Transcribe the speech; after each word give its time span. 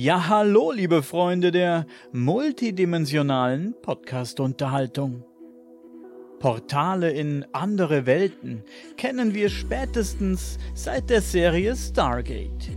Ja, 0.00 0.28
hallo, 0.28 0.70
liebe 0.70 1.02
Freunde 1.02 1.50
der 1.50 1.84
multidimensionalen 2.12 3.74
Podcast-Unterhaltung. 3.82 5.24
Portale 6.38 7.10
in 7.10 7.44
andere 7.50 8.06
Welten 8.06 8.62
kennen 8.96 9.34
wir 9.34 9.48
spätestens 9.48 10.58
seit 10.72 11.10
der 11.10 11.20
Serie 11.20 11.74
Stargate. 11.74 12.70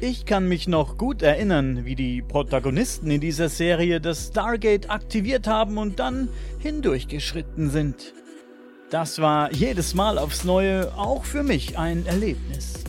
Ich 0.00 0.26
kann 0.26 0.48
mich 0.48 0.66
noch 0.66 0.98
gut 0.98 1.22
erinnern, 1.22 1.84
wie 1.84 1.94
die 1.94 2.20
Protagonisten 2.20 3.12
in 3.12 3.20
dieser 3.20 3.48
Serie 3.48 4.00
das 4.00 4.26
Stargate 4.26 4.90
aktiviert 4.90 5.46
haben 5.46 5.78
und 5.78 6.00
dann 6.00 6.28
hindurchgeschritten 6.58 7.70
sind. 7.70 8.12
Das 8.90 9.20
war 9.20 9.52
jedes 9.52 9.94
Mal 9.94 10.18
aufs 10.18 10.42
Neue 10.42 10.98
auch 10.98 11.24
für 11.24 11.44
mich 11.44 11.78
ein 11.78 12.04
Erlebnis. 12.06 12.82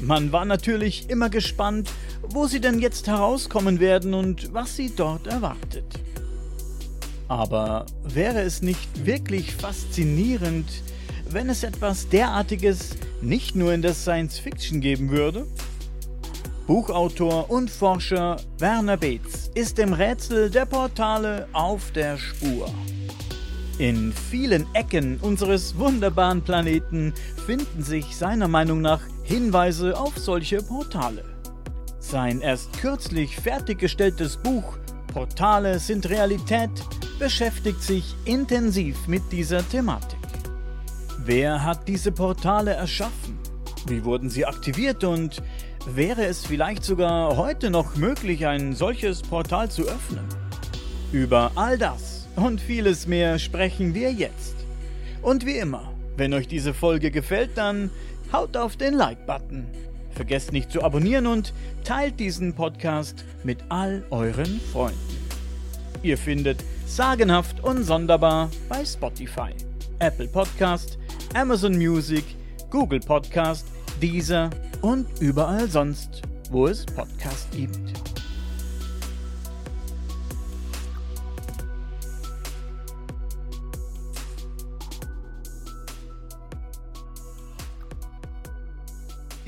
Man 0.00 0.32
war 0.32 0.44
natürlich 0.44 1.10
immer 1.10 1.28
gespannt, 1.28 1.90
wo 2.22 2.46
sie 2.46 2.60
denn 2.60 2.78
jetzt 2.78 3.06
herauskommen 3.08 3.80
werden 3.80 4.14
und 4.14 4.52
was 4.52 4.76
sie 4.76 4.92
dort 4.94 5.26
erwartet. 5.26 5.84
Aber 7.26 7.86
wäre 8.04 8.40
es 8.40 8.62
nicht 8.62 9.04
wirklich 9.04 9.54
faszinierend, 9.54 10.66
wenn 11.28 11.50
es 11.50 11.62
etwas 11.62 12.08
derartiges 12.08 12.96
nicht 13.20 13.54
nur 13.54 13.72
in 13.74 13.82
der 13.82 13.94
Science 13.94 14.38
Fiction 14.38 14.80
geben 14.80 15.10
würde? 15.10 15.46
Buchautor 16.66 17.50
und 17.50 17.70
Forscher 17.70 18.36
Werner 18.58 18.96
Beetz 18.96 19.50
ist 19.54 19.78
dem 19.78 19.92
Rätsel 19.92 20.50
der 20.50 20.66
Portale 20.66 21.48
auf 21.52 21.92
der 21.92 22.18
Spur. 22.18 22.72
In 23.78 24.12
vielen 24.12 24.66
Ecken 24.74 25.18
unseres 25.20 25.78
wunderbaren 25.78 26.42
Planeten 26.42 27.14
finden 27.46 27.82
sich 27.82 28.16
seiner 28.16 28.48
Meinung 28.48 28.80
nach 28.80 29.00
Hinweise 29.22 29.96
auf 29.96 30.18
solche 30.18 30.62
Portale. 30.62 31.24
Sein 32.00 32.40
erst 32.40 32.72
kürzlich 32.80 33.36
fertiggestelltes 33.36 34.36
Buch 34.36 34.78
Portale 35.12 35.78
sind 35.78 36.08
Realität 36.08 36.70
beschäftigt 37.20 37.82
sich 37.82 38.14
intensiv 38.24 39.06
mit 39.06 39.22
dieser 39.30 39.66
Thematik. 39.68 40.18
Wer 41.24 41.64
hat 41.64 41.86
diese 41.86 42.10
Portale 42.10 42.72
erschaffen? 42.72 43.38
Wie 43.86 44.04
wurden 44.04 44.28
sie 44.28 44.44
aktiviert 44.44 45.04
und 45.04 45.42
Wäre 45.94 46.26
es 46.26 46.44
vielleicht 46.44 46.84
sogar 46.84 47.36
heute 47.36 47.70
noch 47.70 47.96
möglich, 47.96 48.46
ein 48.46 48.74
solches 48.74 49.22
Portal 49.22 49.70
zu 49.70 49.84
öffnen? 49.84 50.24
Über 51.12 51.50
all 51.54 51.78
das 51.78 52.17
und 52.38 52.60
vieles 52.60 53.06
mehr 53.06 53.38
sprechen 53.38 53.94
wir 53.94 54.12
jetzt. 54.12 54.54
Und 55.22 55.44
wie 55.44 55.58
immer, 55.58 55.92
wenn 56.16 56.32
euch 56.34 56.48
diese 56.48 56.74
Folge 56.74 57.10
gefällt, 57.10 57.50
dann 57.56 57.90
haut 58.32 58.56
auf 58.56 58.76
den 58.76 58.94
Like-Button. 58.94 59.66
Vergesst 60.10 60.52
nicht 60.52 60.72
zu 60.72 60.82
abonnieren 60.82 61.26
und 61.26 61.52
teilt 61.84 62.18
diesen 62.18 62.54
Podcast 62.54 63.24
mit 63.44 63.58
all 63.68 64.04
euren 64.10 64.60
Freunden. 64.72 64.98
Ihr 66.02 66.18
findet 66.18 66.64
Sagenhaft 66.86 67.62
und 67.62 67.84
Sonderbar 67.84 68.50
bei 68.68 68.84
Spotify, 68.84 69.50
Apple 69.98 70.28
Podcast, 70.28 70.98
Amazon 71.34 71.76
Music, 71.76 72.24
Google 72.70 73.00
Podcast, 73.00 73.66
Deezer 74.00 74.50
und 74.80 75.06
überall 75.20 75.68
sonst, 75.68 76.22
wo 76.50 76.66
es 76.66 76.86
Podcasts 76.86 77.48
gibt. 77.50 78.07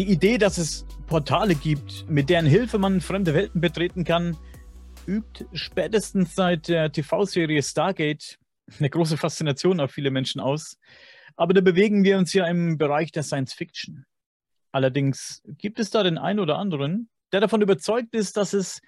Die 0.01 0.09
Idee, 0.09 0.39
dass 0.39 0.57
es 0.57 0.87
Portale 1.09 1.55
gibt, 1.55 2.09
mit 2.09 2.31
deren 2.31 2.47
Hilfe 2.47 2.79
man 2.79 3.03
fremde 3.03 3.35
Welten 3.35 3.61
betreten 3.61 4.03
kann, 4.03 4.35
übt 5.07 5.45
spätestens 5.53 6.35
seit 6.35 6.69
der 6.69 6.91
TV-Serie 6.91 7.63
Stargate 7.63 8.39
eine 8.79 8.89
große 8.89 9.19
Faszination 9.19 9.79
auf 9.79 9.91
viele 9.91 10.11
Menschen 10.11 10.41
aus. 10.41 10.79
Aber 11.37 11.53
da 11.53 11.61
bewegen 11.61 12.03
wir 12.03 12.17
uns 12.17 12.33
ja 12.33 12.47
im 12.47 12.79
Bereich 12.79 13.13
der 13.13 13.23
Science 13.23 13.53
Fiction. 13.53 14.07
Allerdings 14.73 15.43
gibt 15.59 15.79
es 15.79 15.91
da 15.91 16.03
den 16.03 16.17
einen 16.17 16.41
oder 16.41 16.57
anderen, 16.57 17.11
der 17.31 17.41
davon 17.41 17.61
überzeugt 17.61 18.15
ist, 18.15 18.39
dass 18.39 18.55
es 18.55 18.81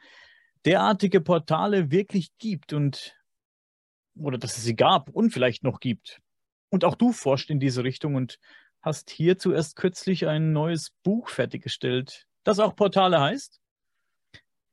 derartige 0.64 1.20
Portale 1.20 1.91
wirklich 1.91 2.31
gibt 2.38 2.72
und 2.72 3.14
oder 4.16 4.38
dass 4.38 4.56
es 4.56 4.64
sie 4.64 4.76
gab 4.76 5.10
und 5.10 5.31
vielleicht 5.31 5.62
noch 5.62 5.78
gibt. 5.78 6.22
Und 6.70 6.87
auch 6.87 6.94
du 6.94 7.12
forscht 7.12 7.50
in 7.50 7.60
diese 7.60 7.84
Richtung 7.84 8.14
und 8.14 8.38
hast 8.82 9.10
hier 9.10 9.38
zuerst 9.38 9.76
kürzlich 9.76 10.26
ein 10.26 10.53
neues 10.53 10.91
Buch 11.03 11.28
fertiggestellt, 11.28 12.26
das 12.44 12.59
auch 12.59 12.76
Portale 12.76 13.20
heißt. 13.20 13.60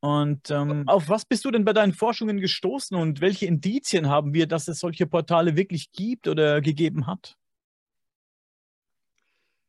Und 0.02 0.50
ähm, 0.50 0.88
auf 0.88 1.10
was 1.10 1.26
bist 1.26 1.44
du 1.44 1.52
denn 1.52 1.66
bei 1.66 1.74
deinen 1.74 1.94
Forschungen 1.94 2.40
gestoßen 2.40 2.96
und 2.96 3.20
welche 3.20 3.46
Indizien 3.46 4.08
haben 4.08 4.34
wir, 4.34 4.48
dass 4.48 4.68
es 4.68 4.80
solche 4.80 5.06
Portale 5.06 5.58
wirklich 5.58 5.92
gibt 5.92 6.28
oder 6.28 6.62
gegeben 6.62 7.06
hat? 7.06 7.36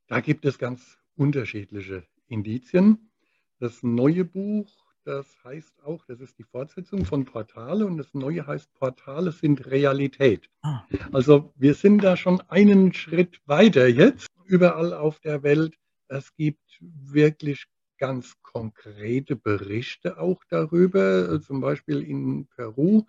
Da 0.07 0.21
gibt 0.21 0.45
es 0.45 0.59
ganz 0.59 0.99
unterschiedliche 1.17 2.05
Indizien. 2.29 3.11
Das 3.59 3.83
neue 3.83 4.25
Buch, 4.25 4.71
das 5.05 5.27
heißt 5.45 5.83
auch, 5.85 6.05
das 6.07 6.21
ist 6.21 6.39
die 6.39 6.45
Fortsetzung 6.45 7.05
von 7.05 7.25
Portale 7.25 7.87
und 7.87 7.97
das 7.97 8.13
neue 8.15 8.47
heißt 8.47 8.73
Portale 8.75 9.33
sind 9.33 9.67
Realität. 9.67 10.49
Ah. 10.63 10.83
Also 11.13 11.53
wir 11.57 11.75
sind 11.75 12.05
da 12.05 12.17
schon 12.17 12.41
einen 12.49 12.93
Schritt 12.93 13.41
weiter 13.47 13.89
jetzt 13.89 14.27
überall 14.45 14.93
auf 14.93 15.21
der 15.21 15.43
Welt. 15.43 15.75
Es 16.09 16.35
gibt 16.35 16.79
wirklich 16.81 17.67
ganz 17.99 18.35
konkrete 18.43 19.37
Berichte 19.37 20.19
auch 20.19 20.43
darüber, 20.49 21.41
zum 21.41 21.61
Beispiel 21.61 22.03
in 22.03 22.47
Peru. 22.47 23.05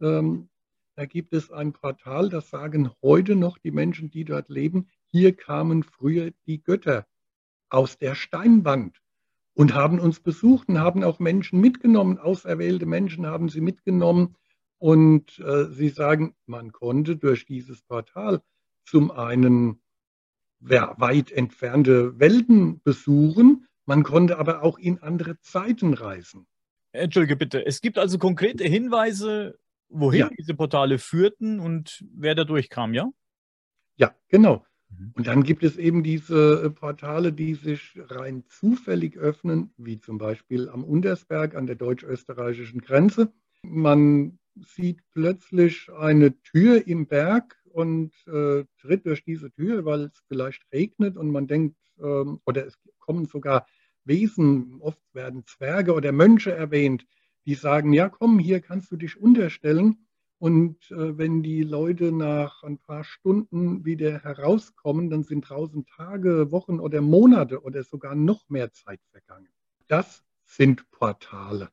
Ähm, 0.00 0.48
da 0.94 1.04
gibt 1.04 1.32
es 1.34 1.50
ein 1.50 1.72
Portal, 1.72 2.30
das 2.30 2.48
sagen 2.48 2.90
heute 3.02 3.36
noch 3.36 3.58
die 3.58 3.70
Menschen, 3.70 4.10
die 4.10 4.24
dort 4.24 4.48
leben, 4.48 4.88
hier 5.08 5.36
kamen 5.36 5.82
früher 5.82 6.32
die 6.46 6.62
Götter 6.62 7.06
aus 7.68 7.98
der 7.98 8.14
Steinwand 8.14 8.96
und 9.56 9.72
haben 9.72 9.98
uns 9.98 10.20
besucht 10.20 10.68
und 10.68 10.78
haben 10.78 11.02
auch 11.02 11.18
Menschen 11.18 11.60
mitgenommen, 11.60 12.18
auserwählte 12.18 12.84
Menschen 12.84 13.26
haben 13.26 13.48
sie 13.48 13.62
mitgenommen. 13.62 14.36
Und 14.78 15.38
äh, 15.38 15.64
sie 15.70 15.88
sagen, 15.88 16.36
man 16.44 16.72
konnte 16.72 17.16
durch 17.16 17.46
dieses 17.46 17.80
Portal 17.82 18.42
zum 18.84 19.10
einen 19.10 19.80
ja, 20.60 20.94
weit 20.98 21.32
entfernte 21.32 22.20
Welten 22.20 22.82
besuchen, 22.82 23.66
man 23.86 24.02
konnte 24.02 24.38
aber 24.38 24.62
auch 24.62 24.78
in 24.78 24.98
andere 25.02 25.40
Zeiten 25.40 25.94
reisen. 25.94 26.46
Entschuldige 26.92 27.36
bitte, 27.36 27.64
es 27.64 27.80
gibt 27.80 27.96
also 27.98 28.18
konkrete 28.18 28.64
Hinweise, 28.64 29.58
wohin 29.88 30.20
ja. 30.20 30.30
diese 30.38 30.54
Portale 30.54 30.98
führten 30.98 31.60
und 31.60 32.04
wer 32.12 32.34
da 32.34 32.44
durchkam, 32.44 32.92
ja? 32.92 33.08
Ja, 33.96 34.14
genau. 34.28 34.66
Mhm. 34.88 35.12
Und 35.14 35.26
dann 35.26 35.42
gibt 35.42 35.62
es 35.62 35.76
eben 35.76 36.02
diese 36.02 36.62
äh, 36.64 36.70
Portale, 36.70 37.32
die 37.32 37.54
sich 37.54 37.98
rein 38.08 38.44
zufällig 38.48 39.16
öffnen, 39.16 39.70
wie 39.76 39.98
zum 39.98 40.18
Beispiel 40.18 40.68
am 40.68 40.84
Untersberg 40.84 41.54
an 41.54 41.66
der 41.66 41.76
deutsch-österreichischen 41.76 42.80
Grenze. 42.80 43.32
Man 43.62 44.38
sieht 44.54 45.00
plötzlich 45.12 45.90
eine 45.92 46.40
Tür 46.42 46.86
im 46.86 47.06
Berg 47.06 47.56
und 47.72 48.12
äh, 48.26 48.64
tritt 48.80 49.06
durch 49.06 49.24
diese 49.24 49.50
Tür, 49.50 49.84
weil 49.84 50.04
es 50.04 50.22
vielleicht 50.28 50.62
regnet 50.72 51.16
und 51.16 51.30
man 51.30 51.46
denkt, 51.46 51.76
ähm, 51.98 52.40
oder 52.46 52.66
es 52.66 52.78
kommen 52.98 53.26
sogar 53.26 53.66
Wesen, 54.04 54.78
oft 54.80 55.02
werden 55.12 55.44
Zwerge 55.46 55.92
oder 55.92 56.12
Mönche 56.12 56.52
erwähnt, 56.52 57.06
die 57.44 57.54
sagen, 57.54 57.92
ja 57.92 58.08
komm, 58.08 58.38
hier 58.38 58.60
kannst 58.60 58.90
du 58.92 58.96
dich 58.96 59.20
unterstellen. 59.20 60.05
Und 60.38 60.90
äh, 60.90 61.16
wenn 61.16 61.42
die 61.42 61.62
Leute 61.62 62.12
nach 62.12 62.62
ein 62.62 62.78
paar 62.78 63.04
Stunden 63.04 63.84
wieder 63.84 64.22
herauskommen, 64.22 65.08
dann 65.08 65.22
sind 65.22 65.48
draußen 65.48 65.86
Tage, 65.86 66.52
Wochen 66.52 66.78
oder 66.78 67.00
Monate 67.00 67.62
oder 67.62 67.82
sogar 67.84 68.14
noch 68.14 68.48
mehr 68.50 68.72
Zeit 68.72 69.00
vergangen. 69.10 69.48
Das 69.88 70.24
sind 70.44 70.90
Portale 70.90 71.70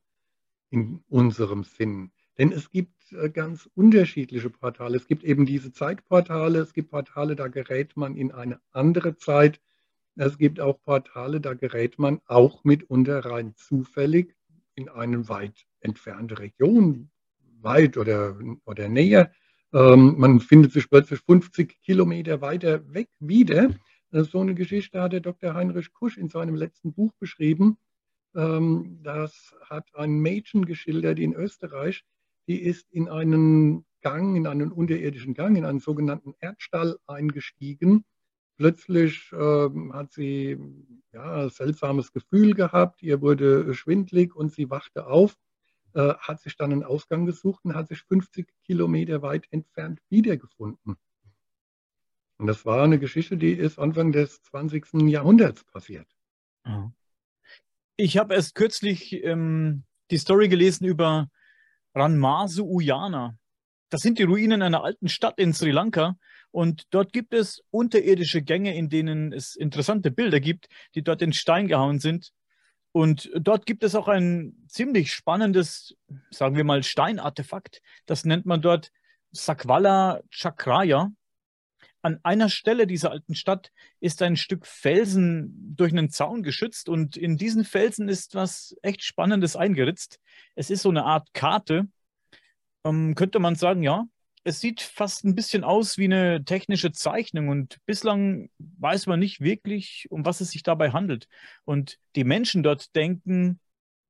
in 0.69 1.04
unserem 1.10 1.63
Sinn. 1.63 2.12
Denn 2.38 2.51
es 2.51 2.71
gibt 2.71 3.12
äh, 3.12 3.30
ganz 3.30 3.69
unterschiedliche 3.75 4.50
Portale. 4.50 4.98
Es 4.98 5.07
gibt 5.07 5.24
eben 5.24 5.45
diese 5.45 5.71
Zeitportale, 5.71 6.60
es 6.60 6.74
gibt 6.74 6.89
Portale, 6.89 7.36
da 7.36 7.48
gerät 7.48 7.98
man 7.98 8.15
in 8.15 8.31
eine 8.31 8.60
andere 8.71 9.18
Zeit. 9.18 9.62
Es 10.15 10.38
gibt 10.38 10.60
auch 10.60 10.81
Portale, 10.83 11.42
da 11.42 11.54
gerät 11.54 12.00
man 12.00 12.21
auch 12.25 12.63
mitunter 12.63 13.25
rein 13.25 13.56
zufällig 13.56 14.36
in 14.75 14.89
eine 14.89 15.27
weit 15.27 15.65
entfernte 15.81 16.39
Region, 16.39 17.10
weit 17.63 17.98
oder, 17.98 18.38
oder 18.65 18.89
näher. 18.89 19.31
Ähm, 19.74 20.15
man 20.18 20.39
findet 20.39 20.71
sich 20.71 20.89
plötzlich 20.89 21.19
50 21.21 21.81
Kilometer 21.81 22.42
weiter 22.42 22.81
weg 22.94 23.10
wieder. 23.19 23.69
Äh, 24.12 24.24
so 24.24 24.39
eine 24.39 24.54
Geschichte 24.54 25.01
hat 25.01 25.13
der 25.13 25.21
Dr. 25.21 25.54
Heinrich 25.54 25.92
Kusch 25.94 26.18
in 26.18 26.30
seinem 26.30 26.56
letzten 26.56 26.94
Buch 26.94 27.12
beschrieben. 27.19 27.77
Ähm, 28.36 29.00
das 29.04 29.56
hat 29.69 29.88
ein 29.95 30.19
Mädchen 30.19 30.65
geschildert 30.65 31.19
in 31.19 31.33
Österreich, 31.33 32.04
die 32.48 32.62
ist 32.62 32.92
in 32.92 33.10
einen 33.10 33.86
Gang, 34.01 34.36
in 34.36 34.48
einen 34.48 34.71
unterirdischen 34.71 35.33
Gang, 35.33 35.57
in 35.57 35.65
einen 35.65 35.80
sogenannten 35.80 36.33
Erdstall 36.39 36.98
eingestiegen. 37.07 38.04
Plötzlich 38.57 39.31
ähm, 39.33 39.94
hat 39.94 40.12
sie 40.12 40.57
ja, 41.12 41.50
seltsames 41.50 42.12
Gefühl 42.12 42.54
gehabt, 42.54 43.01
ihr 43.01 43.21
wurde 43.21 43.74
schwindlig 43.74 44.36
und 44.36 44.51
sie 44.51 44.69
wachte 44.69 45.07
auf, 45.07 45.36
äh, 45.94 46.13
hat 46.16 46.42
sich 46.42 46.56
dann 46.57 46.72
einen 46.72 46.84
Ausgang 46.84 47.25
gesucht 47.25 47.66
und 47.66 47.75
hat 47.75 47.88
sich 47.88 48.01
50 48.04 48.48
Kilometer 48.66 49.22
weit 49.22 49.45
entfernt 49.51 50.01
wiedergefunden. 50.10 50.98
Und 52.38 52.48
das 52.48 52.66
war 52.66 52.84
eine 52.84 53.00
Geschichte, 53.00 53.38
die 53.38 53.54
ist 53.54 53.80
Anfang 53.80 54.12
des 54.12 54.42
20. 54.44 54.94
Jahrhunderts 55.10 55.63
passiert. 55.66 56.07
Ich 57.95 58.18
habe 58.18 58.34
erst 58.34 58.56
kürzlich 58.56 59.13
ähm, 59.24 59.84
die 60.12 60.18
Story 60.18 60.50
gelesen 60.50 60.86
über 60.86 61.30
Ranmasu 61.94 62.66
Uyana. 62.66 63.38
Das 63.89 64.01
sind 64.01 64.18
die 64.18 64.24
Ruinen 64.24 64.63
einer 64.63 64.84
alten 64.84 65.07
Stadt 65.07 65.38
in 65.38 65.54
Sri 65.54 65.72
Lanka. 65.72 66.18
Und 66.50 66.86
dort 66.89 67.13
gibt 67.13 67.34
es 67.34 67.63
unterirdische 67.69 68.42
Gänge, 68.42 68.75
in 68.75 68.89
denen 68.89 69.31
es 69.34 69.56
interessante 69.56 70.12
Bilder 70.12 70.39
gibt, 70.39 70.68
die 70.96 71.04
dort 71.04 71.22
in 71.22 71.34
Stein 71.34 71.68
gehauen 71.68 72.00
sind. 72.00 72.31
Und 72.94 73.31
dort 73.36 73.66
gibt 73.66 73.84
es 73.84 73.95
auch 73.95 74.07
ein 74.07 74.56
ziemlich 74.68 75.12
spannendes, 75.12 75.98
sagen 76.30 76.56
wir 76.56 76.63
mal, 76.63 76.84
Steinartefakt. 76.84 77.81
Das 78.06 78.24
nennt 78.24 78.45
man 78.45 78.62
dort 78.62 78.92
Sakvala 79.31 80.22
Chakraya. 80.30 81.12
An 82.04 82.19
einer 82.22 82.50
Stelle 82.50 82.86
dieser 82.86 83.10
alten 83.10 83.34
Stadt 83.34 83.72
ist 84.00 84.22
ein 84.22 84.38
Stück 84.38 84.68
Felsen 84.68 85.74
durch 85.75 85.92
einen 85.92 86.12
Zaun 86.12 86.44
geschützt 86.44 86.88
und 86.88 87.18
in 87.18 87.36
diesen 87.36 87.66
Felsen 87.66 88.10
ist 88.10 88.36
was 88.36 88.75
echt 88.84 89.04
Spannendes 89.04 89.56
eingeritzt. 89.56 90.19
Es 90.54 90.69
ist 90.69 90.84
so 90.84 90.89
eine 90.89 91.04
Art 91.04 91.34
Karte. 91.34 91.88
Ähm, 92.84 93.16
könnte 93.16 93.39
man 93.39 93.56
sagen, 93.56 93.81
ja, 93.81 94.06
es 94.44 94.60
sieht 94.60 94.81
fast 94.81 95.24
ein 95.24 95.36
bisschen 95.36 95.63
aus 95.63 95.98
wie 95.98 96.06
eine 96.06 96.44
technische 96.44 96.92
Zeichnung 96.92 97.48
und 97.48 97.78
bislang 97.86 98.50
weiß 98.57 99.07
man 99.07 99.19
nicht 99.19 99.40
wirklich, 99.40 100.07
um 100.10 100.25
was 100.25 100.42
es 100.42 100.51
sich 100.51 100.63
dabei 100.63 100.92
handelt. 100.92 101.28
Und 101.63 101.98
die 102.16 102.25
Menschen 102.25 102.62
dort 102.62 102.94
denken, 102.95 103.60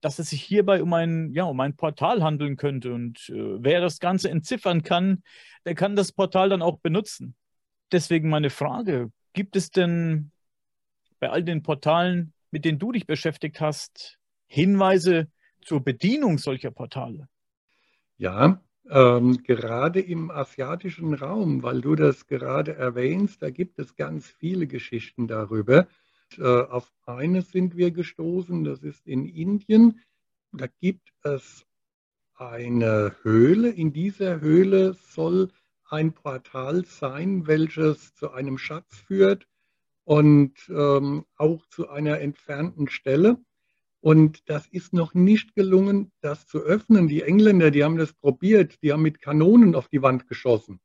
dass 0.01 0.19
es 0.19 0.31
sich 0.31 0.44
hierbei 0.44 0.81
um 0.81 0.91
ein, 0.94 1.31
ja, 1.33 1.44
um 1.44 1.59
ein 1.59 1.75
Portal 1.75 2.24
handeln 2.24 2.57
könnte. 2.57 2.94
Und 2.94 3.30
äh, 3.30 3.63
wer 3.63 3.80
das 3.80 4.00
Ganze 4.00 4.30
entziffern 4.30 4.81
kann, 4.83 5.24
der 5.65 5.75
kann 5.75 5.95
das 5.95 6.12
Portal 6.12 6.50
dann 6.50 6.62
auch 6.62 6.79
benutzen. 6.79 7.36
Deswegen 7.91 8.29
meine 8.29 8.50
Frage, 8.50 9.12
gibt 9.33 9.56
es 9.56 9.69
denn 9.69 10.31
bei 11.19 11.29
all 11.29 11.44
den 11.44 11.62
Portalen, 11.62 12.33
mit 12.51 12.65
denen 12.65 12.79
du 12.79 12.91
dich 12.91 13.06
beschäftigt 13.06 13.62
hast, 13.62 14.18
Hinweise 14.47 15.27
zur 15.62 15.83
Bedienung 15.83 16.38
solcher 16.38 16.71
Portale? 16.71 17.29
Ja, 18.18 18.62
ähm, 18.89 19.44
gerade 19.44 20.00
im 20.00 20.30
asiatischen 20.31 21.13
Raum, 21.13 21.63
weil 21.63 21.81
du 21.81 21.95
das 21.95 22.27
gerade 22.27 22.75
erwähnst, 22.75 23.41
da 23.41 23.50
gibt 23.50 23.80
es 23.80 23.95
ganz 23.95 24.27
viele 24.27 24.68
Geschichten 24.68 25.27
darüber. 25.27 25.88
Äh, 26.38 26.44
auf 26.44 26.91
eine 27.06 27.41
sind 27.41 27.77
wir 27.77 27.91
gestoßen, 27.91 28.63
das 28.63 28.83
ist 28.83 29.07
in 29.07 29.25
Indien. 29.25 30.01
Da 30.51 30.68
gibt 30.68 31.13
es 31.24 31.65
eine 32.35 33.15
Höhle. 33.21 33.69
In 33.69 33.94
dieser 33.94 34.41
Höhle 34.41 34.94
soll 34.94 35.50
ein 35.89 36.13
Portal 36.13 36.86
sein, 36.86 37.47
welches 37.47 38.15
zu 38.15 38.31
einem 38.31 38.57
Schatz 38.57 38.95
führt 38.95 39.47
und 40.03 40.53
ähm, 40.69 41.25
auch 41.38 41.65
zu 41.68 41.89
einer 41.89 42.19
entfernten 42.19 42.89
Stelle. 42.89 43.38
Und 44.03 44.50
das 44.50 44.67
ist 44.67 44.91
noch 44.91 45.13
nicht 45.13 45.55
gelungen, 45.55 46.11
das 46.19 46.45
zu 46.45 46.59
öffnen. 46.59 47.07
Die 47.07 47.21
Engländer, 47.21 47.71
die 47.71 47.85
haben 47.85 47.95
das 47.95 48.11
probiert, 48.11 48.83
die 48.83 48.91
haben 48.91 49.01
mit 49.01 49.21
Kanonen 49.21 49.75
auf 49.75 49.88
die 49.88 50.01
Wand 50.01 50.27
geschossen. 50.27 50.81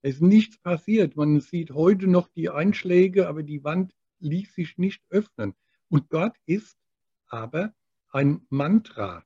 Es 0.00 0.14
ist 0.14 0.22
nichts 0.22 0.56
passiert. 0.56 1.14
Man 1.14 1.42
sieht 1.42 1.72
heute 1.72 2.06
noch 2.06 2.28
die 2.28 2.48
Einschläge, 2.48 3.28
aber 3.28 3.42
die 3.42 3.62
Wand 3.62 3.92
ließ 4.20 4.54
sich 4.54 4.78
nicht 4.78 5.02
öffnen. 5.10 5.52
Und 5.90 6.14
dort 6.14 6.34
ist 6.46 6.78
aber 7.26 7.74
ein 8.08 8.46
Mantra 8.48 9.22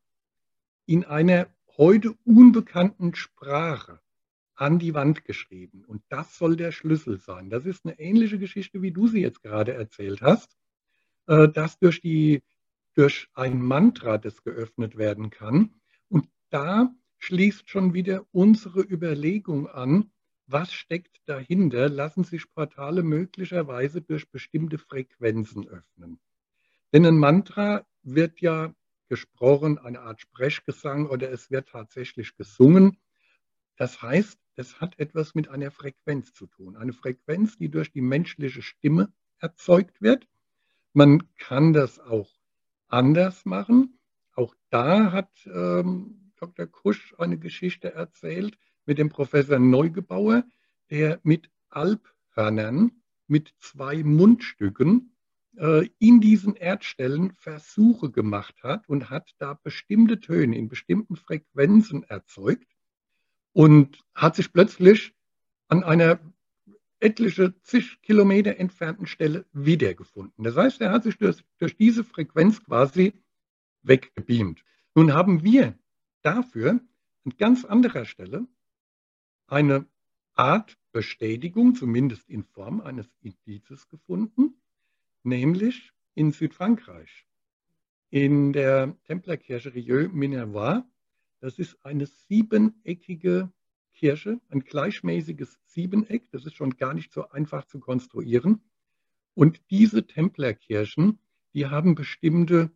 in 0.87 1.05
einer 1.05 1.47
heute 1.77 2.17
unbekannten 2.25 3.15
Sprache 3.15 4.01
an 4.57 4.81
die 4.81 4.93
Wand 4.93 5.25
geschrieben. 5.25 5.85
Und 5.85 6.03
das 6.09 6.37
soll 6.37 6.57
der 6.57 6.73
Schlüssel 6.73 7.21
sein. 7.21 7.49
Das 7.49 7.65
ist 7.65 7.87
eine 7.87 7.97
ähnliche 8.01 8.41
Geschichte, 8.41 8.83
wie 8.83 8.91
du 8.91 9.07
sie 9.07 9.21
jetzt 9.21 9.41
gerade 9.41 9.73
erzählt 9.73 10.21
hast, 10.21 10.57
äh, 11.29 11.49
dass 11.49 11.79
durch 11.79 12.01
die 12.01 12.43
durch 12.97 13.29
ein 13.35 13.61
Mantra, 13.63 14.19
das 14.19 14.43
geöffnet 14.43 14.97
werden 14.97 15.31
kann. 15.31 15.75
Und 16.09 16.29
da 16.51 16.95
schließt 17.19 17.69
schon 17.69 17.93
wieder 17.95 18.27
unsere 18.33 18.81
Überlegung 18.81 19.69
an, 19.69 20.11
was 20.47 20.73
steckt 20.73 21.21
dahinter? 21.27 21.89
Lassen 21.89 22.25
sich 22.25 22.51
Portale 22.53 23.03
möglicherweise 23.03 24.01
durch 24.01 24.31
bestimmte 24.31 24.79
Frequenzen 24.79 25.69
öffnen? 25.69 26.21
Denn 26.93 27.05
ein 27.05 27.19
Mantra 27.19 27.85
wird 28.03 28.41
ja 28.41 28.73
gesprochen, 29.09 29.79
eine 29.79 30.01
Art 30.01 30.21
Sprechgesang 30.21 31.07
oder 31.07 31.31
es 31.31 31.51
wird 31.51 31.69
tatsächlich 31.69 32.37
gesungen. 32.37 32.99
Das 33.77 34.01
heißt, 34.01 34.39
es 34.55 34.81
hat 34.81 34.99
etwas 34.99 35.35
mit 35.35 35.49
einer 35.49 35.71
Frequenz 35.71 36.33
zu 36.33 36.47
tun. 36.47 36.77
Eine 36.77 36.93
Frequenz, 36.93 37.59
die 37.59 37.69
durch 37.69 37.93
die 37.93 38.01
menschliche 38.01 38.63
Stimme 38.63 39.13
erzeugt 39.39 40.01
wird. 40.01 40.27
Man 40.95 41.35
kann 41.37 41.75
das 41.75 41.99
auch 41.99 42.36
anders 42.89 43.45
machen. 43.45 43.99
Auch 44.33 44.55
da 44.71 45.13
hat 45.13 45.31
ähm, 45.47 46.33
Dr. 46.37 46.67
Kusch 46.67 47.15
eine 47.19 47.39
Geschichte 47.39 47.95
erzählt 47.95 48.59
mit 48.85 48.99
dem 48.99 49.09
Professor 49.09 49.59
Neugebauer, 49.59 50.45
der 50.91 51.21
mit 51.23 51.51
Alphörnern, 51.71 52.93
mit 53.27 53.55
zwei 53.59 54.03
Mundstücken 54.05 55.17
äh, 55.57 55.89
in 55.99 56.21
diesen 56.21 56.55
Erdstellen 56.55 57.33
Versuche 57.33 58.11
gemacht 58.11 58.63
hat 58.63 58.89
und 58.89 59.11
hat 59.11 59.35
da 59.39 59.55
bestimmte 59.55 60.21
Töne 60.21 60.57
in 60.57 60.69
bestimmten 60.69 61.17
Frequenzen 61.17 62.05
erzeugt 62.05 62.69
und 63.53 63.99
hat 64.15 64.37
sich 64.37 64.53
plötzlich 64.53 65.15
an 65.69 65.83
einer 65.83 66.21
etliche 67.07 67.55
zig 67.63 68.03
Kilometer 68.03 68.59
entfernten 68.59 69.07
Stelle 69.07 69.47
wiedergefunden. 69.53 70.43
Das 70.43 70.57
heißt, 70.57 70.81
er 70.81 70.91
hat 70.91 71.05
sich 71.05 71.17
durch, 71.19 71.45
durch 71.59 71.77
diese 71.77 72.03
Frequenz 72.03 72.65
quasi 72.65 73.13
weggebeamt. 73.83 74.65
Nun 74.97 75.13
haben 75.13 75.45
wir 75.45 75.79
dafür 76.23 76.81
an 77.25 77.35
ganz 77.39 77.65
anderer 77.65 78.05
Stelle 78.05 78.49
eine 79.47 79.87
Art 80.35 80.77
Bestätigung, 80.91 81.77
zumindest 81.77 82.29
in 82.29 82.43
Form 82.43 82.81
eines 82.81 83.07
Indizes 83.21 83.89
gefunden, 83.89 84.55
nämlich 85.23 85.93
in 86.15 86.33
Südfrankreich, 86.33 87.27
in 88.11 88.53
der 88.53 88.97
Templerkirche 89.05 89.73
Rieux 89.75 90.11
Minervois. 90.13 90.83
Das 91.41 91.59
ist 91.61 91.79
eine 91.85 92.07
siebeneckige 92.07 93.53
Kirche, 93.97 94.41
ein 94.51 94.61
gleichmäßiges 94.61 95.59
Siebeneck. 95.65 96.31
Das 96.31 96.47
ist 96.47 96.55
schon 96.55 96.77
gar 96.77 96.95
nicht 96.95 97.13
so 97.13 97.29
einfach 97.31 97.65
zu 97.65 97.81
konstruieren. 97.81 98.61
Und 99.35 99.61
diese 99.71 100.07
Templerkirchen, 100.07 101.19
die 101.53 101.67
haben 101.67 101.95
bestimmte 101.95 102.71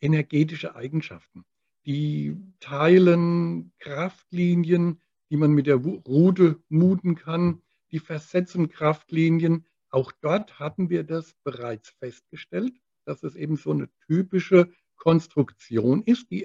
energetische 0.00 0.76
Eigenschaften. 0.76 1.44
Die 1.86 2.36
teilen 2.60 3.72
Kraftlinien, 3.78 5.00
die 5.30 5.36
man 5.36 5.52
mit 5.52 5.66
der 5.66 5.76
Rute 5.76 6.60
muten 6.68 7.14
kann. 7.14 7.62
Die 7.92 8.00
versetzen 8.00 8.68
Kraftlinien. 8.68 9.64
Auch 9.88 10.12
dort 10.20 10.58
hatten 10.58 10.90
wir 10.90 11.04
das 11.04 11.34
bereits 11.44 11.90
festgestellt, 11.90 12.74
dass 13.04 13.22
es 13.22 13.36
eben 13.36 13.56
so 13.56 13.70
eine 13.70 13.88
typische 14.06 14.70
Konstruktion 14.96 16.02
ist, 16.02 16.30
die 16.30 16.42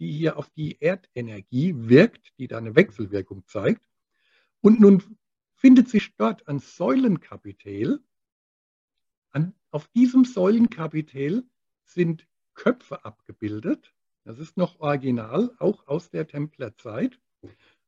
die 0.00 0.10
hier 0.10 0.38
auf 0.38 0.48
die 0.50 0.80
Erdenergie 0.80 1.74
wirkt, 1.76 2.32
die 2.38 2.48
da 2.48 2.58
eine 2.58 2.74
Wechselwirkung 2.74 3.46
zeigt. 3.46 3.86
Und 4.62 4.80
nun 4.80 5.02
findet 5.54 5.88
sich 5.88 6.16
dort 6.16 6.48
ein 6.48 6.58
Säulenkapitel. 6.58 8.02
An, 9.30 9.54
auf 9.70 9.86
diesem 9.88 10.24
Säulenkapitel 10.24 11.44
sind 11.84 12.26
Köpfe 12.54 13.04
abgebildet. 13.04 13.94
Das 14.24 14.38
ist 14.38 14.56
noch 14.56 14.80
original, 14.80 15.54
auch 15.58 15.86
aus 15.86 16.10
der 16.10 16.26
Templerzeit. 16.26 17.20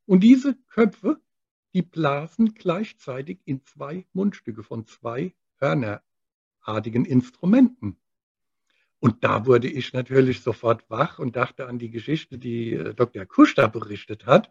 Und 0.06 0.20
diese 0.20 0.54
Köpfe, 0.68 1.20
die 1.72 1.82
blasen 1.82 2.54
gleichzeitig 2.54 3.40
in 3.46 3.64
zwei 3.64 4.06
Mundstücke 4.12 4.62
von 4.62 4.86
zwei 4.86 5.34
hörnerartigen 5.56 7.06
Instrumenten. 7.06 7.96
Und 9.02 9.24
da 9.24 9.46
wurde 9.46 9.66
ich 9.66 9.92
natürlich 9.92 10.42
sofort 10.42 10.88
wach 10.88 11.18
und 11.18 11.34
dachte 11.34 11.66
an 11.66 11.80
die 11.80 11.90
Geschichte, 11.90 12.38
die 12.38 12.74
äh, 12.74 12.94
Dr. 12.94 13.26
Kusch 13.26 13.56
da 13.56 13.66
berichtet 13.66 14.26
hat. 14.26 14.48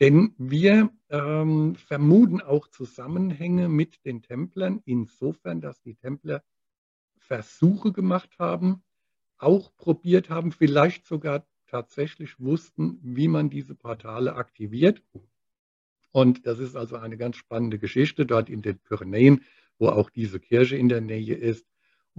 Denn 0.00 0.34
wir 0.38 0.90
ähm, 1.08 1.76
vermuten 1.76 2.40
auch 2.40 2.66
Zusammenhänge 2.66 3.68
mit 3.68 4.04
den 4.04 4.22
Templern, 4.22 4.82
insofern, 4.86 5.60
dass 5.60 5.80
die 5.82 5.94
Templer 5.94 6.42
Versuche 7.18 7.92
gemacht 7.92 8.40
haben, 8.40 8.82
auch 9.38 9.72
probiert 9.76 10.30
haben, 10.30 10.50
vielleicht 10.50 11.06
sogar 11.06 11.46
tatsächlich 11.68 12.40
wussten, 12.40 12.98
wie 13.04 13.28
man 13.28 13.50
diese 13.50 13.76
Portale 13.76 14.34
aktiviert. 14.34 15.00
Und 16.10 16.44
das 16.44 16.58
ist 16.58 16.74
also 16.74 16.96
eine 16.96 17.16
ganz 17.16 17.36
spannende 17.36 17.78
Geschichte 17.78 18.26
dort 18.26 18.50
in 18.50 18.62
den 18.62 18.80
Pyrenäen, 18.80 19.44
wo 19.78 19.90
auch 19.90 20.10
diese 20.10 20.40
Kirche 20.40 20.76
in 20.76 20.88
der 20.88 21.02
Nähe 21.02 21.36
ist. 21.36 21.69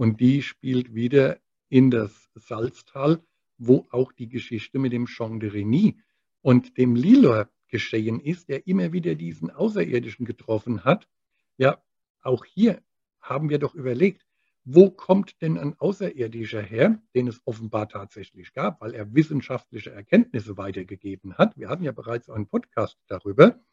Und 0.02 0.18
die 0.18 0.42
spielt 0.42 0.96
wieder 0.96 1.38
in 1.68 1.92
das 1.92 2.28
Salztal, 2.34 3.22
wo 3.56 3.86
auch 3.90 4.10
die 4.10 4.28
Geschichte 4.28 4.80
mit 4.80 4.92
dem 4.92 5.06
Jean 5.06 5.38
de 5.38 5.50
Reny 5.50 5.96
und 6.40 6.76
dem 6.76 6.96
Lilor 6.96 7.48
geschehen 7.68 8.18
ist, 8.18 8.48
der 8.48 8.66
immer 8.66 8.92
wieder 8.92 9.14
diesen 9.14 9.52
Außerirdischen 9.52 10.26
getroffen 10.26 10.82
hat. 10.82 11.08
Ja, 11.56 11.80
auch 12.20 12.44
hier 12.44 12.82
haben 13.20 13.48
wir 13.48 13.60
doch 13.60 13.76
überlegt, 13.76 14.26
wo 14.64 14.90
kommt 14.90 15.40
denn 15.40 15.56
ein 15.56 15.78
Außerirdischer 15.78 16.62
her, 16.62 17.00
den 17.14 17.28
es 17.28 17.40
offenbar 17.44 17.88
tatsächlich 17.88 18.52
gab, 18.54 18.80
weil 18.80 18.94
er 18.94 19.14
wissenschaftliche 19.14 19.92
Erkenntnisse 19.92 20.56
weitergegeben 20.56 21.38
hat. 21.38 21.56
Wir 21.56 21.68
hatten 21.68 21.84
ja 21.84 21.92
bereits 21.92 22.28
einen 22.28 22.48
Podcast 22.48 22.98
darüber. 23.06 23.64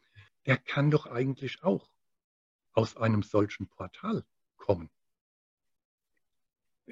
Der 0.46 0.58
kann 0.58 0.92
doch 0.92 1.06
eigentlich 1.06 1.64
auch 1.64 1.90
aus 2.72 2.96
einem 2.96 3.24
solchen 3.24 3.66
Portal 3.66 4.22
kommen. 4.56 4.90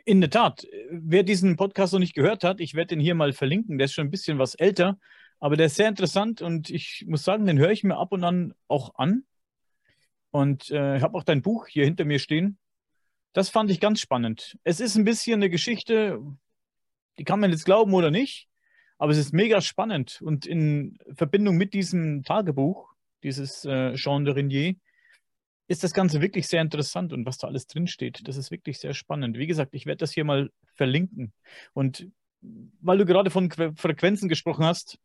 In 0.05 0.21
der 0.21 0.31
Tat, 0.31 0.67
wer 0.91 1.23
diesen 1.23 1.57
Podcast 1.57 1.93
noch 1.93 2.01
nicht 2.01 2.15
gehört 2.15 2.45
hat, 2.45 2.61
ich 2.61 2.75
werde 2.75 2.89
den 2.89 3.01
hier 3.01 3.15
mal 3.15 3.33
verlinken. 3.33 3.79
Der 3.79 3.87
ist 3.87 3.95
schon 3.95 4.07
ein 4.07 4.11
bisschen 4.11 4.39
was 4.39 4.55
älter, 4.55 4.99
aber 5.41 5.57
der 5.57 5.67
ist 5.67 5.77
sehr 5.77 5.89
interessant 5.89 6.43
und 6.43 6.71
ich 6.71 7.05
muss 7.07 7.25
sagen, 7.25 7.47
den 7.47 7.59
höre 7.59 7.71
ich 7.71 7.85
mir 7.85 7.97
ab 7.97 8.13
und 8.13 8.25
an 8.25 8.55
auch 8.67 8.95
an. 8.97 9.25
Und 10.31 10.71
äh, 10.71 10.97
ich 10.97 11.03
habe 11.03 11.17
auch 11.17 11.25
dein 11.25 11.43
Buch 11.43 11.67
hier 11.69 11.85
hinter 11.85 12.05
mir 12.05 12.19
stehen. 12.19 12.59
Das 13.33 13.49
fand 13.49 13.71
ich 13.71 13.81
ganz 13.81 14.01
spannend. 14.01 14.59
Es 14.65 14.81
ist 14.81 14.97
ein 14.97 15.05
bisschen 15.05 15.35
eine 15.35 15.51
Geschichte, 15.51 16.21
die 17.19 17.25
kann 17.25 17.41
man 17.41 17.51
jetzt 17.51 17.65
glauben 17.65 17.95
oder 17.95 18.11
nicht, 18.11 18.49
aber 18.99 19.13
es 19.13 19.19
ist 19.19 19.33
mega 19.33 19.61
spannend. 19.61 20.21
Und 20.23 20.47
in 20.47 20.99
Verbindung 21.15 21.57
mit 21.57 21.73
diesem 21.73 22.25
Tagebuch, 22.25 22.93
dieses 23.23 23.65
äh, 23.65 23.95
Jean 23.95 24.25
de 24.25 24.35
Renier, 24.35 24.75
ist 25.69 25.85
das 25.85 25.93
Ganze 25.93 26.21
wirklich 26.21 26.49
sehr 26.49 26.63
interessant 26.63 27.13
und 27.13 27.27
was 27.27 27.39
da 27.39 27.47
alles 27.47 27.67
drinsteht. 27.67 28.27
Das 28.27 28.37
ist 28.37 28.51
wirklich 28.51 28.79
sehr 28.79 28.95
spannend. 28.95 29.37
Wie 29.37 29.47
gesagt, 29.47 29.75
ich 29.75 29.87
werde 29.87 29.99
das 29.99 30.13
hier 30.13 30.25
mal 30.25 30.51
verlinken. 30.75 31.33
Und 31.75 32.09
weil 32.81 32.99
du 32.99 33.05
gerade 33.05 33.31
von 33.31 33.51
Frequenzen 33.51 34.29
gesprochen 34.29 34.65
hast, 34.65 34.99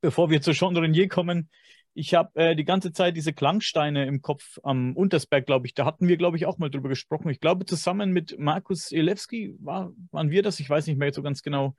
bevor 0.00 0.28
wir 0.30 0.42
zu 0.42 0.52
Jean 0.52 0.76
Renier 0.76 1.08
kommen, 1.08 1.48
ich 1.94 2.14
habe 2.14 2.30
äh, 2.40 2.56
die 2.56 2.64
ganze 2.64 2.92
Zeit 2.92 3.16
diese 3.16 3.32
Klangsteine 3.32 4.06
im 4.06 4.22
Kopf 4.22 4.58
am 4.62 4.96
Untersberg, 4.96 5.46
glaube 5.46 5.66
ich. 5.66 5.74
Da 5.74 5.84
hatten 5.84 6.08
wir, 6.08 6.16
glaube 6.16 6.36
ich, 6.36 6.46
auch 6.46 6.58
mal 6.58 6.70
drüber 6.70 6.88
gesprochen. 6.88 7.30
Ich 7.30 7.40
glaube, 7.40 7.64
zusammen 7.64 8.12
mit 8.12 8.38
Markus 8.38 8.92
Elewski 8.92 9.56
war, 9.58 9.92
waren 10.10 10.30
wir 10.30 10.42
das. 10.42 10.60
Ich 10.60 10.70
weiß 10.70 10.86
nicht 10.86 10.98
mehr 10.98 11.12
so 11.12 11.22
ganz 11.22 11.42
genau. 11.42 11.74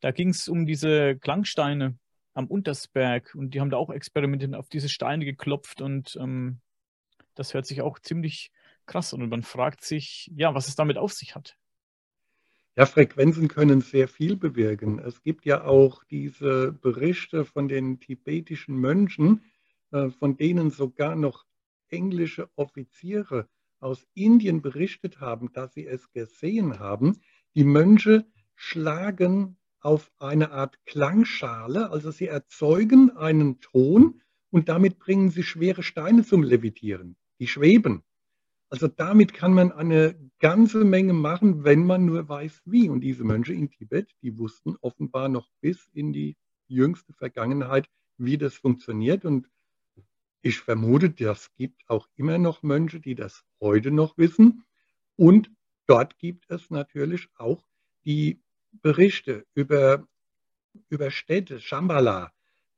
Da 0.00 0.12
ging 0.12 0.30
es 0.30 0.48
um 0.48 0.64
diese 0.66 1.16
Klangsteine 1.16 1.98
am 2.32 2.46
Untersberg 2.46 3.34
und 3.34 3.54
die 3.54 3.60
haben 3.60 3.70
da 3.70 3.76
auch 3.76 3.90
experimentiert 3.90 4.54
auf 4.54 4.68
diese 4.68 4.88
Steine 4.88 5.24
geklopft 5.24 5.82
und 5.82 6.16
ähm, 6.20 6.60
das 7.40 7.54
hört 7.54 7.64
sich 7.64 7.80
auch 7.80 7.98
ziemlich 7.98 8.52
krass 8.84 9.14
an 9.14 9.22
und 9.22 9.30
man 9.30 9.42
fragt 9.42 9.82
sich, 9.82 10.30
ja, 10.36 10.54
was 10.54 10.68
es 10.68 10.76
damit 10.76 10.98
auf 10.98 11.14
sich 11.14 11.34
hat. 11.34 11.56
Ja, 12.76 12.84
Frequenzen 12.84 13.48
können 13.48 13.80
sehr 13.80 14.08
viel 14.08 14.36
bewirken. 14.36 14.98
Es 14.98 15.22
gibt 15.22 15.46
ja 15.46 15.64
auch 15.64 16.04
diese 16.04 16.72
Berichte 16.72 17.46
von 17.46 17.66
den 17.66 17.98
tibetischen 17.98 18.76
Mönchen, 18.76 19.42
äh, 19.90 20.10
von 20.10 20.36
denen 20.36 20.70
sogar 20.70 21.16
noch 21.16 21.46
englische 21.88 22.50
Offiziere 22.56 23.48
aus 23.80 24.06
Indien 24.12 24.60
berichtet 24.60 25.20
haben, 25.20 25.50
dass 25.54 25.72
sie 25.72 25.86
es 25.86 26.12
gesehen 26.12 26.78
haben. 26.78 27.22
Die 27.54 27.64
Mönche 27.64 28.26
schlagen 28.54 29.56
auf 29.80 30.12
eine 30.18 30.50
Art 30.50 30.78
Klangschale, 30.84 31.90
also 31.90 32.10
sie 32.10 32.26
erzeugen 32.26 33.16
einen 33.16 33.60
Ton 33.62 34.20
und 34.50 34.68
damit 34.68 34.98
bringen 34.98 35.30
sie 35.30 35.42
schwere 35.42 35.82
Steine 35.82 36.22
zum 36.22 36.42
Levitieren 36.42 37.16
die 37.40 37.48
schweben. 37.48 38.04
Also 38.68 38.86
damit 38.86 39.34
kann 39.34 39.52
man 39.52 39.72
eine 39.72 40.14
ganze 40.38 40.84
Menge 40.84 41.12
machen, 41.12 41.64
wenn 41.64 41.84
man 41.84 42.04
nur 42.04 42.28
weiß, 42.28 42.62
wie. 42.66 42.88
Und 42.88 43.00
diese 43.00 43.24
Mönche 43.24 43.52
in 43.52 43.68
Tibet, 43.68 44.14
die 44.22 44.38
wussten 44.38 44.76
offenbar 44.80 45.28
noch 45.28 45.50
bis 45.60 45.88
in 45.92 46.12
die 46.12 46.36
jüngste 46.68 47.12
Vergangenheit, 47.12 47.88
wie 48.16 48.38
das 48.38 48.54
funktioniert. 48.54 49.24
Und 49.24 49.50
ich 50.42 50.60
vermute, 50.60 51.10
das 51.10 51.52
gibt 51.56 51.82
auch 51.88 52.06
immer 52.14 52.38
noch 52.38 52.62
Mönche, 52.62 53.00
die 53.00 53.16
das 53.16 53.44
heute 53.60 53.90
noch 53.90 54.16
wissen. 54.16 54.64
Und 55.16 55.50
dort 55.86 56.16
gibt 56.18 56.44
es 56.48 56.70
natürlich 56.70 57.28
auch 57.36 57.66
die 58.04 58.40
Berichte 58.70 59.46
über, 59.54 60.06
über 60.88 61.10
Städte, 61.10 61.58
Shambhala. 61.58 62.32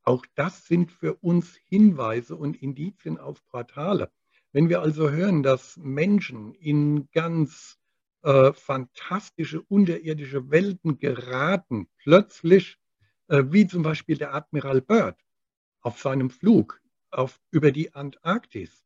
Auch 0.04 0.24
das 0.34 0.66
sind 0.66 0.90
für 0.90 1.14
uns 1.16 1.54
Hinweise 1.68 2.34
und 2.34 2.62
Indizien 2.62 3.18
auf 3.18 3.44
Portale. 3.46 4.10
Wenn 4.52 4.68
wir 4.68 4.82
also 4.82 5.10
hören, 5.10 5.42
dass 5.42 5.78
Menschen 5.78 6.54
in 6.54 7.08
ganz 7.10 7.78
äh, 8.22 8.52
fantastische 8.52 9.62
unterirdische 9.62 10.50
Welten 10.50 10.98
geraten, 10.98 11.88
plötzlich, 11.96 12.78
äh, 13.28 13.44
wie 13.46 13.66
zum 13.66 13.82
Beispiel 13.82 14.18
der 14.18 14.34
Admiral 14.34 14.82
Byrd 14.82 15.18
auf 15.80 15.98
seinem 15.98 16.28
Flug 16.28 16.80
auf, 17.10 17.40
über 17.50 17.72
die 17.72 17.94
Antarktis, 17.94 18.84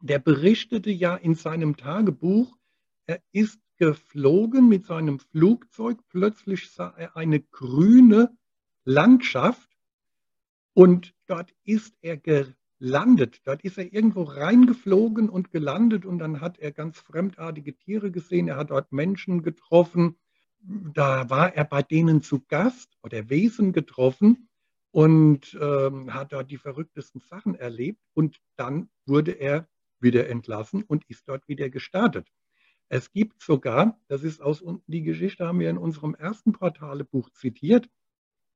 der 0.00 0.18
berichtete 0.18 0.90
ja 0.90 1.14
in 1.14 1.36
seinem 1.36 1.76
Tagebuch, 1.76 2.58
er 3.06 3.22
ist 3.32 3.60
geflogen 3.76 4.68
mit 4.68 4.84
seinem 4.84 5.20
Flugzeug, 5.20 5.98
plötzlich 6.08 6.70
sah 6.70 6.92
er 6.96 7.16
eine 7.16 7.40
grüne 7.40 8.36
Landschaft 8.84 9.70
und 10.74 11.14
dort 11.26 11.54
ist 11.64 11.96
er 12.02 12.16
landet. 12.78 13.40
Dort 13.44 13.62
ist 13.62 13.78
er 13.78 13.92
irgendwo 13.92 14.22
reingeflogen 14.22 15.28
und 15.28 15.50
gelandet 15.50 16.04
und 16.04 16.18
dann 16.18 16.40
hat 16.40 16.58
er 16.58 16.72
ganz 16.72 16.98
fremdartige 16.98 17.76
Tiere 17.76 18.10
gesehen. 18.10 18.48
Er 18.48 18.56
hat 18.56 18.70
dort 18.70 18.92
Menschen 18.92 19.42
getroffen. 19.42 20.18
Da 20.60 21.30
war 21.30 21.54
er 21.54 21.64
bei 21.64 21.82
denen 21.82 22.22
zu 22.22 22.44
Gast 22.48 22.96
oder 23.02 23.30
Wesen 23.30 23.72
getroffen 23.72 24.48
und 24.90 25.56
ähm, 25.60 26.12
hat 26.12 26.32
dort 26.32 26.50
die 26.50 26.58
verrücktesten 26.58 27.20
Sachen 27.20 27.54
erlebt. 27.54 28.00
Und 28.14 28.40
dann 28.56 28.88
wurde 29.06 29.32
er 29.32 29.68
wieder 30.00 30.28
entlassen 30.28 30.82
und 30.82 31.04
ist 31.08 31.28
dort 31.28 31.48
wieder 31.48 31.70
gestartet. 31.70 32.28
Es 32.88 33.12
gibt 33.12 33.42
sogar, 33.42 33.98
das 34.08 34.22
ist 34.22 34.40
aus 34.40 34.60
unten 34.60 34.90
die 34.90 35.02
Geschichte, 35.02 35.46
haben 35.46 35.58
wir 35.58 35.70
in 35.70 35.78
unserem 35.78 36.14
ersten 36.14 36.52
Portalebuch 36.52 37.30
zitiert, 37.30 37.88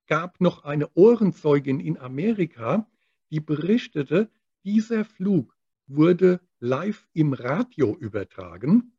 gab 0.07 0.41
noch 0.41 0.65
eine 0.65 0.89
Ohrenzeugin 0.95 1.81
in 1.81 1.99
Amerika, 1.99 2.87
die 3.31 3.41
berichtete, 3.41 4.31
dieser 4.65 5.05
Flug 5.05 5.57
wurde 5.87 6.41
live 6.59 7.09
im 7.13 7.33
Radio 7.33 7.97
übertragen 7.97 8.93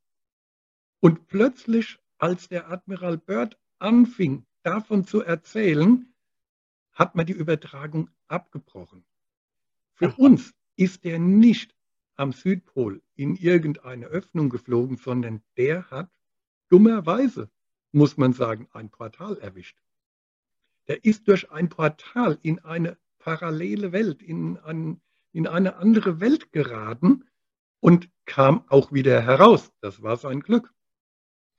und 1.00 1.28
plötzlich, 1.28 2.00
als 2.18 2.48
der 2.48 2.70
Admiral 2.70 3.18
Byrd 3.18 3.58
anfing, 3.80 4.46
davon 4.64 5.06
zu 5.06 5.22
erzählen, 5.22 6.14
hat 6.94 7.16
man 7.16 7.26
die 7.26 7.34
Übertragung 7.34 8.10
abgebrochen. 8.28 9.04
Für 9.94 10.10
Ach. 10.10 10.18
uns 10.18 10.54
ist 10.76 11.04
er 11.06 11.20
nicht 11.20 11.76
am 12.16 12.32
Südpol 12.32 13.02
in 13.16 13.36
irgendeine 13.36 14.06
Öffnung 14.06 14.50
geflogen, 14.50 14.98
sondern 14.98 15.42
der 15.58 15.90
hat 15.90 16.12
dummerweise, 16.70 17.50
muss 17.92 18.18
man 18.18 18.34
sagen, 18.34 18.68
ein 18.74 18.90
Portal 18.90 19.38
erwischt. 19.40 19.78
Der 20.88 21.04
ist 21.04 21.28
durch 21.28 21.52
ein 21.52 21.70
Portal 21.70 22.38
in 22.44 22.60
eine 22.60 22.98
parallele 23.22 23.92
Welt, 23.92 24.22
in, 24.22 24.58
an, 24.58 25.00
in 25.32 25.48
eine 25.48 25.78
andere 25.78 26.20
Welt 26.20 26.52
geraten 26.52 27.26
und 27.80 28.10
kam 28.26 28.66
auch 28.68 28.92
wieder 28.92 29.22
heraus. 29.22 29.72
Das 29.82 30.02
war 30.02 30.18
sein 30.18 30.42
Glück. 30.42 30.74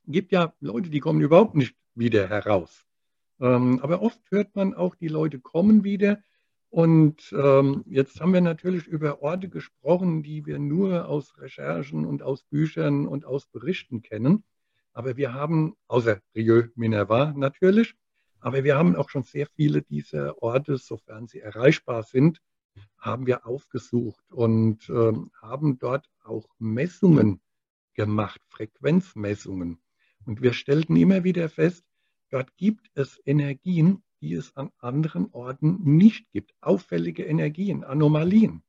Es 0.07 0.13
gibt 0.13 0.33
ja 0.33 0.53
Leute, 0.61 0.91
die 0.91 1.01
kommen 1.01 1.21
überhaupt 1.21 1.55
nicht 1.55 1.77
wieder 1.95 2.29
heraus. 2.29 2.85
Ähm, 3.41 3.81
aber 3.83 4.03
oft 4.03 4.21
hört 4.31 4.55
man 4.55 4.75
auch, 4.75 4.95
die 4.95 5.09
Leute 5.09 5.41
kommen 5.41 5.85
wieder. 5.85 6.23
Und 6.71 7.33
ähm, 7.33 7.85
jetzt 7.87 8.21
haben 8.21 8.33
wir 8.33 8.41
natürlich 8.41 8.87
über 8.87 9.23
Orte 9.23 9.49
gesprochen, 9.49 10.23
die 10.23 10.47
wir 10.47 10.59
nur 10.59 11.07
aus 11.07 11.39
Recherchen 11.39 12.07
und 12.07 12.23
aus 12.23 12.45
Büchern 12.45 13.07
und 13.07 13.25
aus 13.25 13.47
Berichten 13.47 14.03
kennen. 14.03 14.45
Aber 14.95 15.17
wir 15.17 15.35
haben, 15.35 15.75
außer 15.89 16.21
Rieu 16.35 16.69
Minerva 16.75 17.33
natürlich, 17.37 17.95
aber 18.43 18.65
wir 18.65 18.77
haben 18.77 18.97
auch 18.97 19.09
schon 19.09 19.23
sehr 19.23 19.47
viele 19.47 19.83
dieser 19.83 20.43
Orte, 20.43 20.77
sofern 20.77 21.29
sie 21.29 21.41
erreichbar 21.41 22.03
sind, 22.03 22.41
haben 22.99 23.27
wir 23.27 23.47
aufgesucht 23.47 24.25
und 24.31 24.89
äh, 24.89 25.13
haben 25.41 25.79
dort 25.79 26.11
auch 26.25 26.49
Messungen 26.59 27.41
gemacht, 27.95 28.41
Frequenzmessungen. 28.49 29.79
Und 30.25 30.43
wir 30.43 30.53
stellten 30.53 30.97
immer 30.97 31.25
wieder 31.25 31.49
fest, 31.49 31.85
dort 32.31 32.57
gibt 32.57 32.91
es 32.95 33.21
Energien, 33.25 34.03
die 34.21 34.35
es 34.35 34.57
an 34.57 34.71
anderen 34.79 35.31
Orten 35.33 35.79
nicht 35.97 36.31
gibt. 36.33 36.53
Auffällige 36.61 37.25
Energien, 37.25 37.85
Anomalien. 37.85 38.63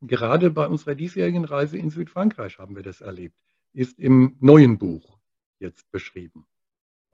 Gerade 0.00 0.50
bei 0.50 0.66
unserer 0.66 0.94
diesjährigen 0.94 1.44
Reise 1.44 1.78
in 1.78 1.90
Südfrankreich 1.90 2.58
haben 2.58 2.76
wir 2.76 2.82
das 2.82 3.00
erlebt. 3.00 3.36
Ist 3.72 3.98
im 3.98 4.36
neuen 4.40 4.78
Buch 4.78 5.18
jetzt 5.58 5.90
beschrieben. 5.90 6.46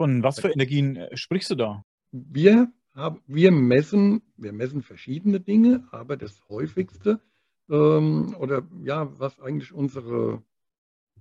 Von 0.01 0.23
was 0.23 0.41
für 0.41 0.49
Energien 0.49 0.97
äh, 0.97 1.15
sprichst 1.15 1.51
du 1.51 1.57
da? 1.57 1.85
Wir, 2.11 2.73
haben, 2.95 3.21
wir, 3.27 3.53
messen, 3.53 4.23
wir 4.39 4.55
messen 4.55 4.81
verschiedene 4.81 5.41
Dinge, 5.41 5.87
aber 5.91 6.17
das 6.17 6.49
häufigste 6.49 7.21
ähm, 7.69 8.35
oder 8.39 8.67
ja, 8.83 9.19
was 9.19 9.39
eigentlich 9.41 9.75
unsere 9.75 10.43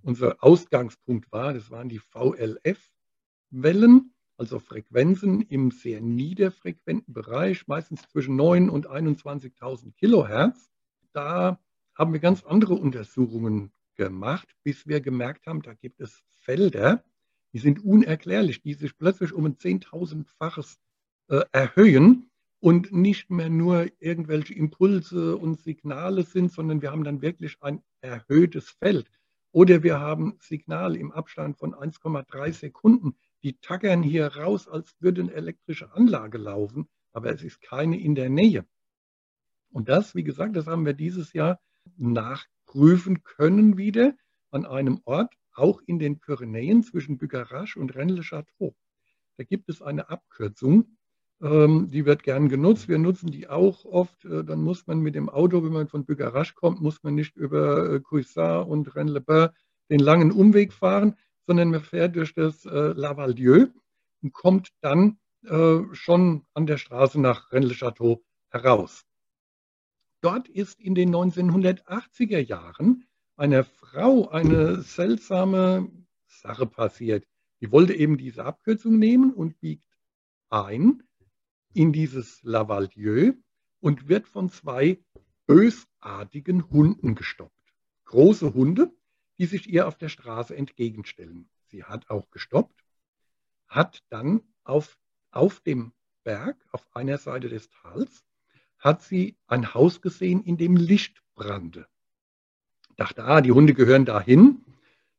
unser 0.01 0.41
Ausgangspunkt 0.41 1.29
war. 1.33 1.53
Das 1.53 1.69
waren 1.71 1.89
die 1.89 1.99
VLF-Wellen, 1.99 2.53
also 4.37 4.59
Frequenzen 4.59 5.41
im 5.41 5.71
sehr 5.71 5.99
niederfrequenten 5.99 7.13
Bereich, 7.13 7.67
meistens 7.67 8.03
zwischen 8.03 8.37
9 8.37 8.69
und 8.69 8.87
21.000 8.87 9.91
Kilohertz. 9.95 10.71
Da 11.11 11.59
haben 11.95 12.13
wir 12.13 12.21
ganz 12.21 12.45
andere 12.45 12.75
Untersuchungen 12.75 13.73
gemacht, 13.95 14.47
bis 14.63 14.87
wir 14.87 15.01
gemerkt 15.01 15.47
haben, 15.47 15.63
da 15.63 15.73
gibt 15.73 15.99
es 15.99 16.23
Felder, 16.29 17.03
die 17.53 17.59
sind 17.59 17.83
unerklärlich, 17.83 18.61
die 18.61 18.73
sich 18.73 18.97
plötzlich 18.97 19.33
um 19.33 19.45
ein 19.45 19.57
Zehntausendfaches 19.57 20.77
äh, 21.29 21.41
erhöhen 21.51 22.29
und 22.59 22.91
nicht 22.91 23.29
mehr 23.29 23.49
nur 23.49 23.87
irgendwelche 23.99 24.53
Impulse 24.53 25.37
und 25.37 25.59
Signale 25.59 26.23
sind, 26.23 26.51
sondern 26.51 26.81
wir 26.81 26.91
haben 26.91 27.03
dann 27.03 27.21
wirklich 27.21 27.57
ein 27.61 27.81
erhöhtes 28.01 28.69
Feld. 28.69 29.09
Oder 29.51 29.81
wir 29.81 29.99
haben 29.99 30.37
Signale 30.39 30.99
im 30.99 31.11
Abstand 31.11 31.57
von 31.57 31.73
1,3 31.73 32.53
Sekunden, 32.53 33.15
die 33.41 33.57
tackern 33.59 34.03
hier 34.03 34.27
raus, 34.27 34.67
als 34.67 34.95
würde 34.99 35.21
eine 35.21 35.33
elektrische 35.33 35.91
Anlage 35.93 36.37
laufen, 36.37 36.87
aber 37.13 37.31
es 37.33 37.41
ist 37.41 37.61
keine 37.61 37.99
in 37.99 38.13
der 38.13 38.29
Nähe. 38.29 38.65
Und 39.71 39.89
das, 39.89 40.13
wie 40.13 40.23
gesagt, 40.23 40.55
das 40.55 40.67
haben 40.67 40.85
wir 40.85 40.93
dieses 40.93 41.33
Jahr 41.33 41.59
nachprüfen 41.97 43.23
können 43.23 43.77
wieder 43.77 44.13
an 44.51 44.65
einem 44.65 45.01
Ort, 45.05 45.33
auch 45.59 45.81
in 45.85 45.99
den 45.99 46.19
Pyrenäen 46.19 46.83
zwischen 46.83 47.17
Bugarache 47.17 47.79
und 47.79 47.95
Rennes-le-Château. 47.95 48.73
Da 49.37 49.43
gibt 49.43 49.69
es 49.69 49.81
eine 49.81 50.09
Abkürzung, 50.09 50.97
ähm, 51.41 51.89
die 51.89 52.05
wird 52.05 52.23
gern 52.23 52.49
genutzt. 52.49 52.89
Wir 52.89 52.99
nutzen 52.99 53.31
die 53.31 53.47
auch 53.47 53.85
oft. 53.85 54.25
Äh, 54.25 54.43
dann 54.43 54.61
muss 54.61 54.87
man 54.87 54.99
mit 54.99 55.15
dem 55.15 55.29
Auto, 55.29 55.63
wenn 55.63 55.71
man 55.71 55.87
von 55.87 56.05
Bugarache 56.05 56.53
kommt, 56.53 56.81
muss 56.81 57.01
man 57.03 57.15
nicht 57.15 57.37
über 57.37 57.93
äh, 57.93 57.99
Cuissard 58.01 58.67
und 58.67 58.93
Rennes-le-Bain 58.95 59.49
den 59.89 59.99
langen 59.99 60.31
Umweg 60.31 60.73
fahren, 60.73 61.15
sondern 61.47 61.71
man 61.71 61.81
fährt 61.81 62.15
durch 62.15 62.33
das 62.35 62.65
äh, 62.65 62.93
Lavalieu 62.93 63.67
und 64.21 64.33
kommt 64.33 64.69
dann 64.81 65.17
schon 65.93 66.45
an 66.53 66.65
der 66.65 66.75
Straße 66.75 67.17
nach 67.17 67.53
Rennes-le-Château 67.53 68.19
heraus. 68.49 69.05
Dort 70.19 70.49
ist 70.49 70.81
in 70.81 70.95
den 70.95 71.15
1980er 71.15 72.39
Jahren 72.39 73.05
einer 73.39 73.63
Frau 73.63 74.27
eine 74.27 74.81
seltsame 74.81 75.89
Sache 76.27 76.65
passiert. 76.65 77.25
Die 77.61 77.71
wollte 77.71 77.93
eben 77.93 78.17
diese 78.17 78.43
Abkürzung 78.43 78.99
nehmen 78.99 79.33
und 79.33 79.59
biegt 79.61 79.87
ein 80.49 81.03
in 81.73 81.93
dieses 81.93 82.43
Lavalieu 82.43 83.33
und 83.79 84.09
wird 84.09 84.27
von 84.27 84.49
zwei 84.49 85.01
bösartigen 85.47 86.69
Hunden 86.69 87.15
gestoppt. 87.15 87.73
Große 88.05 88.53
Hunde, 88.53 88.91
die 89.37 89.45
sich 89.45 89.69
ihr 89.69 89.87
auf 89.87 89.97
der 89.97 90.09
Straße 90.09 90.55
entgegenstellen. 90.55 91.49
Sie 91.67 91.85
hat 91.85 92.09
auch 92.09 92.29
gestoppt, 92.31 92.83
hat 93.67 94.03
dann 94.09 94.41
auf, 94.65 94.99
auf 95.31 95.61
dem 95.61 95.93
Berg, 96.23 96.57
auf 96.71 96.85
einer 96.93 97.17
Seite 97.17 97.47
des 97.47 97.69
Tals, 97.69 98.25
hat 98.79 99.01
sie 99.01 99.37
ein 99.47 99.73
Haus 99.73 100.01
gesehen, 100.01 100.43
in 100.43 100.57
dem 100.57 100.75
Licht 100.75 101.23
brannte 101.35 101.87
dachte, 102.99 103.23
ah, 103.23 103.41
die 103.41 103.51
Hunde 103.51 103.73
gehören 103.73 104.05
dahin, 104.05 104.63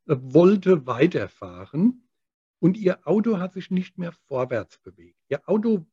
äh, 0.07 0.17
wollte 0.19 0.87
weiterfahren 0.87 2.03
und 2.59 2.77
ihr 2.77 3.07
Auto 3.07 3.39
hat 3.39 3.55
sich 3.55 3.71
nicht 3.71 3.99
mehr 3.99 4.13
vorwärts 4.13 4.79
bewegt. 4.79 5.17
Ihr 5.29 5.49
Auto, 5.49 5.87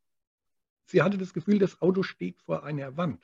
sie 0.85 1.01
hatte 1.01 1.17
das 1.17 1.33
Gefühl, 1.33 1.59
das 1.59 1.81
Auto 1.81 2.03
steht 2.03 2.41
vor 2.41 2.63
einer 2.63 2.97
Wand. 2.97 3.23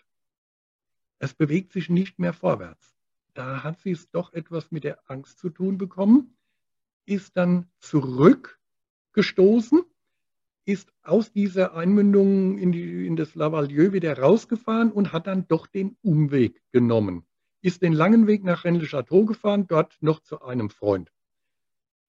Es 1.19 1.33
bewegt 1.33 1.73
sich 1.73 1.89
nicht 1.89 2.19
mehr 2.19 2.33
vorwärts. 2.33 2.95
Da 3.33 3.63
hat 3.63 3.79
sie 3.79 3.91
es 3.91 4.09
doch 4.11 4.33
etwas 4.33 4.71
mit 4.71 4.83
der 4.83 4.99
Angst 5.09 5.39
zu 5.39 5.49
tun 5.49 5.77
bekommen, 5.77 6.35
ist 7.05 7.35
dann 7.35 7.67
zurückgestoßen, 7.79 9.81
ist 10.65 10.93
aus 11.01 11.33
dieser 11.33 11.75
Einmündung 11.75 12.57
in, 12.57 12.71
die, 12.71 13.05
in 13.05 13.17
das 13.17 13.35
Lavalieu 13.35 13.91
wieder 13.91 14.17
rausgefahren 14.17 14.91
und 14.91 15.11
hat 15.11 15.27
dann 15.27 15.47
doch 15.47 15.67
den 15.67 15.97
Umweg 16.01 16.61
genommen 16.71 17.25
ist 17.63 17.81
den 17.81 17.93
langen 17.93 18.27
Weg 18.27 18.43
nach 18.43 18.65
Rennes-le-Château 18.65 19.25
gefahren, 19.25 19.67
dort 19.67 19.97
noch 20.01 20.19
zu 20.19 20.41
einem 20.41 20.69
Freund. 20.69 21.11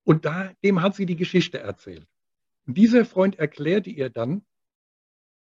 Und 0.03 0.25
da, 0.25 0.53
dem 0.65 0.83
hat 0.83 0.97
sie 0.97 1.07
die 1.07 1.17
Geschichte 1.17 1.61
erzählt. 1.61 2.09
Und 2.67 2.77
dieser 2.77 3.05
Freund 3.05 3.39
erklärte 3.39 3.89
ihr 3.89 4.11
dann, 4.11 4.45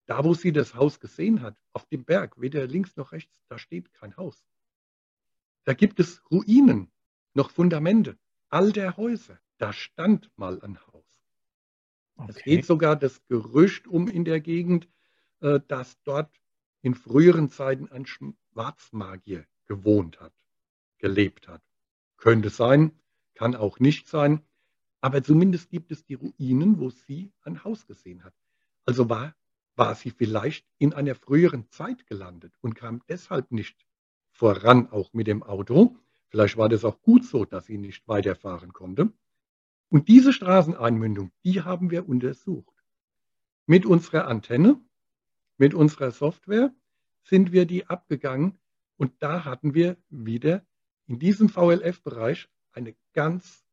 da 0.06 0.24
wo 0.24 0.34
sie 0.34 0.52
das 0.52 0.76
Haus 0.76 1.00
gesehen 1.00 1.42
hat, 1.42 1.56
auf 1.72 1.84
dem 1.86 2.04
Berg, 2.04 2.40
weder 2.40 2.66
links 2.66 2.96
noch 2.96 3.10
rechts, 3.10 3.34
da 3.48 3.58
steht 3.58 3.92
kein 3.92 4.16
Haus. 4.16 4.46
Da 5.64 5.74
gibt 5.74 5.98
es 5.98 6.22
Ruinen, 6.30 6.92
noch 7.34 7.50
Fundamente, 7.50 8.16
alter 8.48 8.96
Häuser. 8.96 9.38
Da 9.58 9.72
stand 9.72 10.30
mal 10.36 10.62
ein 10.62 10.78
Haus. 10.86 11.20
Okay. 12.16 12.30
Es 12.30 12.42
geht 12.44 12.64
sogar 12.66 12.94
das 12.94 13.20
Gerücht 13.26 13.88
um 13.88 14.06
in 14.06 14.24
der 14.24 14.40
Gegend, 14.40 14.88
äh, 15.40 15.58
dass 15.66 16.00
dort 16.04 16.32
in 16.82 16.94
früheren 16.94 17.50
Zeiten 17.50 17.88
ein 17.88 18.06
Schwarzmagier 18.06 19.44
gewohnt 19.68 20.20
hat, 20.20 20.32
gelebt 20.98 21.46
hat. 21.46 21.62
Könnte 22.16 22.50
sein, 22.50 22.92
kann 23.34 23.54
auch 23.54 23.78
nicht 23.78 24.08
sein, 24.08 24.42
aber 25.00 25.22
zumindest 25.22 25.70
gibt 25.70 25.92
es 25.92 26.04
die 26.04 26.14
Ruinen, 26.14 26.80
wo 26.80 26.90
sie 26.90 27.30
ein 27.42 27.62
Haus 27.62 27.86
gesehen 27.86 28.24
hat. 28.24 28.34
Also 28.84 29.08
war, 29.08 29.34
war 29.76 29.94
sie 29.94 30.10
vielleicht 30.10 30.66
in 30.78 30.92
einer 30.92 31.14
früheren 31.14 31.70
Zeit 31.70 32.06
gelandet 32.06 32.52
und 32.60 32.74
kam 32.74 33.02
deshalb 33.08 33.52
nicht 33.52 33.86
voran, 34.32 34.90
auch 34.90 35.12
mit 35.12 35.28
dem 35.28 35.44
Auto. 35.44 35.96
Vielleicht 36.30 36.56
war 36.56 36.68
das 36.68 36.84
auch 36.84 37.00
gut 37.02 37.24
so, 37.24 37.44
dass 37.44 37.66
sie 37.66 37.78
nicht 37.78 38.08
weiterfahren 38.08 38.72
konnte. 38.72 39.12
Und 39.88 40.08
diese 40.08 40.32
Straßeneinmündung, 40.32 41.30
die 41.44 41.62
haben 41.62 41.90
wir 41.90 42.08
untersucht. 42.08 42.74
Mit 43.66 43.86
unserer 43.86 44.26
Antenne, 44.26 44.80
mit 45.58 45.74
unserer 45.74 46.10
Software 46.10 46.74
sind 47.22 47.52
wir 47.52 47.66
die 47.66 47.86
abgegangen 47.86 48.58
und 48.98 49.12
da 49.20 49.44
hatten 49.44 49.74
wir 49.74 49.96
wieder 50.10 50.66
in 51.06 51.18
diesem 51.18 51.48
VLF-Bereich 51.48 52.48
ein 52.72 52.94
ganz 53.14 53.64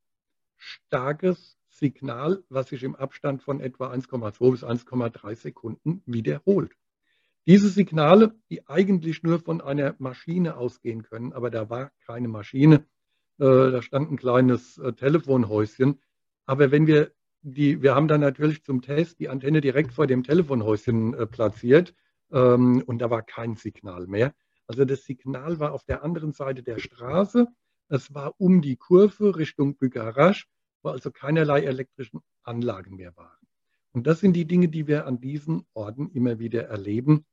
starkes 0.55 1.57
Signal, 1.67 2.43
was 2.47 2.69
sich 2.69 2.83
im 2.83 2.95
Abstand 2.95 3.43
von 3.43 3.59
etwa 3.59 3.91
1,2 3.91 4.51
bis 4.51 4.63
1,3 4.63 5.35
Sekunden 5.35 6.01
wiederholt. 6.05 6.71
Diese 7.47 7.69
Signale, 7.69 8.33
die 8.49 8.67
eigentlich 8.67 9.21
nur 9.21 9.39
von 9.39 9.61
einer 9.61 9.95
Maschine 9.99 10.55
ausgehen 10.55 11.03
können, 11.03 11.33
aber 11.33 11.51
da 11.51 11.69
war 11.69 11.91
keine 12.05 12.27
Maschine, 12.27 12.85
äh, 13.37 13.71
da 13.71 13.81
stand 13.81 14.11
ein 14.11 14.17
kleines 14.17 14.77
äh, 14.77 14.93
Telefonhäuschen. 14.93 16.01
Aber 16.45 16.71
wenn 16.71 16.87
wir 16.87 17.11
die, 17.41 17.83
wir 17.83 17.93
haben 17.93 18.07
dann 18.07 18.21
natürlich 18.21 18.63
zum 18.63 18.81
Test 18.81 19.19
die 19.19 19.29
Antenne 19.29 19.61
direkt 19.61 19.93
vor 19.93 20.07
dem 20.07 20.23
Telefonhäuschen 20.23 21.13
äh, 21.13 21.27
platziert 21.27 21.93
ähm, 22.31 22.81
und 22.85 22.99
da 22.99 23.11
war 23.11 23.21
kein 23.21 23.55
Signal 23.55 24.07
mehr. 24.07 24.33
Also 24.67 24.85
das 24.85 25.05
Signal 25.05 25.59
war 25.59 25.73
auf 25.73 25.83
der 25.83 26.03
anderen 26.03 26.33
Seite 26.33 26.63
der 26.63 26.79
Straße. 26.79 27.47
Es 27.87 28.13
war 28.13 28.33
um 28.39 28.61
die 28.61 28.77
Kurve 28.77 29.35
Richtung 29.35 29.77
Bugarache, 29.77 30.45
wo 30.81 30.89
also 30.89 31.11
keinerlei 31.11 31.61
elektrischen 31.61 32.21
Anlagen 32.43 32.95
mehr 32.95 33.15
waren. 33.15 33.47
Und 33.91 34.07
das 34.07 34.19
sind 34.19 34.33
die 34.33 34.45
Dinge, 34.45 34.67
die 34.67 34.87
wir 34.87 35.05
an 35.05 35.21
diesen 35.21 35.65
Orten 35.73 36.09
immer 36.09 36.39
wieder 36.39 36.65
erleben. 36.65 37.25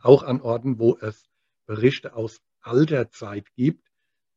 Auch 0.00 0.22
an 0.22 0.40
Orten, 0.40 0.78
wo 0.78 0.96
es 0.96 1.28
Berichte 1.66 2.14
aus 2.14 2.40
alter 2.60 3.10
Zeit 3.10 3.52
gibt. 3.54 3.90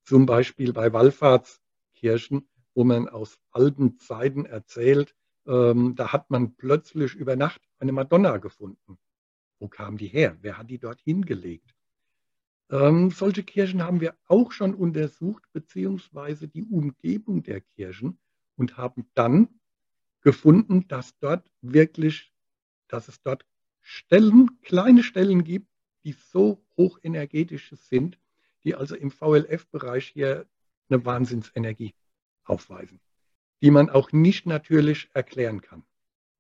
Zum 0.04 0.26
Beispiel 0.26 0.74
bei 0.74 0.92
Wallfahrtskirchen, 0.92 2.50
wo 2.74 2.84
man 2.84 3.08
aus 3.08 3.38
alten 3.52 3.98
Zeiten 4.00 4.46
erzählt, 4.46 5.16
ähm, 5.48 5.96
da 5.96 6.12
hat 6.12 6.30
man 6.30 6.56
plötzlich 6.56 7.16
über 7.16 7.36
Nacht 7.36 7.62
eine 7.80 7.92
Madonna 7.92 8.38
gefunden. 8.38 8.98
Wo 9.60 9.68
kam 9.68 9.98
die 9.98 10.08
her? 10.08 10.38
Wer 10.42 10.58
hat 10.58 10.70
die 10.70 10.80
dort 10.80 11.02
hingelegt? 11.02 11.76
Ähm, 12.72 13.10
solche 13.10 13.44
Kirchen 13.44 13.82
haben 13.82 14.00
wir 14.00 14.16
auch 14.28 14.52
schon 14.52 14.76
untersucht, 14.76 15.44
beziehungsweise 15.54 16.48
die 16.48 16.64
Umgebung 16.64 17.42
der 17.42 17.62
Kirchen 17.62 18.20
und 18.56 18.78
haben 18.78 19.10
dann 19.16 19.60
gefunden, 20.22 20.88
dass 20.88 21.18
dort 21.18 21.50
wirklich, 21.62 22.32
dass 22.88 23.08
es 23.08 23.22
dort 23.22 23.46
Stellen, 23.82 24.62
kleine 24.62 25.04
Stellen 25.04 25.44
gibt, 25.44 25.68
die 26.04 26.12
so 26.12 26.64
hochenergetisch 26.78 27.72
sind, 27.72 28.20
die 28.64 28.76
also 28.76 28.96
im 28.96 29.10
VLF-Bereich 29.10 30.08
hier 30.08 30.48
eine 30.90 31.04
Wahnsinnsenergie 31.06 31.96
aufweisen, 32.44 33.00
die 33.62 33.72
man 33.72 33.90
auch 33.90 34.12
nicht 34.12 34.46
natürlich 34.46 35.10
erklären 35.14 35.62
kann. 35.62 35.84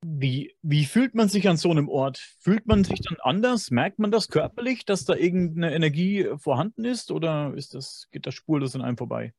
Wie, 0.02 0.56
wie 0.62 0.86
fühlt 0.86 1.14
man 1.16 1.30
sich 1.30 1.48
an 1.50 1.58
so 1.58 1.72
einem 1.72 1.90
Ort? 1.90 2.18
Fühlt 2.40 2.66
man 2.68 2.84
sich 2.84 3.02
dann 3.02 3.18
anders? 3.22 3.70
Merkt 3.72 4.00
man 4.00 4.12
das 4.12 4.30
körperlich, 4.30 4.86
dass 4.86 5.06
da 5.06 5.14
irgendeine 5.16 5.74
Energie 5.74 6.30
vorhanden 6.38 6.86
ist 6.86 7.12
oder 7.12 7.54
ist 7.56 7.74
das, 7.76 8.08
geht 8.12 8.26
das 8.26 8.34
spurlos 8.34 8.76
an 8.76 8.82
einem 8.82 8.98
vorbei? 8.98 9.34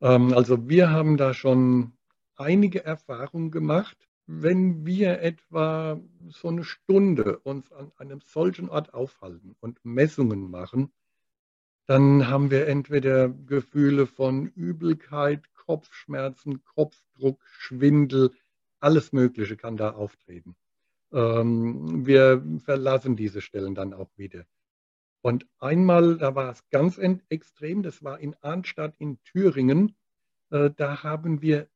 Ähm, 0.00 0.32
also 0.34 0.68
wir 0.68 0.90
haben 0.90 1.16
da 1.16 1.34
schon 1.34 1.92
einige 2.36 2.84
Erfahrungen 2.84 3.50
gemacht. 3.50 3.96
Wenn 4.26 4.86
wir 4.86 5.20
etwa 5.22 6.00
so 6.28 6.48
eine 6.48 6.64
Stunde 6.64 7.38
uns 7.40 7.72
an 7.72 7.92
einem 7.96 8.20
solchen 8.20 8.68
Ort 8.68 8.94
aufhalten 8.94 9.56
und 9.60 9.84
Messungen 9.84 10.50
machen, 10.50 10.92
Dann 11.86 12.28
haben 12.28 12.50
wir 12.50 12.68
entweder 12.68 13.28
Gefühle 13.28 14.06
von 14.06 14.46
Übelkeit, 14.46 15.52
Kopfschmerzen, 15.54 16.64
Kopfdruck, 16.64 17.44
Schwindel, 17.46 18.30
alles 18.80 19.12
Mögliche 19.12 19.56
kann 19.56 19.76
da 19.76 19.90
auftreten. 19.90 20.56
Ähm, 21.12 22.06
wir 22.06 22.44
verlassen 22.64 23.16
diese 23.16 23.40
Stellen 23.40 23.74
dann 23.74 23.92
auch 23.92 24.10
wieder. 24.16 24.46
Und 25.22 25.46
einmal, 25.58 26.16
da 26.16 26.34
war 26.34 26.50
es 26.50 26.68
ganz 26.70 26.98
extrem, 27.28 27.82
das 27.82 28.02
war 28.02 28.20
in 28.20 28.34
Arnstadt 28.40 28.94
in 28.98 29.22
Thüringen, 29.22 29.96
äh, 30.50 30.70
da 30.74 31.02
haben 31.02 31.42
wir 31.42 31.68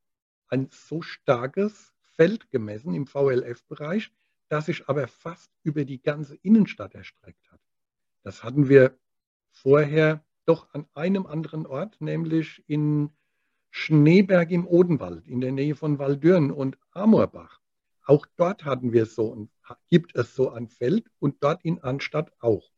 ein 0.48 0.68
so 0.70 1.02
starkes 1.02 1.92
Feld 2.16 2.50
gemessen 2.50 2.94
im 2.94 3.06
VLF-Bereich, 3.06 4.12
das 4.48 4.66
sich 4.66 4.88
aber 4.88 5.08
fast 5.08 5.50
über 5.62 5.84
die 5.84 6.00
ganze 6.00 6.36
Innenstadt 6.36 6.94
erstreckt 6.94 7.50
hat. 7.50 7.60
Das 8.22 8.42
hatten 8.44 8.68
wir 8.68 8.96
vorher 9.50 10.24
doch 10.46 10.72
an 10.72 10.86
einem 10.94 11.26
anderen 11.26 11.66
Ort, 11.66 12.00
nämlich 12.00 12.62
in 12.68 13.10
Schneeberg 13.76 14.52
im 14.52 14.68
Odenwald, 14.68 15.26
in 15.26 15.40
der 15.40 15.50
Nähe 15.50 15.74
von 15.74 15.98
Waldürn 15.98 16.52
und 16.52 16.78
Amorbach. 16.92 17.60
Auch 18.06 18.24
dort 18.36 18.64
hatten 18.64 18.92
wir 18.92 19.04
so, 19.04 19.48
gibt 19.90 20.14
es 20.14 20.36
so 20.36 20.50
ein 20.50 20.68
Feld 20.68 21.10
und 21.18 21.42
dort 21.42 21.64
in 21.64 21.82
Anstadt 21.82 22.32
auch. 22.38 22.70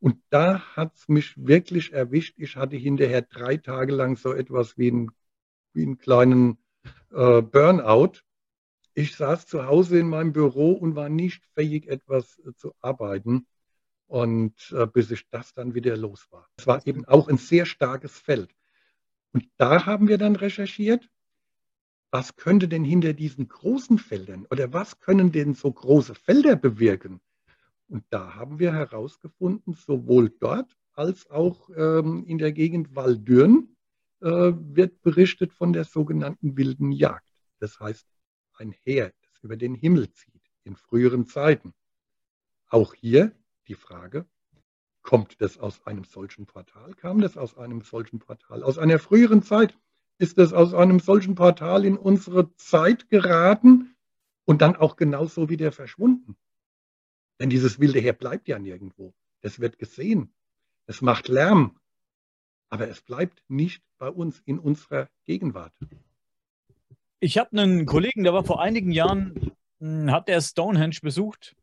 Und 0.00 0.20
da 0.30 0.58
hat 0.74 0.96
es 0.96 1.08
mich 1.08 1.34
wirklich 1.36 1.92
erwischt. 1.92 2.34
Ich 2.38 2.56
hatte 2.56 2.74
hinterher 2.74 3.22
drei 3.22 3.56
Tage 3.56 3.94
lang 3.94 4.16
so 4.16 4.32
etwas 4.32 4.76
wie, 4.76 4.90
ein, 4.90 5.12
wie 5.74 5.84
einen 5.84 5.98
kleinen 5.98 6.58
äh, 7.12 7.40
Burnout. 7.40 8.14
Ich 8.94 9.14
saß 9.14 9.46
zu 9.46 9.66
Hause 9.66 10.00
in 10.00 10.08
meinem 10.08 10.32
Büro 10.32 10.72
und 10.72 10.96
war 10.96 11.08
nicht 11.08 11.46
fähig, 11.54 11.86
etwas 11.86 12.40
äh, 12.40 12.52
zu 12.56 12.74
arbeiten. 12.80 13.46
Und 14.08 14.74
äh, 14.76 14.88
bis 14.88 15.12
ich 15.12 15.30
das 15.30 15.54
dann 15.54 15.76
wieder 15.76 15.96
los 15.96 16.26
war. 16.32 16.48
Es 16.56 16.66
war 16.66 16.84
eben 16.84 17.04
auch 17.04 17.28
ein 17.28 17.38
sehr 17.38 17.64
starkes 17.64 18.18
Feld. 18.18 18.52
Und 19.32 19.48
da 19.56 19.86
haben 19.86 20.08
wir 20.08 20.18
dann 20.18 20.36
recherchiert, 20.36 21.08
was 22.10 22.36
könnte 22.36 22.68
denn 22.68 22.84
hinter 22.84 23.14
diesen 23.14 23.48
großen 23.48 23.98
Feldern 23.98 24.46
oder 24.50 24.72
was 24.72 25.00
können 25.00 25.32
denn 25.32 25.54
so 25.54 25.72
große 25.72 26.14
Felder 26.14 26.56
bewirken? 26.56 27.20
Und 27.88 28.04
da 28.10 28.34
haben 28.34 28.58
wir 28.58 28.72
herausgefunden, 28.72 29.74
sowohl 29.74 30.30
dort 30.30 30.76
als 30.92 31.30
auch 31.30 31.70
ähm, 31.74 32.24
in 32.26 32.38
der 32.38 32.52
Gegend 32.52 32.94
Waldürn 32.94 33.76
äh, 34.20 34.28
wird 34.28 35.00
berichtet 35.02 35.52
von 35.52 35.72
der 35.72 35.84
sogenannten 35.84 36.56
wilden 36.56 36.92
Jagd. 36.92 37.32
Das 37.58 37.80
heißt, 37.80 38.06
ein 38.58 38.72
Heer, 38.72 39.12
das 39.22 39.42
über 39.42 39.56
den 39.56 39.74
Himmel 39.74 40.12
zieht 40.12 40.42
in 40.64 40.76
früheren 40.76 41.26
Zeiten. 41.26 41.74
Auch 42.68 42.94
hier 42.94 43.32
die 43.68 43.74
Frage, 43.74 44.26
kommt 45.02 45.40
das 45.40 45.58
aus 45.58 45.84
einem 45.86 46.04
solchen 46.04 46.46
Portal? 46.46 46.94
Kam 46.94 47.20
das 47.20 47.36
aus 47.36 47.56
einem 47.58 47.82
solchen 47.82 48.18
Portal? 48.18 48.62
Aus 48.62 48.78
einer 48.78 48.98
früheren 48.98 49.42
Zeit? 49.42 49.76
Ist 50.18 50.38
das 50.38 50.52
aus 50.52 50.74
einem 50.74 51.00
solchen 51.00 51.34
Portal 51.34 51.84
in 51.84 51.96
unsere 51.96 52.54
Zeit 52.56 53.08
geraten 53.08 53.96
und 54.44 54.62
dann 54.62 54.76
auch 54.76 54.96
genauso 54.96 55.48
wieder 55.48 55.72
verschwunden? 55.72 56.36
Denn 57.40 57.50
dieses 57.50 57.80
wilde 57.80 57.98
Heer 57.98 58.12
bleibt 58.12 58.48
ja 58.48 58.58
nirgendwo. 58.58 59.14
Es 59.40 59.58
wird 59.58 59.78
gesehen. 59.78 60.32
Es 60.86 61.02
macht 61.02 61.28
Lärm. 61.28 61.78
Aber 62.68 62.88
es 62.88 63.02
bleibt 63.02 63.42
nicht 63.48 63.82
bei 63.98 64.08
uns 64.08 64.40
in 64.44 64.58
unserer 64.58 65.08
Gegenwart. 65.24 65.74
Ich 67.20 67.38
habe 67.38 67.50
einen 67.52 67.86
Kollegen, 67.86 68.24
der 68.24 68.32
war 68.32 68.44
vor 68.44 68.62
einigen 68.62 68.92
Jahren, 68.92 69.52
hm, 69.78 70.10
hat 70.10 70.28
er 70.28 70.40
Stonehenge 70.40 70.98
besucht 71.02 71.56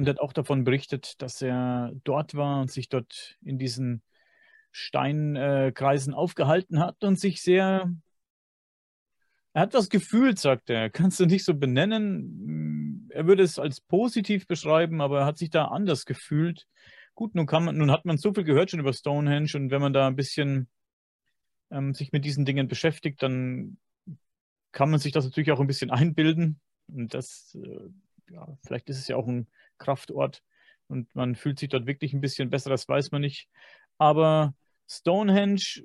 und 0.00 0.08
hat 0.08 0.20
auch 0.20 0.32
davon 0.32 0.64
berichtet, 0.64 1.20
dass 1.20 1.42
er 1.42 1.92
dort 2.04 2.34
war 2.34 2.62
und 2.62 2.70
sich 2.70 2.88
dort 2.88 3.36
in 3.42 3.58
diesen 3.58 4.02
Steinkreisen 4.72 6.14
aufgehalten 6.14 6.80
hat 6.80 7.04
und 7.04 7.18
sich 7.18 7.42
sehr 7.42 7.92
er 9.52 9.62
hat 9.62 9.74
was 9.74 9.88
gefühlt, 9.88 10.38
sagt 10.38 10.70
er. 10.70 10.90
Kannst 10.90 11.18
du 11.18 11.26
nicht 11.26 11.44
so 11.44 11.54
benennen. 11.54 13.08
Er 13.10 13.26
würde 13.26 13.42
es 13.42 13.58
als 13.58 13.80
positiv 13.80 14.46
beschreiben, 14.46 15.00
aber 15.00 15.20
er 15.20 15.26
hat 15.26 15.38
sich 15.38 15.50
da 15.50 15.66
anders 15.66 16.04
gefühlt. 16.04 16.66
Gut, 17.14 17.34
nun, 17.34 17.46
kann 17.46 17.64
man, 17.64 17.76
nun 17.76 17.90
hat 17.90 18.04
man 18.04 18.16
so 18.16 18.32
viel 18.32 18.44
gehört 18.44 18.70
schon 18.70 18.80
über 18.80 18.92
Stonehenge 18.92 19.50
und 19.54 19.70
wenn 19.70 19.80
man 19.80 19.92
da 19.92 20.06
ein 20.06 20.14
bisschen 20.16 20.68
ähm, 21.70 21.94
sich 21.94 22.12
mit 22.12 22.24
diesen 22.24 22.44
Dingen 22.44 22.68
beschäftigt, 22.68 23.22
dann 23.22 23.78
kann 24.72 24.90
man 24.90 25.00
sich 25.00 25.12
das 25.12 25.24
natürlich 25.24 25.50
auch 25.50 25.60
ein 25.60 25.66
bisschen 25.66 25.90
einbilden. 25.90 26.60
Und 26.86 27.12
das, 27.12 27.56
äh, 27.60 28.32
ja, 28.32 28.56
vielleicht 28.64 28.88
ist 28.88 28.98
es 28.98 29.08
ja 29.08 29.16
auch 29.16 29.26
ein 29.26 29.48
Kraftort 29.80 30.42
und 30.86 31.12
man 31.14 31.34
fühlt 31.34 31.58
sich 31.58 31.68
dort 31.68 31.86
wirklich 31.86 32.12
ein 32.12 32.20
bisschen 32.20 32.50
besser, 32.50 32.70
das 32.70 32.88
weiß 32.88 33.10
man 33.10 33.22
nicht. 33.22 33.48
Aber 33.98 34.54
Stonehenge 34.88 35.84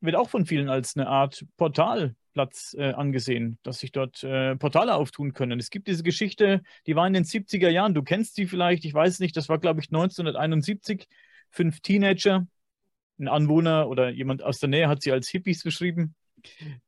wird 0.00 0.16
auch 0.16 0.30
von 0.30 0.46
vielen 0.46 0.70
als 0.70 0.96
eine 0.96 1.08
Art 1.08 1.44
Portal 1.56 2.14
Platz 2.32 2.74
äh, 2.78 2.92
angesehen, 2.92 3.58
dass 3.62 3.80
sich 3.80 3.92
dort 3.92 4.22
äh, 4.22 4.56
Portale 4.56 4.94
auftun 4.94 5.32
können. 5.32 5.58
Es 5.58 5.70
gibt 5.70 5.88
diese 5.88 6.02
Geschichte, 6.02 6.62
die 6.86 6.96
war 6.96 7.06
in 7.06 7.12
den 7.12 7.24
70er 7.24 7.68
Jahren, 7.68 7.94
du 7.94 8.02
kennst 8.02 8.36
sie 8.36 8.46
vielleicht, 8.46 8.84
ich 8.84 8.94
weiß 8.94 9.20
nicht, 9.20 9.36
das 9.36 9.48
war 9.48 9.58
glaube 9.58 9.80
ich 9.80 9.88
1971. 9.88 11.06
Fünf 11.50 11.80
Teenager, 11.80 12.46
ein 13.18 13.28
Anwohner 13.28 13.88
oder 13.88 14.10
jemand 14.10 14.42
aus 14.42 14.60
der 14.60 14.68
Nähe 14.68 14.88
hat 14.88 15.02
sie 15.02 15.10
als 15.10 15.28
Hippies 15.28 15.64
beschrieben, 15.64 16.14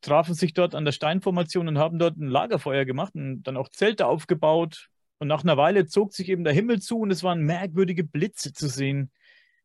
trafen 0.01 0.35
sich 0.35 0.55
dort 0.55 0.75
an 0.75 0.85
der 0.85 0.93
Steinformation 0.93 1.69
und 1.69 1.79
haben 1.79 1.99
dort 1.99 2.17
ein 2.17 2.29
Lagerfeuer 2.29 2.85
gemacht 2.85 3.15
und 3.15 3.43
dann 3.43 3.57
auch 3.57 3.69
Zelte 3.69 4.07
aufgebaut. 4.07 4.89
Und 5.23 5.29
nach 5.29 5.45
einer 5.45 5.57
Weile 5.57 5.87
zog 5.87 6.13
sich 6.13 6.29
eben 6.29 6.43
der 6.43 6.53
Himmel 6.53 6.81
zu 6.81 6.99
und 6.99 7.13
es 7.13 7.23
waren 7.23 7.43
merkwürdige 7.43 8.03
Blitze 8.03 8.53
zu 8.53 8.69
sehen. 8.69 9.13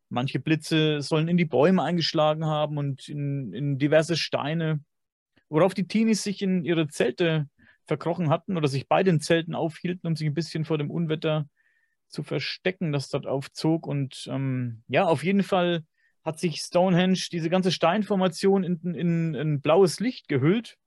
Manche 0.07 0.39
Blitze 0.39 1.01
sollen 1.01 1.27
in 1.27 1.35
die 1.35 1.45
Bäume 1.45 1.81
eingeschlagen 1.81 2.45
haben 2.45 2.77
und 2.77 3.09
in, 3.09 3.53
in 3.53 3.77
diverse 3.77 4.15
Steine 4.15 4.81
worauf 5.49 5.73
die 5.73 5.87
Teenies 5.87 6.23
sich 6.23 6.41
in 6.41 6.63
ihre 6.63 6.87
Zelte 6.87 7.49
verkrochen 7.85 8.29
hatten 8.29 8.57
oder 8.57 8.67
sich 8.67 8.87
bei 8.87 9.03
den 9.03 9.21
Zelten 9.21 9.55
aufhielten, 9.55 10.07
um 10.07 10.15
sich 10.15 10.27
ein 10.27 10.33
bisschen 10.33 10.65
vor 10.65 10.77
dem 10.77 10.91
Unwetter 10.91 11.47
zu 12.09 12.23
verstecken, 12.23 12.91
das 12.91 13.09
dort 13.09 13.27
aufzog. 13.27 13.87
Und 13.87 14.27
ähm, 14.29 14.83
ja, 14.87 15.05
auf 15.05 15.23
jeden 15.23 15.43
Fall 15.43 15.83
hat 16.23 16.39
sich 16.39 16.57
Stonehenge, 16.57 17.19
diese 17.31 17.49
ganze 17.49 17.71
Steinformation, 17.71 18.63
in, 18.63 18.93
in, 18.93 19.33
in 19.33 19.61
blaues 19.61 19.99
Licht 19.99 20.27
gehüllt. 20.27 20.77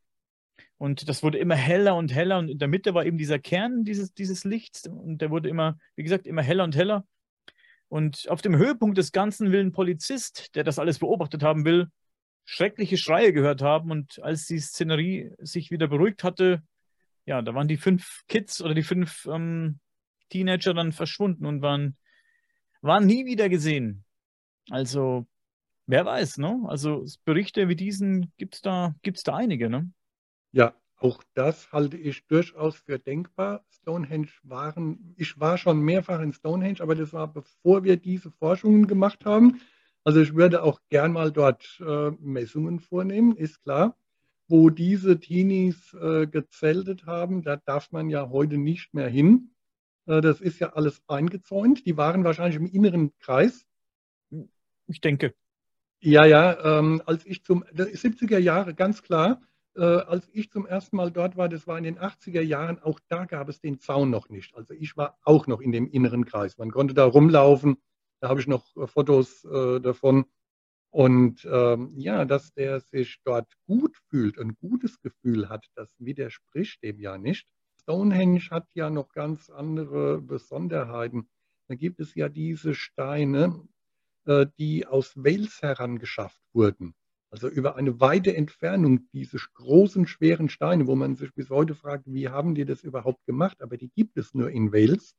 Und 0.81 1.11
das 1.11 1.23
wurde 1.23 1.37
immer 1.37 1.57
heller 1.57 1.95
und 1.95 2.11
heller. 2.11 2.39
Und 2.39 2.49
in 2.49 2.59
der 2.59 2.67
Mitte 2.67 2.95
war 2.95 3.05
eben 3.05 3.19
dieser 3.19 3.39
Kern 3.39 3.85
dieses, 3.85 4.15
dieses 4.15 4.45
Lichts. 4.45 4.87
Und 4.87 5.19
der 5.19 5.31
wurde 5.31 5.51
immer, 5.51 5.79
wie 5.95 6.03
gesagt, 6.03 6.27
immer 6.27 6.41
heller 6.41 6.65
und 6.65 6.75
heller. 6.75 7.07
Und 7.89 8.27
auf 8.31 8.41
dem 8.41 8.57
Höhepunkt 8.57 8.97
des 8.97 9.13
Ganzen 9.13 9.53
will 9.53 9.61
ein 9.61 9.73
Polizist, 9.73 10.55
der 10.55 10.65
das 10.65 10.79
alles 10.79 10.99
beobachtet 10.99 11.43
haben 11.43 11.67
will, 11.67 11.89
schreckliche 12.47 12.97
Schreie 12.97 13.35
gehört 13.35 13.61
haben. 13.61 13.91
Und 13.91 14.23
als 14.23 14.47
die 14.47 14.59
Szenerie 14.59 15.31
sich 15.37 15.71
wieder 15.71 15.87
beruhigt 15.87 16.25
hatte, 16.25 16.63
ja, 17.27 17.43
da 17.43 17.55
waren 17.55 17.69
die 17.69 17.77
fünf 17.77 18.23
Kids 18.27 18.63
oder 18.63 18.73
die 18.73 18.83
fünf 18.83 19.27
ähm, 19.31 19.81
Teenager 20.31 20.73
dann 20.73 20.93
verschwunden 20.93 21.45
und 21.45 21.61
waren, 21.61 21.99
waren 22.81 23.05
nie 23.05 23.27
wieder 23.27 23.51
gesehen. 23.51 24.07
Also, 24.71 25.27
wer 25.85 26.07
weiß, 26.07 26.39
ne? 26.39 26.59
Also 26.69 27.05
Berichte 27.27 27.69
wie 27.69 27.77
diesen 27.77 28.33
gibt 28.39 28.55
es 28.55 28.63
da, 28.63 28.95
gibt's 29.03 29.25
da 29.25 29.37
einige, 29.37 29.69
ne? 29.69 29.93
Ja, 30.53 30.75
auch 30.99 31.23
das 31.35 31.73
halte 31.73 31.97
ich 31.97 32.27
durchaus 32.27 32.77
für 32.77 32.99
denkbar. 32.99 33.65
Stonehenge 33.71 34.29
waren, 34.43 35.15
ich 35.17 35.41
war 35.41 35.57
schon 35.57 35.81
mehrfach 35.81 36.21
in 36.21 36.33
Stonehenge, 36.33 36.81
aber 36.81 36.95
das 36.95 37.13
war 37.13 37.33
bevor 37.33 37.85
wir 37.85 37.97
diese 37.97 38.31
Forschungen 38.31 38.87
gemacht 38.87 39.25
haben. 39.25 39.61
Also 40.05 40.21
ich 40.21 40.35
würde 40.35 40.63
auch 40.63 40.81
gern 40.89 41.13
mal 41.13 41.31
dort 41.33 41.81
äh, 41.81 42.11
Messungen 42.21 42.81
vornehmen, 42.81 43.37
ist 43.37 43.63
klar. 43.63 43.97
Wo 44.49 44.69
diese 44.69 45.21
Teenies 45.21 45.95
äh, 45.95 46.27
gezeltet 46.27 47.07
haben, 47.07 47.43
da 47.43 47.57
darf 47.57 47.93
man 47.93 48.11
ja 48.11 48.29
heute 48.31 48.59
nicht 48.59 48.93
mehr 48.93 49.09
hin. 49.09 49.53
Äh, 50.07 50.21
das 50.21 50.41
ist 50.41 50.59
ja 50.59 50.73
alles 50.73 51.03
eingezäunt. 51.07 51.87
Die 51.87 51.97
waren 51.97 52.25
wahrscheinlich 52.25 52.57
im 52.57 52.67
inneren 52.67 53.13
Kreis. 53.21 53.67
Ich 54.87 55.01
denke. 55.01 55.35
Ja, 56.01 56.25
ja, 56.27 56.79
ähm, 56.79 57.03
als 57.07 57.25
ich 57.27 57.45
zum 57.45 57.63
70er 57.63 58.39
Jahre, 58.39 58.75
ganz 58.75 59.03
klar, 59.03 59.41
als 59.85 60.29
ich 60.33 60.51
zum 60.51 60.67
ersten 60.67 60.97
Mal 60.97 61.11
dort 61.11 61.37
war, 61.37 61.49
das 61.49 61.67
war 61.67 61.79
in 61.79 61.85
den 61.85 61.99
80er 61.99 62.43
Jahren, 62.43 62.79
auch 62.81 63.01
da 63.09 63.25
gab 63.25 63.49
es 63.49 63.61
den 63.61 63.79
Zaun 63.79 64.11
noch 64.11 64.29
nicht. 64.29 64.55
Also 64.55 64.75
ich 64.75 64.97
war 64.97 65.19
auch 65.25 65.47
noch 65.47 65.61
in 65.61 65.73
dem 65.73 65.89
inneren 65.89 66.25
Kreis. 66.25 66.59
Man 66.59 66.71
konnte 66.71 66.95
da 66.95 67.05
rumlaufen 67.05 67.79
da 68.21 68.29
habe 68.29 68.41
ich 68.41 68.47
noch 68.47 68.77
äh, 68.77 68.87
Fotos 68.87 69.45
äh, 69.45 69.81
davon. 69.81 70.27
Und 70.91 71.49
ähm, 71.51 71.89
ja, 71.97 72.25
dass 72.25 72.53
der 72.53 72.81
sich 72.81 73.21
dort 73.25 73.53
gut 73.67 73.97
fühlt, 74.09 74.39
ein 74.39 74.57
gutes 74.57 75.01
Gefühl 75.01 75.49
hat, 75.49 75.67
das 75.77 75.95
widerspricht 75.99 76.83
dem 76.83 76.99
ja 76.99 77.17
nicht. 77.17 77.49
Stonehenge 77.81 78.41
hat 78.51 78.67
ja 78.75 78.91
noch 78.91 79.13
ganz 79.13 79.51
andere 79.51 80.21
Besonderheiten. 80.21 81.29
Da 81.69 81.77
gibt 81.77 82.01
es 82.01 82.15
ja 82.17 82.29
diese 82.29 82.75
Steine, 82.75 83.69
äh, 84.27 84.47
die 84.59 84.87
aus 84.87 85.17
Wales 85.17 85.63
herangeschafft 85.63 86.43
wurden. 86.53 86.95
Also 87.31 87.49
über 87.49 87.77
eine 87.77 88.01
weite 88.01 88.35
Entfernung 88.35 89.09
diese 89.13 89.39
großen, 89.55 90.07
schweren 90.07 90.49
Steine, 90.49 90.89
wo 90.89 90.97
man 90.97 91.15
sich 91.15 91.33
bis 91.33 91.49
heute 91.49 91.75
fragt, 91.75 92.05
wie 92.07 92.29
haben 92.29 92.55
die 92.55 92.65
das 92.65 92.83
überhaupt 92.83 93.25
gemacht? 93.25 93.63
Aber 93.63 93.77
die 93.77 93.89
gibt 93.89 94.19
es 94.19 94.35
nur 94.35 94.51
in 94.51 94.73
Wales. 94.73 95.15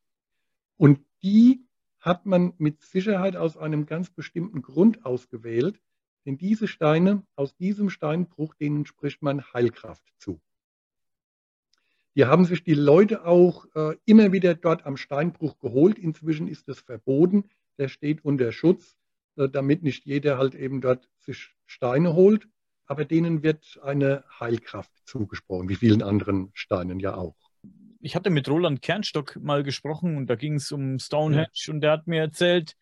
Und 0.76 1.00
die 1.24 1.66
hat 2.00 2.26
man 2.26 2.54
mit 2.58 2.82
Sicherheit 2.82 3.36
aus 3.36 3.56
einem 3.56 3.86
ganz 3.86 4.10
bestimmten 4.10 4.62
Grund 4.62 5.06
ausgewählt, 5.06 5.80
denn 6.26 6.38
diese 6.38 6.68
Steine, 6.68 7.24
aus 7.36 7.56
diesem 7.56 7.90
Steinbruch, 7.90 8.54
denen 8.56 8.86
spricht 8.86 9.22
man 9.22 9.44
Heilkraft 9.54 10.04
zu. 10.18 10.42
Die 12.16 12.26
haben 12.26 12.46
sich 12.46 12.64
die 12.64 12.74
Leute 12.74 13.26
auch 13.26 13.66
äh, 13.74 13.96
immer 14.06 14.32
wieder 14.32 14.54
dort 14.54 14.86
am 14.86 14.98
Steinbruch 14.98 15.60
geholt. 15.60 15.98
Inzwischen 15.98 16.48
ist 16.48 16.68
es 16.68 16.82
verboten. 16.82 17.46
Der 17.78 17.88
steht 17.88 18.26
unter 18.26 18.52
Schutz, 18.52 18.98
damit 19.36 19.84
nicht 19.84 20.06
jeder 20.06 20.38
halt 20.38 20.56
eben 20.56 20.82
dort 20.82 21.10
sich 21.20 21.50
Steine 21.66 22.14
holt. 22.14 22.48
Aber 22.86 23.06
denen 23.06 23.42
wird 23.42 23.80
eine 23.84 24.26
Heilkraft 24.40 24.92
zugesprochen, 25.06 25.70
wie 25.70 25.76
vielen 25.76 26.02
anderen 26.02 26.52
Steinen 26.54 27.00
ja 27.00 27.16
auch. 27.16 27.38
Ich 28.02 28.16
hatte 28.16 28.30
mit 28.30 28.50
Roland 28.50 28.82
Kernstock 28.82 29.38
mal 29.38 29.64
gesprochen 29.64 30.18
und 30.18 30.28
da 30.28 30.36
ging 30.36 30.56
es 30.56 30.72
um 30.72 31.00
Stonehenge 31.00 31.48
ja. 31.54 31.74
und 31.74 31.82
der 31.82 31.92
hat 31.92 32.08
mir 32.08 32.20
erzählt, 32.20 32.76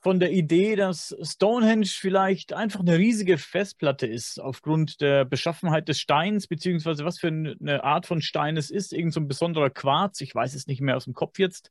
von 0.00 0.18
der 0.18 0.32
Idee, 0.32 0.76
dass 0.76 1.14
Stonehenge 1.22 1.86
vielleicht 1.86 2.54
einfach 2.54 2.80
eine 2.80 2.96
riesige 2.96 3.36
Festplatte 3.36 4.06
ist, 4.06 4.40
aufgrund 4.40 5.00
der 5.02 5.26
Beschaffenheit 5.26 5.88
des 5.88 6.00
Steins, 6.00 6.46
beziehungsweise 6.46 7.04
was 7.04 7.18
für 7.18 7.28
eine 7.28 7.84
Art 7.84 8.06
von 8.06 8.22
Stein 8.22 8.56
es 8.56 8.70
ist, 8.70 8.94
irgend 8.94 9.12
so 9.12 9.20
ein 9.20 9.28
besonderer 9.28 9.68
Quarz, 9.68 10.20
ich 10.22 10.34
weiß 10.34 10.54
es 10.54 10.66
nicht 10.66 10.80
mehr 10.80 10.96
aus 10.96 11.04
dem 11.04 11.12
Kopf 11.12 11.38
jetzt. 11.38 11.70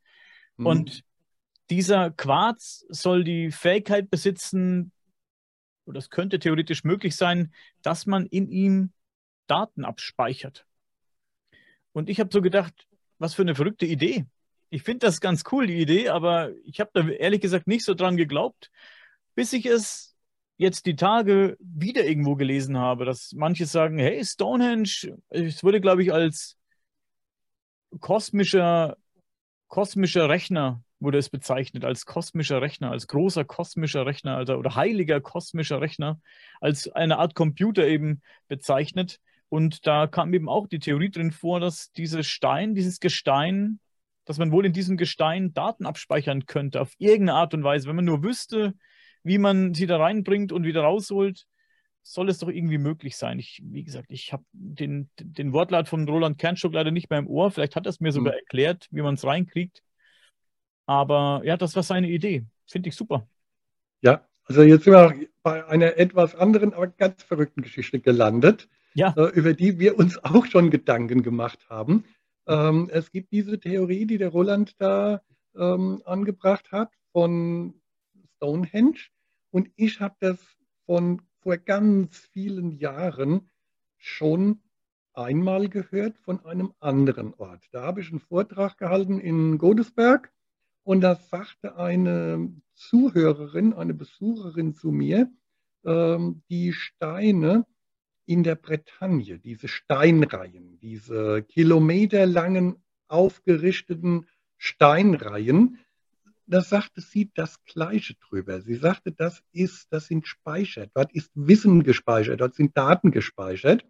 Mhm. 0.56 0.66
Und 0.66 1.04
dieser 1.70 2.10
Quarz 2.10 2.84
soll 2.88 3.24
die 3.24 3.50
Fähigkeit 3.50 4.10
besitzen, 4.10 4.92
oder 5.86 5.98
es 5.98 6.10
könnte 6.10 6.38
theoretisch 6.38 6.84
möglich 6.84 7.16
sein, 7.16 7.54
dass 7.82 8.06
man 8.06 8.26
in 8.26 8.48
ihm 8.50 8.92
Daten 9.46 9.84
abspeichert. 9.84 10.66
Und 11.92 12.08
ich 12.08 12.20
habe 12.20 12.30
so 12.32 12.42
gedacht, 12.42 12.86
was 13.18 13.34
für 13.34 13.42
eine 13.42 13.54
verrückte 13.54 13.86
Idee 13.86 14.26
ich 14.70 14.84
finde 14.84 15.06
das 15.06 15.20
ganz 15.20 15.42
cool, 15.50 15.66
die 15.66 15.80
Idee, 15.80 16.08
aber 16.08 16.52
ich 16.64 16.80
habe 16.80 16.90
da 16.94 17.06
ehrlich 17.08 17.40
gesagt 17.40 17.66
nicht 17.66 17.84
so 17.84 17.94
dran 17.94 18.16
geglaubt, 18.16 18.70
bis 19.34 19.52
ich 19.52 19.66
es 19.66 20.16
jetzt 20.56 20.86
die 20.86 20.94
Tage 20.94 21.56
wieder 21.58 22.04
irgendwo 22.04 22.36
gelesen 22.36 22.78
habe, 22.78 23.04
dass 23.04 23.32
manche 23.32 23.66
sagen, 23.66 23.98
hey, 23.98 24.24
Stonehenge, 24.24 25.18
es 25.28 25.64
wurde, 25.64 25.80
glaube 25.80 26.02
ich, 26.02 26.12
als 26.12 26.56
kosmischer, 27.98 28.96
kosmischer 29.66 30.28
Rechner 30.28 30.84
wurde 31.00 31.18
es 31.18 31.30
bezeichnet, 31.30 31.84
als 31.84 32.06
kosmischer 32.06 32.60
Rechner, 32.62 32.90
als 32.90 33.06
großer 33.06 33.44
kosmischer 33.44 34.06
Rechner, 34.06 34.36
also 34.36 34.54
oder 34.54 34.74
heiliger 34.76 35.20
kosmischer 35.20 35.80
Rechner, 35.80 36.20
als 36.60 36.88
eine 36.92 37.18
Art 37.18 37.34
Computer 37.34 37.86
eben 37.86 38.22
bezeichnet. 38.48 39.18
Und 39.48 39.86
da 39.86 40.06
kam 40.06 40.32
eben 40.34 40.48
auch 40.48 40.68
die 40.68 40.78
Theorie 40.78 41.10
drin 41.10 41.32
vor, 41.32 41.58
dass 41.58 41.90
dieses 41.92 42.26
Stein, 42.26 42.74
dieses 42.74 43.00
Gestein 43.00 43.80
dass 44.30 44.38
man 44.38 44.52
wohl 44.52 44.64
in 44.64 44.72
diesem 44.72 44.96
Gestein 44.96 45.54
Daten 45.54 45.86
abspeichern 45.86 46.46
könnte, 46.46 46.80
auf 46.80 46.94
irgendeine 46.98 47.34
Art 47.36 47.52
und 47.52 47.64
Weise. 47.64 47.88
Wenn 47.88 47.96
man 47.96 48.04
nur 48.04 48.22
wüsste, 48.22 48.74
wie 49.24 49.38
man 49.38 49.74
sie 49.74 49.88
da 49.88 49.98
reinbringt 49.98 50.52
und 50.52 50.64
wieder 50.64 50.82
rausholt, 50.82 51.46
soll 52.02 52.28
es 52.28 52.38
doch 52.38 52.48
irgendwie 52.48 52.78
möglich 52.78 53.16
sein. 53.16 53.40
Ich, 53.40 53.60
wie 53.64 53.82
gesagt, 53.82 54.12
ich 54.12 54.32
habe 54.32 54.44
den, 54.52 55.10
den 55.18 55.52
Wortlaut 55.52 55.88
von 55.88 56.08
Roland 56.08 56.38
Kernstock 56.38 56.72
leider 56.72 56.92
nicht 56.92 57.10
mehr 57.10 57.18
im 57.18 57.26
Ohr. 57.26 57.50
Vielleicht 57.50 57.74
hat 57.74 57.86
er 57.86 57.90
es 57.90 57.98
mir 57.98 58.12
sogar 58.12 58.34
mhm. 58.34 58.38
erklärt, 58.38 58.86
wie 58.92 59.02
man 59.02 59.14
es 59.14 59.24
reinkriegt. 59.24 59.82
Aber 60.90 61.42
ja, 61.44 61.56
das 61.56 61.76
war 61.76 61.84
seine 61.84 62.10
Idee. 62.10 62.44
Finde 62.66 62.88
ich 62.88 62.96
super. 62.96 63.24
Ja, 64.00 64.26
also 64.42 64.62
jetzt 64.62 64.82
sind 64.82 64.92
wir 64.94 65.28
bei 65.44 65.64
einer 65.68 65.96
etwas 65.96 66.34
anderen, 66.34 66.74
aber 66.74 66.88
ganz 66.88 67.22
verrückten 67.22 67.62
Geschichte 67.62 68.00
gelandet, 68.00 68.68
ja. 68.94 69.14
äh, 69.16 69.28
über 69.28 69.54
die 69.54 69.78
wir 69.78 69.96
uns 70.00 70.18
auch 70.24 70.46
schon 70.46 70.68
Gedanken 70.68 71.22
gemacht 71.22 71.60
haben. 71.70 72.02
Ähm, 72.48 72.90
es 72.92 73.12
gibt 73.12 73.30
diese 73.30 73.60
Theorie, 73.60 74.04
die 74.04 74.18
der 74.18 74.30
Roland 74.30 74.74
da 74.80 75.22
ähm, 75.56 76.02
angebracht 76.06 76.72
hat 76.72 76.90
von 77.12 77.74
Stonehenge. 78.34 78.98
Und 79.52 79.70
ich 79.76 80.00
habe 80.00 80.16
das 80.18 80.40
von 80.86 81.22
vor 81.40 81.56
ganz 81.56 82.18
vielen 82.32 82.72
Jahren 82.72 83.48
schon 83.96 84.58
einmal 85.14 85.68
gehört 85.68 86.18
von 86.18 86.44
einem 86.44 86.72
anderen 86.80 87.32
Ort. 87.34 87.62
Da 87.70 87.82
habe 87.82 88.00
ich 88.00 88.10
einen 88.10 88.18
Vortrag 88.18 88.76
gehalten 88.76 89.20
in 89.20 89.56
Godesberg 89.56 90.32
und 90.84 91.00
da 91.00 91.14
sagte 91.14 91.76
eine 91.76 92.52
Zuhörerin, 92.74 93.72
eine 93.72 93.94
Besucherin 93.94 94.74
zu 94.74 94.90
mir, 94.90 95.30
ähm, 95.84 96.42
die 96.48 96.72
Steine 96.72 97.66
in 98.26 98.42
der 98.42 98.54
Bretagne, 98.54 99.38
diese 99.38 99.68
Steinreihen, 99.68 100.78
diese 100.78 101.42
kilometerlangen 101.42 102.76
aufgerichteten 103.08 104.26
Steinreihen, 104.56 105.78
da 106.46 106.62
sagte 106.62 107.00
sie 107.00 107.30
das 107.34 107.62
Gleiche 107.64 108.14
drüber. 108.14 108.60
Sie 108.60 108.74
sagte, 108.74 109.12
das 109.12 109.42
ist, 109.52 109.92
das 109.92 110.06
sind 110.06 110.26
Speicher, 110.26 110.88
dort 110.94 111.12
ist 111.12 111.30
Wissen 111.34 111.84
gespeichert, 111.84 112.40
dort 112.40 112.54
sind 112.54 112.76
Daten 112.76 113.12
gespeichert. 113.12 113.84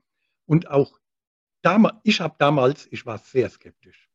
Und 0.45 0.71
auch 0.71 0.99
damals, 1.63 1.97
ich 2.05 2.21
habe 2.21 2.35
damals, 2.39 2.87
ich 2.91 3.07
war 3.07 3.19
sehr 3.19 3.49
skeptisch. 3.49 4.09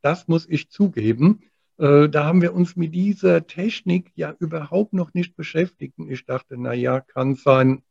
Das 0.00 0.28
muss 0.28 0.48
ich 0.48 0.70
zugeben. 0.70 1.42
Äh, 1.78 2.08
da 2.08 2.24
haben 2.24 2.42
wir 2.42 2.54
uns 2.54 2.76
mit 2.76 2.94
dieser 2.94 3.46
Technik 3.46 4.10
ja 4.16 4.34
überhaupt 4.38 4.92
noch 4.92 5.14
nicht 5.14 5.36
beschäftigt. 5.36 5.98
Und 5.98 6.10
ich 6.10 6.26
dachte, 6.26 6.56
na 6.58 6.74
ja, 6.74 7.00
kann 7.00 7.34
sein, 7.36 7.82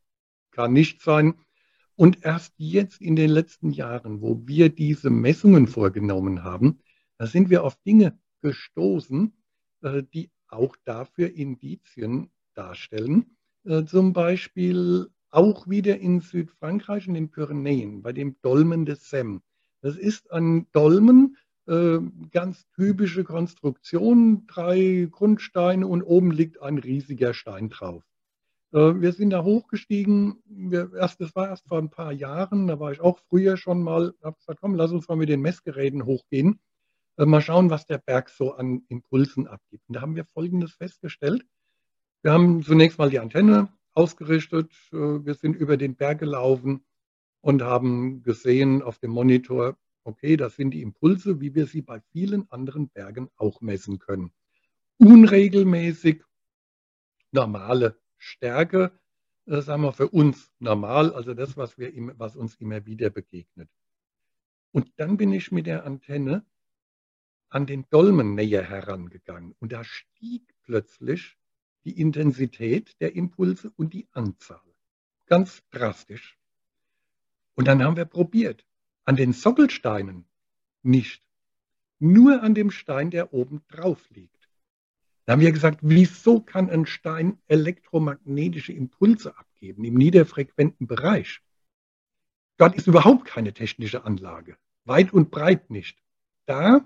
kann 0.51 0.73
nicht 0.73 1.01
sein. 1.01 1.35
Und 1.95 2.23
erst 2.23 2.53
jetzt 2.57 3.01
in 3.01 3.15
den 3.15 3.31
letzten 3.31 3.71
Jahren, 3.71 4.21
wo 4.21 4.41
wir 4.45 4.69
diese 4.69 5.09
Messungen 5.09 5.67
vorgenommen 5.67 6.43
haben, 6.43 6.79
da 7.17 7.25
sind 7.25 7.49
wir 7.49 7.63
auf 7.63 7.75
Dinge 7.77 8.19
gestoßen, 8.41 9.33
äh, 9.81 10.03
die 10.13 10.29
auch 10.49 10.75
dafür 10.85 11.33
Indizien 11.33 12.29
darstellen. 12.53 13.37
Äh, 13.63 13.85
zum 13.85 14.13
Beispiel 14.13 15.09
auch 15.29 15.67
wieder 15.67 15.97
in 15.97 16.19
Südfrankreich, 16.19 17.07
in 17.07 17.13
den 17.13 17.31
Pyrenäen, 17.31 18.01
bei 18.01 18.13
dem 18.13 18.35
Dolmen 18.41 18.85
des 18.85 19.09
Sem. 19.09 19.41
Das 19.81 19.97
ist 19.97 20.31
ein 20.31 20.67
Dolmen, 20.71 21.37
ganz 22.31 22.65
typische 22.75 23.25
Konstruktion, 23.25 24.47
drei 24.47 25.09
Grundsteine 25.11 25.85
und 25.85 26.01
oben 26.01 26.31
liegt 26.31 26.61
ein 26.61 26.77
riesiger 26.77 27.33
Stein 27.33 27.69
drauf. 27.69 28.03
Äh, 28.73 29.01
wir 29.01 29.13
sind 29.13 29.31
da 29.31 29.43
hochgestiegen. 29.43 30.41
Wir, 30.45 30.91
erst, 30.93 31.21
das 31.21 31.35
war 31.35 31.49
erst 31.49 31.67
vor 31.67 31.79
ein 31.79 31.89
paar 31.89 32.11
Jahren. 32.11 32.67
Da 32.67 32.79
war 32.79 32.91
ich 32.91 33.01
auch 33.01 33.19
früher 33.29 33.57
schon 33.57 33.83
mal. 33.83 34.13
Habe 34.23 34.37
gesagt, 34.37 34.59
komm, 34.61 34.75
lass 34.75 34.91
uns 34.91 35.07
mal 35.07 35.17
mit 35.17 35.29
den 35.29 35.41
Messgeräten 35.41 36.05
hochgehen. 36.05 36.59
Äh, 37.17 37.25
mal 37.25 37.41
schauen, 37.41 37.69
was 37.69 37.85
der 37.85 37.97
Berg 37.97 38.29
so 38.29 38.53
an 38.53 38.83
Impulsen 38.89 39.47
abgibt. 39.47 39.83
Und 39.87 39.95
da 39.95 40.01
haben 40.01 40.15
wir 40.15 40.25
Folgendes 40.25 40.73
festgestellt. 40.73 41.45
Wir 42.21 42.31
haben 42.31 42.63
zunächst 42.63 42.97
mal 42.97 43.09
die 43.09 43.19
Antenne 43.19 43.69
ausgerichtet. 43.93 44.71
Äh, 44.91 45.25
wir 45.25 45.33
sind 45.33 45.55
über 45.55 45.77
den 45.77 45.95
Berg 45.95 46.19
gelaufen 46.19 46.85
und 47.41 47.61
haben 47.61 48.23
gesehen 48.23 48.81
auf 48.81 48.99
dem 48.99 49.11
Monitor, 49.11 49.77
okay, 50.07 50.37
das 50.37 50.55
sind 50.55 50.71
die 50.71 50.81
Impulse, 50.81 51.41
wie 51.41 51.53
wir 51.53 51.67
sie 51.67 51.81
bei 51.81 51.99
vielen 51.99 52.49
anderen 52.49 52.87
Bergen 52.87 53.29
auch 53.35 53.59
messen 53.59 53.99
können. 53.99 54.31
Unregelmäßig, 54.97 56.23
normale 57.31 57.99
Stärke, 58.17 58.97
äh, 59.45 59.61
sagen 59.61 59.83
wir, 59.83 59.91
für 59.91 60.07
uns 60.07 60.49
normal, 60.59 61.13
also 61.13 61.33
das, 61.33 61.57
was, 61.57 61.77
wir, 61.77 61.91
was 62.17 62.37
uns 62.37 62.55
immer 62.55 62.85
wieder 62.85 63.09
begegnet. 63.09 63.69
Und 64.71 64.91
dann 64.95 65.17
bin 65.17 65.33
ich 65.33 65.51
mit 65.51 65.65
der 65.65 65.85
Antenne 65.85 66.45
an 67.49 67.65
den 67.65 67.85
Dolmen 67.89 68.33
näher 68.33 68.63
herangegangen 68.63 69.55
und 69.59 69.71
da 69.73 69.83
stieg 69.83 70.55
plötzlich 70.63 71.37
die 71.83 71.99
Intensität 71.99 72.95
der 73.01 73.15
Impulse 73.15 73.71
und 73.75 73.93
die 73.93 74.07
Anzahl. 74.11 74.61
Ganz 75.25 75.63
drastisch. 75.69 76.37
Und 77.55 77.67
dann 77.67 77.83
haben 77.83 77.97
wir 77.97 78.05
probiert. 78.05 78.66
An 79.07 79.15
den 79.15 79.31
Sockelsteinen 79.31 80.25
nicht. 80.83 81.23
Nur 81.97 82.43
an 82.43 82.53
dem 82.53 82.71
Stein, 82.71 83.09
der 83.09 83.33
oben 83.33 83.63
drauf 83.69 84.09
liegt. 84.09 84.49
Da 85.23 85.31
haben 85.31 85.39
wir 85.39 85.53
gesagt, 85.53 85.79
wieso 85.81 86.41
kann 86.41 86.69
ein 86.69 86.85
Stein 86.85 87.37
elektromagnetische 87.47 88.73
Impulse 88.73 89.37
abgeben 89.37 89.85
im 89.85 89.93
niederfrequenten 89.93 90.87
Bereich? 90.87 91.39
Dort 92.57 92.75
ist 92.75 92.87
überhaupt 92.87 93.23
keine 93.23 93.53
technische 93.53 94.03
Anlage, 94.03 94.57
weit 94.83 95.13
und 95.13 95.31
breit 95.31 95.69
nicht. 95.69 95.97
Da 96.45 96.85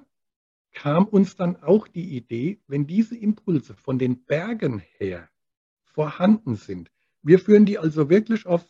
kam 0.73 1.05
uns 1.05 1.35
dann 1.37 1.55
auch 1.63 1.87
die 1.87 2.15
Idee, 2.15 2.59
wenn 2.67 2.85
diese 2.85 3.17
Impulse 3.17 3.73
von 3.73 3.97
den 3.97 4.25
Bergen 4.25 4.83
her 4.99 5.27
vorhanden 5.85 6.55
sind, 6.55 6.91
wir 7.23 7.39
führen 7.39 7.65
die 7.65 7.79
also 7.79 8.11
wirklich 8.11 8.45
auf 8.45 8.63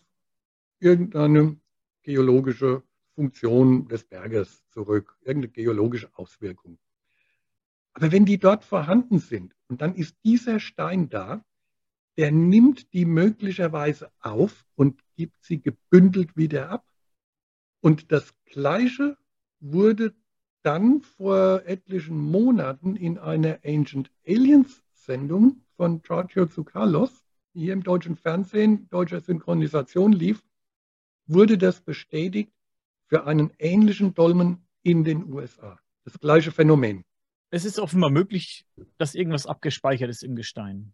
irgendeine 0.79 1.57
geologische 2.03 2.83
Funktion 3.15 3.87
des 3.87 4.03
Berges 4.03 4.63
zurück, 4.69 5.17
irgendeine 5.21 5.51
geologische 5.51 6.09
Auswirkung. 6.13 6.77
Aber 7.93 8.11
wenn 8.11 8.25
die 8.25 8.37
dort 8.37 8.63
vorhanden 8.63 9.19
sind 9.19 9.55
und 9.67 9.81
dann 9.81 9.95
ist 9.95 10.15
dieser 10.23 10.59
Stein 10.59 11.09
da, 11.09 11.43
der 12.17 12.31
nimmt 12.31 12.93
die 12.93 13.05
möglicherweise 13.05 14.11
auf 14.19 14.65
und 14.75 15.01
gibt 15.15 15.43
sie 15.43 15.61
gebündelt 15.61 16.35
wieder 16.35 16.69
ab. 16.69 16.85
Und 17.81 18.11
das 18.11 18.33
Gleiche 18.45 19.17
wurde 19.59 20.13
dann 20.61 21.01
vor 21.01 21.63
etlichen 21.65 22.17
Monaten 22.17 22.95
in 22.95 23.17
einer 23.17 23.59
Ancient 23.65 24.11
Aliens 24.27 24.83
Sendung 24.93 25.63
von 25.77 26.01
Giorgio 26.01 26.45
Tsoukalos, 26.45 27.25
die 27.53 27.61
hier 27.61 27.73
im 27.73 27.83
deutschen 27.83 28.15
Fernsehen, 28.15 28.87
deutscher 28.89 29.21
Synchronisation 29.21 30.11
lief, 30.11 30.43
wurde 31.25 31.57
das 31.57 31.81
bestätigt 31.81 32.53
für 33.11 33.27
einen 33.27 33.51
ähnlichen 33.59 34.13
Dolmen 34.13 34.65
in 34.83 35.03
den 35.03 35.25
USA. 35.31 35.77
Das 36.05 36.17
gleiche 36.17 36.53
Phänomen. 36.53 37.03
Es 37.49 37.65
ist 37.65 37.77
offenbar 37.77 38.09
möglich, 38.09 38.65
dass 38.97 39.15
irgendwas 39.15 39.45
abgespeichert 39.45 40.09
ist 40.09 40.23
im 40.23 40.37
Gestein. 40.37 40.93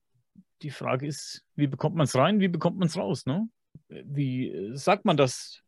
Die 0.64 0.72
Frage 0.72 1.06
ist, 1.06 1.46
wie 1.56 1.68
bekommt 1.68 1.96
man 1.96 2.06
es 2.06 2.16
rein, 2.16 2.40
wie 2.40 2.48
bekommt 2.48 2.80
man 2.80 2.88
es 2.88 2.98
raus? 2.98 3.28
Ne? 3.28 3.48
Wie 3.90 4.72
sagt 4.74 5.06
man 5.06 5.16
das 5.16 5.62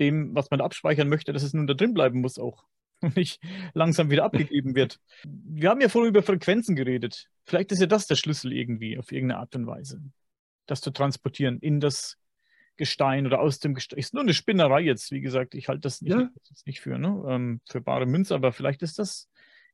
dem, 0.00 0.34
was 0.34 0.50
man 0.50 0.60
abspeichern 0.60 1.08
möchte, 1.08 1.32
dass 1.32 1.44
es 1.44 1.54
nun 1.54 1.68
da 1.68 1.74
drin 1.74 1.94
bleiben 1.94 2.20
muss 2.20 2.40
auch 2.40 2.64
und 3.00 3.14
nicht 3.14 3.40
langsam 3.72 4.10
wieder 4.10 4.24
abgegeben 4.24 4.74
wird? 4.74 4.98
Wir 5.22 5.70
haben 5.70 5.80
ja 5.80 5.88
vorhin 5.88 6.10
über 6.10 6.24
Frequenzen 6.24 6.74
geredet. 6.74 7.28
Vielleicht 7.44 7.70
ist 7.70 7.80
ja 7.80 7.86
das 7.86 8.08
der 8.08 8.16
Schlüssel 8.16 8.52
irgendwie 8.52 8.98
auf 8.98 9.12
irgendeine 9.12 9.38
Art 9.38 9.54
und 9.54 9.68
Weise, 9.68 10.02
das 10.66 10.80
zu 10.80 10.90
transportieren 10.90 11.60
in 11.60 11.78
das 11.78 12.18
Gestein 12.82 13.28
oder 13.28 13.38
aus 13.38 13.60
dem 13.60 13.74
Gestein. 13.74 14.00
Ist 14.00 14.12
nur 14.12 14.24
eine 14.24 14.34
Spinnerei 14.34 14.80
jetzt, 14.80 15.12
wie 15.12 15.20
gesagt. 15.20 15.54
Ich 15.54 15.68
halte 15.68 15.82
das 15.82 16.02
nicht, 16.02 16.16
ja. 16.16 16.28
nicht 16.66 16.80
für, 16.80 16.98
ne? 16.98 17.22
ähm, 17.28 17.60
für 17.70 17.80
bare 17.80 18.06
Münze, 18.06 18.34
aber 18.34 18.50
vielleicht 18.50 18.82
ist 18.82 18.98
das 18.98 19.28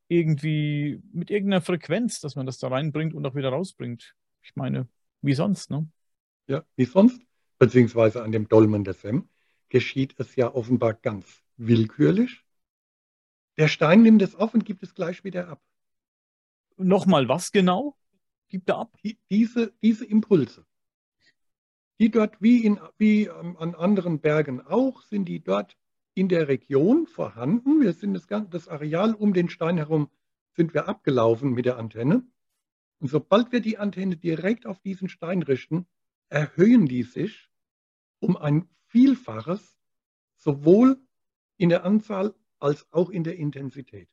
irgendwie 0.09 1.01
mit 1.11 1.31
irgendeiner 1.31 1.62
Frequenz, 1.62 2.21
dass 2.21 2.37
man 2.37 2.44
das 2.44 2.59
da 2.59 2.68
reinbringt 2.68 3.14
und 3.14 3.25
auch 3.25 3.35
wieder 3.35 3.49
rausbringt. 3.49 4.14
Ich 4.42 4.57
meine, 4.57 4.88
wie 5.23 5.33
sonst, 5.33 5.71
ne? 5.71 5.88
Ja, 6.49 6.64
wie 6.77 6.85
sonst, 6.85 7.23
beziehungsweise 7.59 8.23
an 8.23 8.31
dem 8.31 8.47
Dolmen 8.47 8.85
des 8.85 9.01
Sem, 9.01 9.31
geschieht 9.71 10.14
es 10.18 10.37
ja 10.37 10.55
offenbar 10.55 10.92
ganz 10.92 11.42
willkürlich. 11.57 12.44
Der 13.57 13.68
Stein 13.68 14.03
nimmt 14.03 14.21
es 14.21 14.35
auf 14.35 14.53
und 14.53 14.66
gibt 14.66 14.83
es 14.83 14.94
gleich 14.94 15.25
wieder 15.25 15.49
ab. 15.49 15.62
Nochmal, 16.77 17.27
was 17.27 17.53
genau 17.53 17.97
gibt 18.49 18.68
er 18.68 18.81
ab? 18.81 18.94
Die, 19.03 19.18
diese, 19.31 19.73
diese 19.81 20.05
Impulse 20.05 20.66
die 21.98 22.11
dort 22.11 22.40
wie, 22.40 22.64
in, 22.64 22.78
wie 22.96 23.28
an 23.30 23.74
anderen 23.74 24.20
Bergen 24.20 24.61
auch, 24.61 25.02
sind 25.02 25.26
die 25.26 25.40
dort 25.40 25.76
in 26.14 26.28
der 26.28 26.48
Region 26.48 27.06
vorhanden. 27.06 27.80
Wir 27.80 27.92
sind 27.92 28.14
das, 28.14 28.26
das 28.50 28.68
Areal 28.68 29.14
um 29.14 29.34
den 29.34 29.48
Stein 29.48 29.76
herum 29.76 30.11
sind 30.58 30.74
wir 30.74 30.88
abgelaufen 30.88 31.52
mit 31.52 31.66
der 31.66 31.78
Antenne. 31.78 32.24
Und 32.98 33.08
sobald 33.08 33.52
wir 33.52 33.61
die 33.61 33.78
Antenne 33.78 34.16
direkt 34.16 34.66
auf 34.66 34.80
diesen 34.80 35.08
Stein 35.08 35.42
richten, 35.42 35.87
erhöhen 36.28 36.87
die 36.87 37.04
sich 37.04 37.48
um 38.18 38.37
ein 38.37 38.68
Vielfaches, 38.88 39.76
sowohl 40.37 40.98
in 41.58 41.68
der 41.68 41.84
Anzahl 41.84 42.34
als 42.58 42.87
auch 42.90 43.11
in 43.11 43.22
der 43.22 43.37
Intensität. 43.37 44.08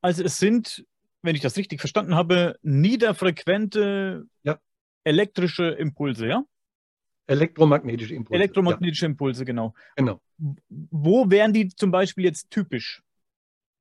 Also 0.00 0.22
es 0.22 0.38
sind, 0.38 0.86
wenn 1.22 1.34
ich 1.34 1.40
das 1.40 1.56
richtig 1.56 1.80
verstanden 1.80 2.14
habe, 2.14 2.56
niederfrequente 2.62 4.26
ja. 4.44 4.60
elektrische 5.02 5.66
Impulse, 5.70 6.28
ja? 6.28 6.44
Elektromagnetische 7.30 8.14
Impulse. 8.16 8.42
Elektromagnetische 8.42 9.04
ja. 9.04 9.10
Impulse, 9.10 9.44
genau. 9.44 9.72
Genau. 9.94 10.20
Wo 10.68 11.30
wären 11.30 11.52
die 11.52 11.68
zum 11.68 11.92
Beispiel 11.92 12.24
jetzt 12.24 12.50
typisch? 12.50 13.04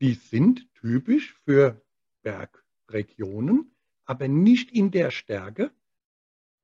Die 0.02 0.14
sind 0.14 0.72
typisch 0.76 1.34
für 1.46 1.82
Bergregionen, 2.22 3.76
aber 4.06 4.28
nicht 4.28 4.72
in 4.72 4.92
der 4.92 5.10
Stärke. 5.10 5.72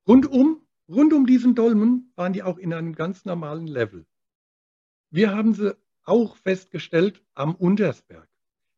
Rundum, 0.08 0.62
rund 0.88 1.12
um 1.12 1.26
diesen 1.26 1.56
Dolmen 1.56 2.12
waren 2.16 2.34
die 2.34 2.44
auch 2.44 2.60
in 2.60 2.72
einem 2.72 2.94
ganz 2.94 3.26
normalen 3.26 3.66
Level. 3.66 4.06
Wir 5.10 5.32
haben 5.32 5.56
sie 5.56 5.76
auch 6.04 6.38
festgestellt 6.38 7.24
am 7.34 7.56
Untersberg. 7.56 8.30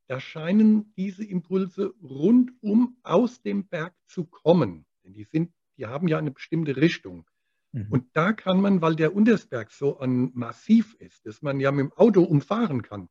Da 0.08 0.22
scheinen 0.22 0.94
diese 0.96 1.26
Impulse 1.26 1.94
rundum 2.02 2.96
aus 3.04 3.42
dem 3.42 3.68
Berg 3.68 3.94
zu 4.08 4.24
kommen. 4.24 4.86
Denn 5.04 5.12
die, 5.12 5.26
sind, 5.26 5.52
die 5.76 5.88
haben 5.88 6.08
ja 6.08 6.18
eine 6.18 6.32
bestimmte 6.32 6.78
Richtung. 6.78 7.26
Mhm. 7.72 7.88
Und 7.90 8.06
da 8.14 8.34
kann 8.34 8.62
man, 8.62 8.82
weil 8.82 8.96
der 8.96 9.16
Untersberg 9.16 9.72
so 9.72 10.00
ein 10.00 10.32
Massiv 10.34 10.96
ist, 11.00 11.26
dass 11.26 11.42
man 11.42 11.60
ja 11.60 11.72
mit 11.72 11.86
dem 11.86 11.94
Auto 11.94 12.24
umfahren 12.24 12.82
kann, 12.82 13.10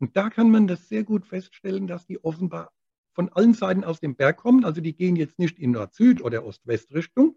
und 0.00 0.16
da 0.16 0.30
kann 0.30 0.50
man 0.50 0.66
das 0.66 0.88
sehr 0.88 1.04
gut 1.04 1.26
feststellen, 1.26 1.86
dass 1.86 2.06
die 2.06 2.22
offenbar 2.22 2.72
von 3.12 3.28
allen 3.30 3.54
Seiten 3.54 3.82
aus 3.82 4.00
dem 4.00 4.14
Berg 4.14 4.36
kommen. 4.36 4.64
Also 4.64 4.80
die 4.80 4.94
gehen 4.94 5.16
jetzt 5.16 5.38
nicht 5.38 5.58
in 5.58 5.72
Nord-Süd- 5.72 6.22
oder 6.22 6.44
Ost-West-Richtung, 6.44 7.34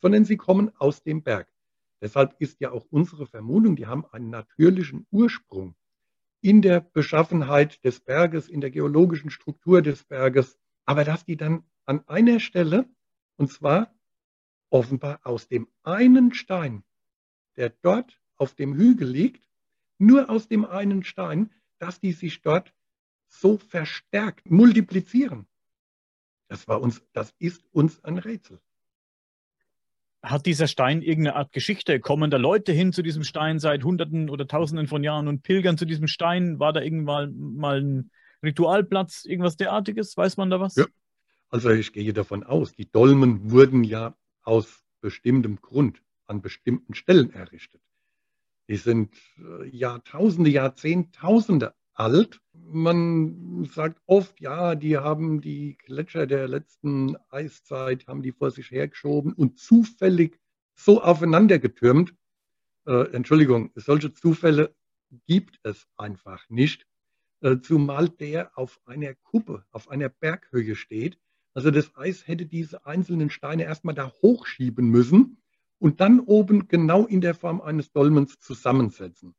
sondern 0.00 0.24
sie 0.24 0.36
kommen 0.36 0.70
aus 0.76 1.02
dem 1.02 1.22
Berg. 1.22 1.52
Deshalb 2.00 2.36
ist 2.38 2.60
ja 2.60 2.70
auch 2.70 2.86
unsere 2.90 3.26
Vermutung, 3.26 3.74
die 3.74 3.86
haben 3.86 4.06
einen 4.06 4.30
natürlichen 4.30 5.06
Ursprung 5.10 5.74
in 6.42 6.62
der 6.62 6.80
Beschaffenheit 6.80 7.82
des 7.84 8.00
Berges, 8.00 8.48
in 8.48 8.60
der 8.60 8.70
geologischen 8.70 9.30
Struktur 9.30 9.82
des 9.82 10.04
Berges, 10.04 10.58
aber 10.84 11.02
dass 11.02 11.24
die 11.24 11.36
dann 11.36 11.64
an 11.86 12.06
einer 12.06 12.38
Stelle, 12.38 12.88
und 13.36 13.50
zwar 13.50 13.95
offenbar 14.76 15.20
aus 15.22 15.48
dem 15.48 15.68
einen 15.84 16.34
Stein, 16.34 16.84
der 17.56 17.70
dort 17.70 18.20
auf 18.36 18.54
dem 18.54 18.74
Hügel 18.74 19.08
liegt, 19.08 19.48
nur 19.98 20.28
aus 20.28 20.48
dem 20.48 20.66
einen 20.66 21.02
Stein, 21.02 21.50
dass 21.78 21.98
die 21.98 22.12
sich 22.12 22.42
dort 22.42 22.74
so 23.26 23.56
verstärkt 23.56 24.50
multiplizieren. 24.50 25.46
Das 26.48 26.68
war 26.68 26.82
uns, 26.82 27.02
das 27.14 27.34
ist 27.38 27.64
uns 27.72 28.04
ein 28.04 28.18
Rätsel. 28.18 28.60
Hat 30.22 30.44
dieser 30.44 30.66
Stein 30.66 31.00
irgendeine 31.00 31.36
Art 31.36 31.52
Geschichte? 31.52 31.98
Kommen 31.98 32.30
da 32.30 32.36
Leute 32.36 32.72
hin 32.72 32.92
zu 32.92 33.02
diesem 33.02 33.24
Stein 33.24 33.58
seit 33.58 33.82
Hunderten 33.82 34.28
oder 34.28 34.46
Tausenden 34.46 34.88
von 34.88 35.02
Jahren 35.02 35.26
und 35.26 35.42
pilgern 35.42 35.78
zu 35.78 35.86
diesem 35.86 36.06
Stein? 36.06 36.58
War 36.58 36.74
da 36.74 36.82
irgendwann 36.82 37.54
mal 37.54 37.80
ein 37.80 38.10
Ritualplatz, 38.42 39.24
irgendwas 39.24 39.56
derartiges? 39.56 40.16
Weiß 40.16 40.36
man 40.36 40.50
da 40.50 40.60
was? 40.60 40.76
Ja, 40.76 40.86
also 41.48 41.70
ich 41.70 41.92
gehe 41.92 42.12
davon 42.12 42.44
aus, 42.44 42.74
die 42.74 42.90
Dolmen 42.90 43.50
wurden 43.50 43.82
ja 43.82 44.14
aus 44.46 44.84
bestimmtem 45.00 45.60
Grund 45.60 46.02
an 46.26 46.40
bestimmten 46.40 46.94
Stellen 46.94 47.32
errichtet. 47.32 47.82
Die 48.68 48.76
sind 48.76 49.14
äh, 49.38 49.68
Jahrtausende, 49.68 50.50
Jahrzehntausende 50.50 51.74
alt. 51.94 52.40
Man 52.52 53.64
sagt 53.72 54.00
oft, 54.06 54.40
ja, 54.40 54.74
die 54.74 54.96
haben 54.96 55.40
die 55.40 55.76
Gletscher 55.78 56.26
der 56.26 56.48
letzten 56.48 57.16
Eiszeit, 57.30 58.06
haben 58.06 58.22
die 58.22 58.32
vor 58.32 58.50
sich 58.50 58.70
hergeschoben 58.70 59.32
und 59.32 59.58
zufällig 59.58 60.38
so 60.74 61.02
aufeinander 61.02 61.58
getürmt. 61.58 62.14
Äh, 62.86 63.12
Entschuldigung, 63.12 63.70
solche 63.74 64.12
Zufälle 64.12 64.74
gibt 65.26 65.58
es 65.62 65.86
einfach 65.96 66.48
nicht, 66.48 66.86
äh, 67.40 67.58
zumal 67.58 68.08
der 68.08 68.56
auf 68.58 68.80
einer 68.84 69.14
Kuppe, 69.14 69.64
auf 69.70 69.88
einer 69.88 70.08
Berghöhe 70.08 70.74
steht, 70.74 71.18
also 71.56 71.70
das 71.70 71.96
Eis 71.96 72.28
hätte 72.28 72.44
diese 72.44 72.84
einzelnen 72.84 73.30
Steine 73.30 73.64
erstmal 73.64 73.94
da 73.94 74.12
hochschieben 74.20 74.90
müssen 74.90 75.38
und 75.78 76.02
dann 76.02 76.20
oben 76.20 76.68
genau 76.68 77.06
in 77.06 77.22
der 77.22 77.34
Form 77.34 77.62
eines 77.62 77.90
Dolmens 77.92 78.38
zusammensetzen. 78.40 79.34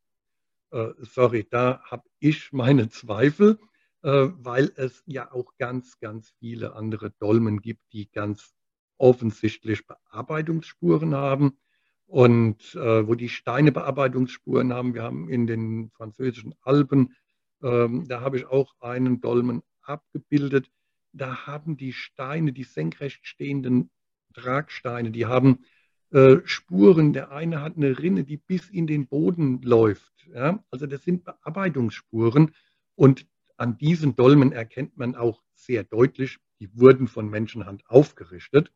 Äh, 0.72 0.94
sorry, 1.02 1.46
da 1.48 1.80
habe 1.84 2.10
ich 2.18 2.52
meine 2.52 2.90
Zweifel, 2.90 3.60
äh, 4.02 4.30
weil 4.34 4.72
es 4.78 5.04
ja 5.06 5.32
auch 5.32 5.58
ganz, 5.60 6.00
ganz 6.00 6.34
viele 6.40 6.74
andere 6.74 7.12
Dolmen 7.12 7.62
gibt, 7.62 7.84
die 7.94 8.10
ganz 8.10 8.52
offensichtlich 8.98 9.86
Bearbeitungsspuren 9.86 11.14
haben 11.14 11.60
und 12.08 12.74
äh, 12.74 13.08
wo 13.08 13.14
die 13.14 13.30
Steine 13.30 13.72
Bearbeitungsspuren 13.72 14.74
haben. 14.74 14.96
Wir 14.96 15.04
haben 15.04 15.30
in 15.30 15.46
den 15.46 15.92
französischen 15.92 16.56
Alpen, 16.62 17.16
ähm, 17.62 18.08
da 18.08 18.22
habe 18.22 18.38
ich 18.38 18.48
auch 18.48 18.74
einen 18.80 19.22
Dolmen 19.22 19.62
abgebildet 19.84 20.72
da 21.14 21.48
haben 21.48 21.78
die 21.78 21.94
Steine, 21.94 22.54
die 22.54 22.64
senkrecht 22.64 23.26
stehenden 23.26 23.90
Tragsteine, 24.34 25.12
die 25.12 25.26
haben 25.26 25.66
äh, 26.12 26.38
Spuren. 26.46 27.14
Der 27.14 27.32
eine 27.32 27.62
hat 27.62 27.76
eine 27.76 28.00
Rinne, 28.00 28.24
die 28.24 28.38
bis 28.38 28.70
in 28.70 28.88
den 28.88 29.08
Boden 29.08 29.62
läuft. 29.62 30.28
Ja? 30.34 30.64
Also 30.72 30.86
das 30.86 31.04
sind 31.04 31.26
Bearbeitungsspuren 31.26 32.52
und 32.96 33.28
an 33.58 33.78
diesen 33.78 34.16
Dolmen 34.16 34.52
erkennt 34.52 34.98
man 34.98 35.16
auch 35.16 35.42
sehr 35.54 35.84
deutlich, 35.84 36.38
die 36.60 36.70
wurden 36.80 37.08
von 37.08 37.30
Menschenhand 37.30 37.84
aufgerichtet. 37.90 38.72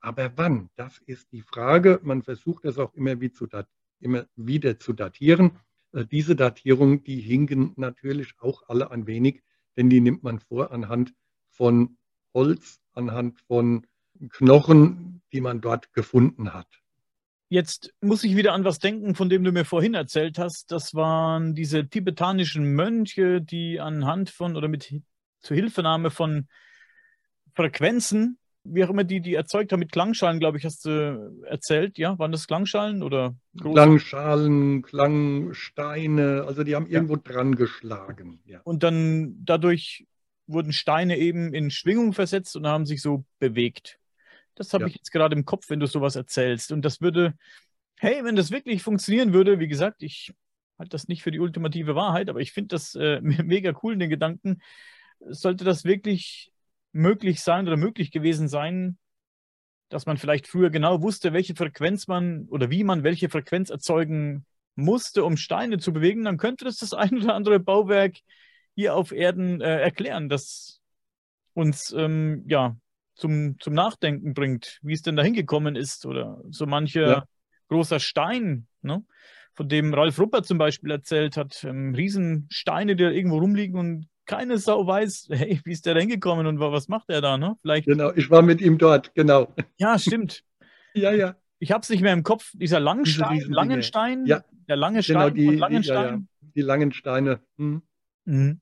Aber 0.00 0.32
wann? 0.36 0.70
Das 0.76 0.98
ist 0.98 1.32
die 1.32 1.42
Frage. 1.42 1.98
Man 2.02 2.22
versucht 2.22 2.64
das 2.64 2.78
auch 2.78 2.94
immer, 2.94 3.20
wie 3.20 3.32
zu 3.32 3.48
immer 4.00 4.26
wieder 4.36 4.78
zu 4.78 4.92
datieren. 4.92 5.58
Äh, 5.92 6.04
diese 6.06 6.36
Datierungen, 6.36 7.02
die 7.02 7.20
hinken 7.20 7.72
natürlich 7.76 8.34
auch 8.38 8.68
alle 8.68 8.90
ein 8.90 9.06
wenig, 9.06 9.42
denn 9.76 9.90
die 9.90 10.00
nimmt 10.00 10.22
man 10.22 10.40
vor 10.40 10.70
anhand 10.72 11.14
von 11.58 11.98
Holz, 12.32 12.80
anhand 12.94 13.40
von 13.42 13.86
Knochen, 14.30 15.20
die 15.32 15.42
man 15.42 15.60
dort 15.60 15.92
gefunden 15.92 16.54
hat. 16.54 16.68
Jetzt 17.50 17.92
muss 18.00 18.24
ich 18.24 18.36
wieder 18.36 18.52
an 18.52 18.64
was 18.64 18.78
denken, 18.78 19.14
von 19.14 19.28
dem 19.28 19.44
du 19.44 19.52
mir 19.52 19.64
vorhin 19.64 19.94
erzählt 19.94 20.38
hast. 20.38 20.70
Das 20.70 20.94
waren 20.94 21.54
diese 21.54 21.88
tibetanischen 21.88 22.74
Mönche, 22.74 23.42
die 23.42 23.80
anhand 23.80 24.30
von 24.30 24.56
oder 24.56 24.68
mit 24.68 24.94
Zuhilfenahme 25.40 26.10
von 26.10 26.48
Frequenzen 27.54 28.38
wie 28.70 28.84
auch 28.84 28.90
immer 28.90 29.04
die, 29.04 29.20
die 29.20 29.34
erzeugt 29.34 29.72
haben 29.72 29.80
mit 29.80 29.92
Klangschalen, 29.92 30.38
glaube 30.38 30.58
ich, 30.58 30.64
hast 30.64 30.84
du 30.84 31.42
erzählt, 31.46 31.98
ja? 31.98 32.18
Waren 32.18 32.32
das 32.32 32.46
Klangschalen 32.46 33.02
oder? 33.02 33.34
Große? 33.56 33.74
Klangschalen, 33.74 34.82
Klangsteine, 34.82 36.44
also 36.46 36.64
die 36.64 36.74
haben 36.74 36.86
irgendwo 36.86 37.14
ja. 37.14 37.22
dran 37.24 37.56
geschlagen. 37.56 38.40
Ja. 38.44 38.60
Und 38.64 38.82
dann 38.82 39.36
dadurch 39.44 40.06
wurden 40.48 40.72
Steine 40.72 41.18
eben 41.18 41.54
in 41.54 41.70
Schwingung 41.70 42.12
versetzt 42.12 42.56
und 42.56 42.66
haben 42.66 42.86
sich 42.86 43.00
so 43.00 43.24
bewegt. 43.38 43.98
Das 44.54 44.72
habe 44.72 44.84
ja. 44.84 44.88
ich 44.88 44.96
jetzt 44.96 45.12
gerade 45.12 45.36
im 45.36 45.44
Kopf, 45.44 45.70
wenn 45.70 45.78
du 45.78 45.86
sowas 45.86 46.16
erzählst. 46.16 46.72
Und 46.72 46.82
das 46.84 47.00
würde, 47.00 47.34
hey, 47.96 48.24
wenn 48.24 48.34
das 48.34 48.50
wirklich 48.50 48.82
funktionieren 48.82 49.32
würde, 49.32 49.60
wie 49.60 49.68
gesagt, 49.68 50.02
ich 50.02 50.34
halte 50.78 50.90
das 50.90 51.06
nicht 51.06 51.22
für 51.22 51.30
die 51.30 51.40
ultimative 51.40 51.94
Wahrheit, 51.94 52.28
aber 52.28 52.40
ich 52.40 52.52
finde 52.52 52.68
das 52.68 52.94
äh, 52.94 53.20
mega 53.22 53.72
cool, 53.82 53.96
den 53.96 54.10
Gedanken. 54.10 54.60
Sollte 55.20 55.64
das 55.64 55.84
wirklich 55.84 56.50
möglich 56.92 57.40
sein 57.40 57.66
oder 57.66 57.76
möglich 57.76 58.10
gewesen 58.10 58.48
sein, 58.48 58.98
dass 59.88 60.06
man 60.06 60.16
vielleicht 60.16 60.46
früher 60.46 60.70
genau 60.70 61.02
wusste, 61.02 61.32
welche 61.32 61.54
Frequenz 61.54 62.08
man 62.08 62.46
oder 62.48 62.70
wie 62.70 62.84
man 62.84 63.04
welche 63.04 63.28
Frequenz 63.28 63.70
erzeugen 63.70 64.44
musste, 64.74 65.24
um 65.24 65.36
Steine 65.36 65.78
zu 65.78 65.92
bewegen, 65.92 66.24
dann 66.24 66.36
könnte 66.36 66.64
das 66.64 66.76
das 66.78 66.94
ein 66.94 67.16
oder 67.16 67.34
andere 67.34 67.58
Bauwerk 67.58 68.18
hier 68.78 68.94
auf 68.94 69.10
Erden 69.10 69.60
äh, 69.60 69.80
erklären, 69.80 70.28
das 70.28 70.80
uns 71.52 71.92
ähm, 71.98 72.44
ja 72.46 72.76
zum, 73.16 73.58
zum 73.58 73.74
Nachdenken 73.74 74.34
bringt, 74.34 74.78
wie 74.82 74.92
es 74.92 75.02
denn 75.02 75.16
da 75.16 75.24
hingekommen 75.24 75.74
ist 75.74 76.06
oder 76.06 76.40
so 76.50 76.64
mancher 76.64 77.08
ja. 77.08 77.24
großer 77.70 77.98
Stein, 77.98 78.68
ne? 78.82 79.04
von 79.54 79.68
dem 79.68 79.92
Ralf 79.92 80.20
Ruppert 80.20 80.46
zum 80.46 80.58
Beispiel 80.58 80.92
erzählt 80.92 81.36
hat, 81.36 81.64
ähm, 81.64 81.92
Riesensteine, 81.92 82.94
die 82.94 83.02
da 83.02 83.10
irgendwo 83.10 83.38
rumliegen 83.38 83.80
und 83.80 84.06
keine 84.26 84.58
Sau 84.58 84.86
weiß, 84.86 85.26
hey, 85.32 85.60
wie 85.64 85.72
ist 85.72 85.84
der 85.84 85.94
da 85.94 86.00
hingekommen 86.00 86.46
und 86.46 86.60
was 86.60 86.86
macht 86.86 87.10
er 87.10 87.20
da, 87.20 87.36
ne? 87.36 87.56
Vielleicht. 87.62 87.88
Genau, 87.88 88.12
ich 88.12 88.30
war 88.30 88.42
mit 88.42 88.60
ihm 88.60 88.78
dort, 88.78 89.12
genau. 89.16 89.52
Ja, 89.78 89.98
stimmt. 89.98 90.44
ja, 90.94 91.10
ja. 91.10 91.34
Ich 91.58 91.72
habe 91.72 91.80
es 91.80 91.90
nicht 91.90 92.02
mehr 92.02 92.12
im 92.12 92.22
Kopf, 92.22 92.52
dieser 92.54 92.78
Langstein, 92.78 93.40
Langenstein, 93.48 94.24
ja. 94.24 94.44
der 94.68 94.76
lange 94.76 95.02
genau, 95.02 95.02
Stein 95.02 95.34
genau, 95.34 95.50
die, 95.50 95.56
Langenstein. 95.56 95.96
Die, 95.96 96.04
ja, 96.04 96.46
ja. 96.46 96.52
die 96.54 96.62
langen 96.62 96.92
Steine. 96.92 97.40
Hm. 97.56 97.82
Mhm 98.24 98.60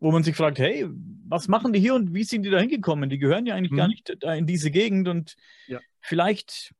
wo 0.00 0.12
man 0.12 0.22
sich 0.22 0.36
fragt, 0.36 0.58
hey, 0.58 0.86
was 1.28 1.48
machen 1.48 1.72
die 1.72 1.80
hier 1.80 1.94
und 1.94 2.14
wie 2.14 2.24
sind 2.24 2.42
die 2.42 2.50
da 2.50 2.58
hingekommen? 2.58 3.10
Die 3.10 3.18
gehören 3.18 3.46
ja 3.46 3.54
eigentlich 3.54 3.72
mhm. 3.72 3.76
gar 3.76 3.88
nicht 3.88 4.10
in 4.10 4.46
diese 4.46 4.70
Gegend 4.70 5.08
und 5.08 5.36
ja. 5.66 5.80
vielleicht 6.00 6.74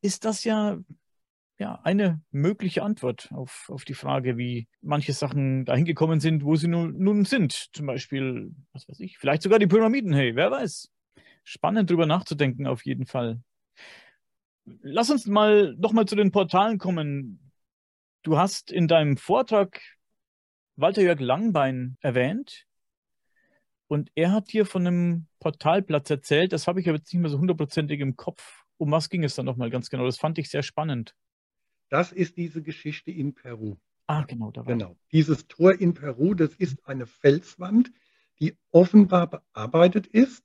ist 0.00 0.24
das 0.24 0.44
ja, 0.44 0.78
ja 1.58 1.80
eine 1.84 2.20
mögliche 2.30 2.82
Antwort 2.82 3.30
auf, 3.32 3.70
auf 3.72 3.84
die 3.84 3.94
Frage, 3.94 4.36
wie 4.36 4.68
manche 4.80 5.12
Sachen 5.12 5.64
da 5.64 5.74
hingekommen 5.74 6.20
sind, 6.20 6.44
wo 6.44 6.56
sie 6.56 6.68
nun, 6.68 6.98
nun 6.98 7.24
sind. 7.24 7.68
Zum 7.72 7.86
Beispiel, 7.86 8.52
was 8.72 8.88
weiß 8.88 9.00
ich, 9.00 9.18
vielleicht 9.18 9.42
sogar 9.42 9.58
die 9.58 9.66
Pyramiden, 9.66 10.12
hey, 10.12 10.34
wer 10.34 10.50
weiß. 10.50 10.90
Spannend 11.44 11.88
drüber 11.88 12.06
nachzudenken 12.06 12.66
auf 12.66 12.84
jeden 12.84 13.06
Fall. 13.06 13.40
Lass 14.82 15.10
uns 15.10 15.26
mal 15.26 15.74
noch 15.78 15.92
mal 15.92 16.06
zu 16.06 16.14
den 16.14 16.30
Portalen 16.30 16.76
kommen. 16.78 17.52
Du 18.22 18.36
hast 18.36 18.70
in 18.70 18.86
deinem 18.86 19.16
Vortrag 19.16 19.80
Walter-Jörg 20.78 21.20
Langbein 21.20 21.96
erwähnt. 22.00 22.66
Und 23.88 24.10
er 24.14 24.32
hat 24.32 24.50
hier 24.50 24.64
von 24.64 24.86
einem 24.86 25.26
Portalplatz 25.40 26.08
erzählt. 26.10 26.52
Das 26.52 26.68
habe 26.68 26.80
ich 26.80 26.88
aber 26.88 26.98
jetzt 26.98 27.12
nicht 27.12 27.20
mehr 27.20 27.30
so 27.30 27.38
hundertprozentig 27.38 28.00
im 28.00 28.16
Kopf. 28.16 28.64
Um 28.76 28.92
was 28.92 29.08
ging 29.08 29.24
es 29.24 29.34
dann 29.34 29.46
nochmal 29.46 29.70
ganz 29.70 29.90
genau? 29.90 30.04
Das 30.04 30.18
fand 30.18 30.38
ich 30.38 30.50
sehr 30.50 30.62
spannend. 30.62 31.16
Das 31.88 32.12
ist 32.12 32.36
diese 32.36 32.62
Geschichte 32.62 33.10
in 33.10 33.34
Peru. 33.34 33.76
Ah, 34.06 34.22
genau. 34.22 34.52
Da 34.52 34.66
war 34.66 34.72
genau. 34.72 34.96
Dieses 35.10 35.48
Tor 35.48 35.80
in 35.80 35.94
Peru, 35.94 36.34
das 36.34 36.54
ist 36.54 36.86
eine 36.86 37.06
Felswand, 37.06 37.90
die 38.38 38.56
offenbar 38.70 39.26
bearbeitet 39.26 40.06
ist 40.06 40.44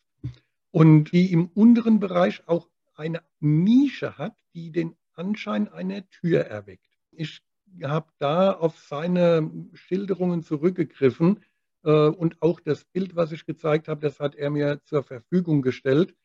und 0.72 1.12
die 1.12 1.32
im 1.32 1.48
unteren 1.48 2.00
Bereich 2.00 2.48
auch 2.48 2.70
eine 2.96 3.22
Nische 3.40 4.18
hat, 4.18 4.36
die 4.56 4.72
den 4.72 4.96
Anschein 5.14 5.68
einer 5.68 6.10
Tür 6.10 6.42
erweckt. 6.46 6.88
Ich 7.12 7.42
habe 7.82 8.12
da 8.20 8.52
auf 8.52 8.78
seine 8.78 9.52
Schilderungen 9.74 10.44
zurückgegriffen 10.44 11.44
äh, 11.84 11.90
und 11.90 12.42
auch 12.42 12.60
das 12.60 12.86
Bild, 12.86 13.16
was 13.16 13.32
ich 13.32 13.46
gezeigt 13.46 13.88
habe, 13.88 14.02
das 14.02 14.20
hat 14.20 14.36
er 14.36 14.50
mir 14.50 14.82
zur 14.86 15.04
Verfügung 15.04 15.62
gestellt, 15.62 16.16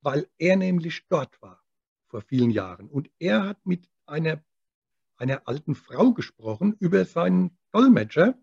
weil 0.00 0.28
er 0.38 0.56
nämlich 0.56 1.06
dort 1.08 1.40
war 1.42 1.62
vor 2.06 2.22
vielen 2.22 2.50
Jahren. 2.50 2.88
Und 2.88 3.10
er 3.18 3.44
hat 3.44 3.64
mit 3.64 3.88
einer, 4.06 4.42
einer 5.16 5.48
alten 5.48 5.74
Frau 5.74 6.12
gesprochen 6.12 6.76
über 6.78 7.04
seinen 7.04 7.56
Dolmetscher 7.72 8.38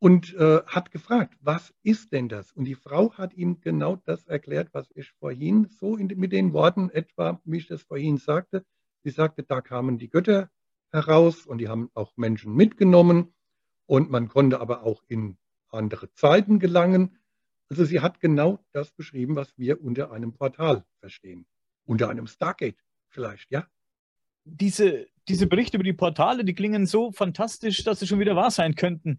und 0.00 0.34
äh, 0.34 0.62
hat 0.66 0.90
gefragt, 0.90 1.38
was 1.40 1.72
ist 1.84 2.12
denn 2.12 2.28
das? 2.28 2.50
Und 2.52 2.64
die 2.64 2.74
Frau 2.74 3.12
hat 3.14 3.34
ihm 3.34 3.60
genau 3.60 3.96
das 4.04 4.26
erklärt, 4.26 4.70
was 4.72 4.90
ich 4.96 5.12
vorhin 5.12 5.68
so 5.68 5.96
in, 5.96 6.08
mit 6.18 6.32
den 6.32 6.52
Worten 6.52 6.90
etwa, 6.90 7.40
wie 7.44 7.58
ich 7.58 7.68
das 7.68 7.82
vorhin 7.82 8.16
sagte. 8.16 8.64
Sie 9.04 9.10
sagte, 9.10 9.44
da 9.44 9.60
kamen 9.60 9.98
die 9.98 10.08
Götter 10.08 10.50
heraus 10.92 11.46
und 11.46 11.58
die 11.58 11.68
haben 11.68 11.90
auch 11.94 12.16
Menschen 12.16 12.54
mitgenommen 12.54 13.34
und 13.86 14.10
man 14.10 14.28
konnte 14.28 14.60
aber 14.60 14.84
auch 14.84 15.02
in 15.08 15.38
andere 15.70 16.12
Zeiten 16.12 16.58
gelangen. 16.58 17.18
Also 17.68 17.84
sie 17.84 18.00
hat 18.00 18.20
genau 18.20 18.58
das 18.72 18.92
beschrieben, 18.92 19.36
was 19.36 19.56
wir 19.56 19.82
unter 19.82 20.12
einem 20.12 20.34
Portal 20.34 20.84
verstehen. 21.00 21.46
Unter 21.84 22.10
einem 22.10 22.26
Stargate 22.26 22.78
vielleicht, 23.08 23.50
ja? 23.50 23.66
Diese, 24.44 25.06
diese 25.28 25.46
Berichte 25.46 25.76
über 25.76 25.84
die 25.84 25.92
Portale, 25.92 26.44
die 26.44 26.54
klingen 26.54 26.86
so 26.86 27.12
fantastisch, 27.12 27.84
dass 27.84 28.00
sie 28.00 28.06
schon 28.06 28.20
wieder 28.20 28.36
wahr 28.36 28.50
sein 28.50 28.74
könnten. 28.74 29.18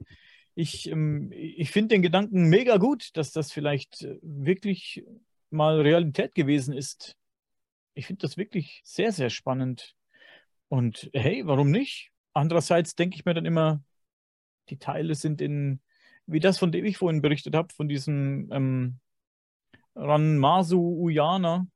Ich, 0.55 0.89
ähm, 0.89 1.31
ich 1.31 1.71
finde 1.71 1.95
den 1.95 2.01
Gedanken 2.01 2.49
mega 2.49 2.77
gut, 2.77 3.15
dass 3.17 3.31
das 3.31 3.51
vielleicht 3.51 4.03
äh, 4.03 4.19
wirklich 4.21 5.03
mal 5.49 5.81
Realität 5.81 6.35
gewesen 6.35 6.73
ist. 6.73 7.15
Ich 7.95 8.05
finde 8.07 8.21
das 8.21 8.37
wirklich 8.37 8.81
sehr, 8.83 9.11
sehr 9.11 9.29
spannend. 9.29 9.95
Und 10.69 11.09
hey, 11.13 11.43
warum 11.45 11.71
nicht? 11.71 12.11
Andererseits 12.33 12.95
denke 12.95 13.15
ich 13.15 13.25
mir 13.25 13.33
dann 13.33 13.45
immer, 13.45 13.83
die 14.69 14.77
Teile 14.77 15.15
sind 15.15 15.41
in, 15.41 15.81
wie 16.25 16.39
das, 16.39 16.57
von 16.57 16.71
dem 16.71 16.85
ich 16.85 16.97
vorhin 16.97 17.21
berichtet 17.21 17.55
habe, 17.55 17.73
von 17.73 17.87
diesem 17.87 18.49
ähm, 18.51 18.99
Ranmasu 19.95 20.79
Uyana, 20.79 21.67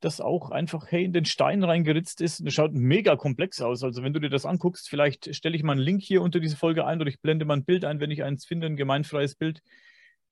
das 0.00 0.20
auch 0.20 0.50
einfach, 0.50 0.90
hey, 0.90 1.04
in 1.04 1.12
den 1.12 1.24
Stein 1.24 1.64
reingeritzt 1.64 2.20
ist. 2.20 2.46
Das 2.46 2.52
schaut 2.52 2.74
mega 2.74 3.16
komplex 3.16 3.60
aus. 3.62 3.82
Also 3.82 4.02
wenn 4.02 4.12
du 4.12 4.20
dir 4.20 4.28
das 4.28 4.44
anguckst, 4.44 4.88
vielleicht 4.88 5.34
stelle 5.34 5.56
ich 5.56 5.62
mal 5.62 5.72
einen 5.72 5.80
Link 5.80 6.02
hier 6.02 6.20
unter 6.20 6.40
diese 6.40 6.56
Folge 6.56 6.84
ein 6.84 7.00
oder 7.00 7.08
ich 7.08 7.20
blende 7.20 7.46
mal 7.46 7.56
ein 7.56 7.64
Bild 7.64 7.84
ein, 7.84 8.00
wenn 8.00 8.10
ich 8.10 8.22
eins 8.22 8.44
finde, 8.44 8.66
ein 8.66 8.76
gemeinfreies 8.76 9.36
Bild 9.36 9.62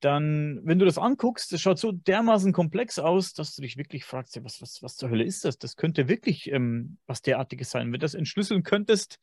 dann, 0.05 0.61
wenn 0.65 0.79
du 0.79 0.85
das 0.85 0.99
anguckst, 0.99 1.53
das 1.53 1.61
schaut 1.61 1.79
so 1.79 1.93
dermaßen 1.93 2.53
komplex 2.53 2.99
aus, 2.99 3.35
dass 3.35 3.55
du 3.55 3.63
dich 3.63 3.77
wirklich 3.77 4.05
fragst, 4.05 4.35
ja, 4.37 4.45
was, 4.45 4.61
was, 4.61 4.83
was 4.83 4.97
zur 4.97 5.11
Hölle 5.11 5.25
ist 5.25 5.45
das? 5.45 5.59
Das 5.59 5.77
könnte 5.77 6.09
wirklich 6.09 6.51
ähm, 6.51 6.99
was 7.07 7.23
derartiges 7.23 7.71
sein. 7.71 7.87
Wenn 7.87 7.93
du 7.93 7.99
das 8.01 8.15
entschlüsseln 8.15 8.65
könntest, 8.65 9.19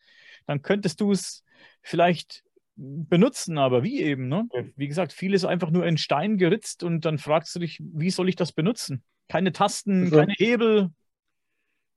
dann 0.46 0.62
könntest 0.62 1.02
du 1.02 1.12
es 1.12 1.44
vielleicht 1.82 2.44
benutzen, 2.76 3.58
aber 3.58 3.84
wie 3.84 4.02
eben, 4.02 4.30
ne? 4.30 4.48
Wie 4.78 4.88
gesagt, 4.88 5.12
vieles 5.12 5.44
einfach 5.44 5.70
nur 5.70 5.86
in 5.86 5.98
Stein 5.98 6.38
geritzt 6.38 6.82
und 6.82 7.04
dann 7.04 7.18
fragst 7.18 7.54
du 7.56 7.60
dich, 7.60 7.82
wie 7.82 8.10
soll 8.10 8.30
ich 8.30 8.38
das 8.38 8.54
benutzen? 8.54 9.04
Keine 9.28 9.52
Tasten, 9.52 10.06
also, 10.06 10.18
keine 10.18 10.34
Hebel. 10.38 10.92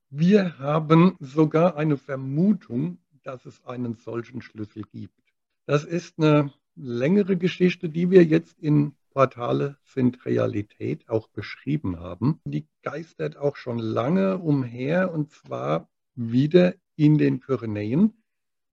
Wir 0.09 0.59
haben 0.59 1.15
sogar 1.21 1.77
eine 1.77 1.95
Vermutung, 1.95 2.97
dass 3.23 3.45
es 3.45 3.63
einen 3.65 3.95
solchen 3.95 4.41
Schlüssel 4.41 4.83
gibt. 4.91 5.17
Das 5.65 5.85
ist 5.85 6.19
eine 6.19 6.51
längere 6.75 7.37
Geschichte, 7.37 7.89
die 7.89 8.09
wir 8.09 8.23
jetzt 8.23 8.59
in 8.59 8.95
Portale 9.11 9.77
sind 9.83 10.25
Realität 10.25 11.07
auch 11.07 11.27
beschrieben 11.27 11.99
haben. 11.99 12.39
Die 12.45 12.67
geistert 12.81 13.37
auch 13.37 13.55
schon 13.55 13.77
lange 13.77 14.39
umher 14.39 15.13
und 15.13 15.31
zwar 15.31 15.89
wieder 16.15 16.73
in 16.95 17.17
den 17.17 17.39
Pyrenäen, 17.39 18.13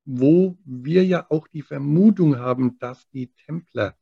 wo 0.05 0.57
wir 0.65 1.05
ja 1.05 1.27
auch 1.29 1.47
die 1.47 1.63
Vermutung 1.63 2.39
haben, 2.39 2.79
dass 2.79 3.09
die 3.11 3.29
Templer 3.29 3.97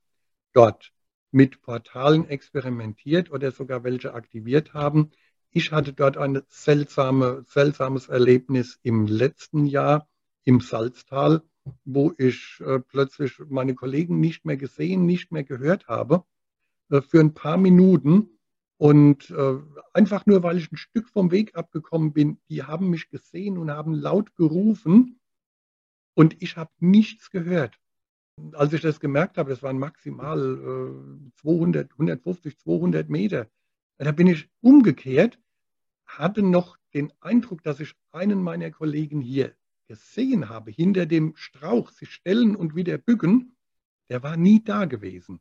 dort 0.53 0.93
mit 1.31 1.61
Portalen 1.61 2.29
experimentiert 2.29 3.31
oder 3.31 3.51
sogar 3.51 3.85
welche 3.85 4.15
aktiviert 4.15 4.75
haben. 4.75 5.11
Ich 5.51 5.73
hatte 5.73 5.93
dort 5.93 6.17
ein 6.17 6.43
seltsame, 6.49 7.45
seltsames 7.47 8.09
Erlebnis 8.09 8.79
im 8.83 9.07
letzten 9.07 9.67
Jahr 9.67 10.09
im 10.45 10.61
Salztal 10.61 11.43
wo 11.85 12.12
ich 12.19 12.61
äh, 12.64 12.81
plötzlich 12.81 13.39
meine 13.49 13.75
Kollegen 13.75 14.21
nicht 14.21 14.45
mehr 14.45 14.57
gesehen, 14.57 15.07
nicht 15.07 15.33
mehr 15.33 15.45
gehört 15.45 15.89
habe, 15.89 16.25
äh, 16.91 17.01
für 17.01 17.21
ein 17.21 17.35
paar 17.35 17.57
Minuten. 17.57 18.39
Und 18.77 19.31
äh, 19.31 19.57
einfach 19.93 20.27
nur, 20.27 20.43
weil 20.43 20.59
ich 20.59 20.71
ein 20.71 20.77
Stück 20.77 21.09
vom 21.09 21.31
Weg 21.31 21.57
abgekommen 21.57 22.12
bin, 22.12 22.39
die 22.49 22.62
haben 22.62 22.91
mich 22.91 23.11
gesehen 23.11 23.59
und 23.59 23.71
haben 23.71 23.93
laut 23.93 24.37
gerufen 24.37 25.21
und 26.14 26.41
ich 26.43 26.57
habe 26.57 26.71
nichts 26.79 27.31
gehört. 27.31 27.79
Als 28.53 28.73
ich 28.73 28.81
das 28.81 29.01
gemerkt 29.01 29.37
habe, 29.37 29.51
das 29.51 29.64
waren 29.64 29.81
maximal 29.81 30.39
200, 31.41 31.91
150, 31.91 32.57
200 32.57 33.09
Meter, 33.09 33.49
da 33.99 34.12
bin 34.12 34.29
ich 34.29 34.49
umgekehrt, 34.61 35.41
hatte 36.07 36.43
noch 36.43 36.77
den 36.95 37.12
Eindruck, 37.21 37.64
dass 37.64 37.81
ich 37.81 37.95
einen 38.12 38.41
meiner 38.41 38.71
Kollegen 38.71 39.21
hier 39.21 39.58
gesehen 39.89 40.49
habe, 40.49 40.70
hinter 40.70 41.07
dem 41.07 41.34
Strauch 41.36 41.91
sich 41.91 42.12
stellen 42.12 42.55
und 42.55 42.76
wieder 42.76 42.99
bücken, 42.99 43.57
der 44.09 44.22
war 44.22 44.36
nie 44.36 44.62
da 44.62 44.84
gewesen. 44.84 45.41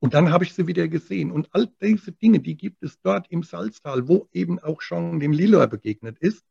Und 0.00 0.14
dann 0.14 0.30
habe 0.30 0.44
ich 0.44 0.54
sie 0.54 0.66
wieder 0.66 0.86
gesehen. 0.88 1.32
Und 1.32 1.48
all 1.52 1.72
diese 1.80 2.12
Dinge, 2.12 2.40
die 2.40 2.56
gibt 2.56 2.82
es 2.82 3.00
dort 3.00 3.30
im 3.30 3.42
Salztal, 3.42 4.06
wo 4.06 4.28
eben 4.32 4.58
auch 4.58 4.80
schon 4.80 5.18
dem 5.18 5.32
Lilor 5.32 5.66
begegnet 5.66 6.18
ist 6.18 6.44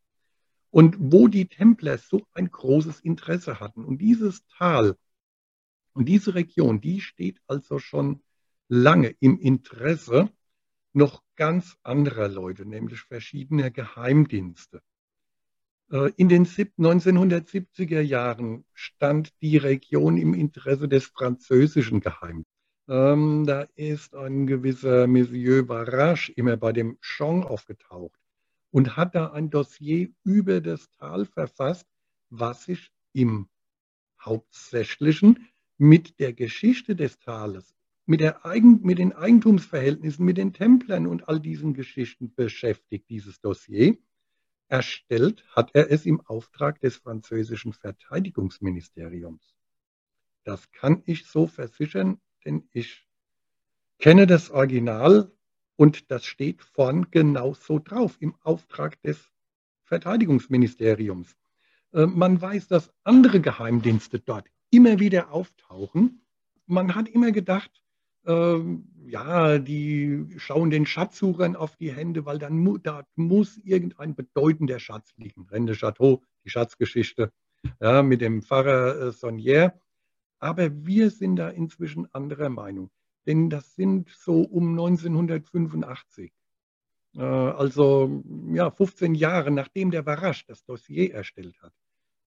und 0.70 0.98
wo 1.00 1.28
die 1.28 1.48
Templer 1.48 1.98
so 1.98 2.26
ein 2.34 2.52
großes 2.52 3.02
Interesse 3.02 3.60
hatten. 3.60 3.86
Und 3.86 4.00
dieses 4.00 4.46
Tal 4.48 4.98
und 5.94 6.06
diese 6.06 6.36
Region, 6.36 6.82
die 6.82 7.02
steht 7.02 7.42
also 7.48 7.80
schon 7.80 8.22
lange 8.68 9.16
im 9.20 9.40
Interesse 9.40 10.30
noch 10.94 11.24
ganz 11.36 11.78
anderer 11.84 12.28
Leute, 12.28 12.66
nämlich 12.66 13.00
verschiedener 13.02 13.72
Geheimdienste. 13.72 14.82
Äh, 15.92 16.12
in 16.18 16.30
den 16.30 16.46
1970er 16.46 18.02
Jahren 18.02 18.66
stand 18.74 19.32
die 19.42 19.58
Region 19.58 20.18
im 20.18 20.34
Interesse 20.34 20.88
des 20.88 21.06
französischen 21.06 22.02
Geheimdienstes. 22.02 22.58
Ähm, 22.90 23.46
da 23.46 23.68
ist 23.76 24.16
ein 24.16 24.48
gewisser 24.48 25.08
Monsieur 25.08 25.64
Barrage 25.64 26.32
immer 26.36 26.56
bei 26.56 26.72
dem 26.72 26.98
Chong 27.02 27.44
aufgetaucht 27.44 28.18
und 28.72 28.96
hat 28.96 29.14
da 29.14 29.32
ein 29.32 29.50
Dossier 29.50 30.10
über 30.24 30.62
das 30.62 30.90
Tal 30.92 31.26
verfasst, 31.26 31.86
was 32.30 32.64
sich 32.64 32.92
im 33.12 33.50
Hauptsächlichen 34.22 35.48
mit 35.78 36.20
der 36.20 36.34
Geschichte 36.34 36.96
des 36.96 37.20
Tales, 37.20 37.76
mit, 38.06 38.22
Eigen, 38.46 38.82
mit 38.84 39.00
den 39.00 39.12
Eigentumsverhältnissen, 39.14 40.26
mit 40.26 40.38
den 40.38 40.54
Templern 40.54 41.08
und 41.08 41.28
all 41.28 41.42
diesen 41.42 41.74
Geschichten 41.74 42.34
beschäftigt, 42.34 43.10
dieses 43.10 43.42
Dossier. 43.42 43.98
Erstellt 44.70 45.44
hat 45.56 45.72
er 45.74 45.92
es 45.92 46.06
im 46.06 46.20
Auftrag 46.22 46.80
des 46.82 46.98
französischen 46.98 47.74
Verteidigungsministeriums. 47.74 49.56
Das 50.44 50.72
kann 50.72 51.04
ich 51.06 51.26
so 51.26 51.48
versichern, 51.48 52.20
denn 52.46 52.68
ich 52.72 53.08
kenne 54.00 54.28
das 54.28 54.52
Original 54.52 55.32
und 55.78 56.12
das 56.12 56.26
steht 56.26 56.64
vorn 56.64 57.12
genau 57.12 57.54
so 57.54 57.80
drauf 57.80 58.18
im 58.20 58.36
Auftrag 58.44 59.02
des 59.04 59.32
Verteidigungsministeriums. 59.84 61.38
Äh, 61.94 62.06
man 62.06 62.42
weiß, 62.42 62.68
dass 62.68 62.94
andere 63.04 63.40
Geheimdienste 63.40 64.20
dort 64.20 64.48
immer 64.70 65.00
wieder 65.00 65.32
auftauchen. 65.32 66.22
Man 66.66 66.94
hat 66.96 67.08
immer 67.08 67.32
gedacht, 67.32 67.72
äh, 68.26 68.60
ja, 69.08 69.58
die 69.58 70.28
schauen 70.38 70.70
den 70.70 70.86
Schatzsuchern 70.86 71.56
auf 71.56 71.78
die 71.78 71.94
Hände, 71.94 72.26
weil 72.26 72.40
dann 72.40 72.58
mu 72.58 72.78
da 72.78 73.06
muss 73.16 73.58
irgendein 73.58 74.16
bedeutender 74.16 74.80
Schatz 74.80 75.14
liegen. 75.16 75.48
Rende 75.50 75.74
Chateau, 75.74 76.24
die 76.44 76.50
Schatzgeschichte 76.50 77.32
ja, 77.80 78.04
mit 78.04 78.22
dem 78.22 78.42
Pfarrer 78.42 79.00
äh, 79.00 79.12
Sonnier. 79.12 79.80
Aber 80.40 80.86
wir 80.86 81.10
sind 81.10 81.38
da 81.38 81.50
inzwischen 81.50 82.14
anderer 82.14 82.50
Meinung, 82.50 82.92
denn 83.26 83.50
das 83.50 83.76
sind 83.76 84.10
so 84.10 84.42
um 84.42 84.72
1985. 84.72 86.32
Äh, 87.16 87.22
also 87.22 88.24
ja, 88.52 88.70
15 88.70 89.16
Jahre 89.16 89.52
nachdem 89.52 89.90
der 89.92 90.06
Varasch 90.06 90.46
das 90.46 90.66
Dossier 90.66 91.14
erstellt 91.14 91.62
hat, 91.62 91.74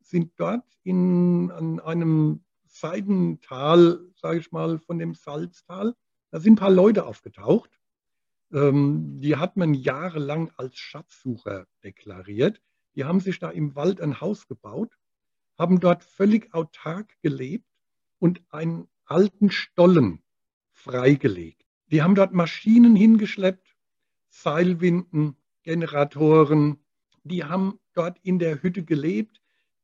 sind 0.00 0.32
dort 0.36 0.64
in, 0.82 1.50
an 1.50 1.78
einem 1.80 2.42
Seitental, 2.64 4.00
sage 4.14 4.38
ich 4.38 4.50
mal, 4.50 4.78
von 4.78 4.98
dem 4.98 5.14
Salztal, 5.14 5.94
da 6.30 6.40
sind 6.40 6.54
ein 6.54 6.56
paar 6.56 6.70
Leute 6.70 7.06
aufgetaucht. 7.06 7.70
Ähm, 8.52 9.20
die 9.20 9.36
hat 9.36 9.56
man 9.56 9.74
jahrelang 9.74 10.50
als 10.56 10.78
Schatzsucher 10.78 11.66
deklariert. 11.84 12.60
Die 12.94 13.04
haben 13.04 13.20
sich 13.20 13.38
da 13.38 13.50
im 13.50 13.74
Wald 13.74 14.00
ein 14.00 14.20
Haus 14.20 14.48
gebaut, 14.48 14.96
haben 15.58 15.80
dort 15.80 16.02
völlig 16.02 16.52
autark 16.54 17.16
gelebt 17.22 17.68
und 18.18 18.42
einen 18.50 18.88
alten 19.04 19.50
Stollen 19.50 20.22
freigelegt. 20.72 21.64
Die 21.86 22.02
haben 22.02 22.14
dort 22.14 22.32
Maschinen 22.32 22.96
hingeschleppt, 22.96 23.76
Seilwinden, 24.28 25.36
Generatoren. 25.62 26.84
Die 27.24 27.44
haben 27.44 27.78
dort 27.94 28.18
in 28.22 28.38
der 28.38 28.62
Hütte 28.62 28.84
gelebt. 28.84 29.39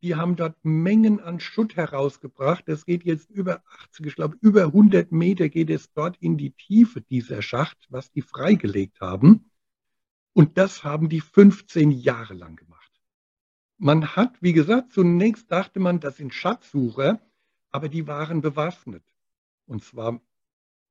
Die 0.06 0.14
haben 0.14 0.36
dort 0.36 0.56
Mengen 0.64 1.20
an 1.20 1.40
Schutt 1.40 1.76
herausgebracht. 1.76 2.64
Das 2.66 2.86
geht 2.86 3.04
jetzt 3.04 3.28
über 3.28 3.62
80, 3.88 4.06
ich 4.06 4.14
glaube 4.14 4.38
über 4.40 4.62
100 4.62 5.12
Meter 5.12 5.48
geht 5.48 5.68
es 5.68 5.92
dort 5.92 6.16
in 6.18 6.38
die 6.38 6.52
Tiefe 6.52 7.02
dieser 7.02 7.42
Schacht, 7.42 7.86
was 7.90 8.10
die 8.12 8.22
freigelegt 8.22 9.00
haben. 9.00 9.50
Und 10.32 10.56
das 10.56 10.84
haben 10.84 11.08
die 11.08 11.20
15 11.20 11.90
Jahre 11.90 12.34
lang 12.34 12.56
gemacht. 12.56 12.90
Man 13.78 14.16
hat, 14.16 14.40
wie 14.40 14.52
gesagt, 14.52 14.92
zunächst 14.92 15.50
dachte 15.50 15.80
man, 15.80 16.00
das 16.00 16.16
sind 16.16 16.32
Schatzsucher 16.32 17.20
aber 17.76 17.90
die 17.90 18.06
waren 18.06 18.40
bewaffnet. 18.40 19.04
Und 19.66 19.84
zwar 19.84 20.22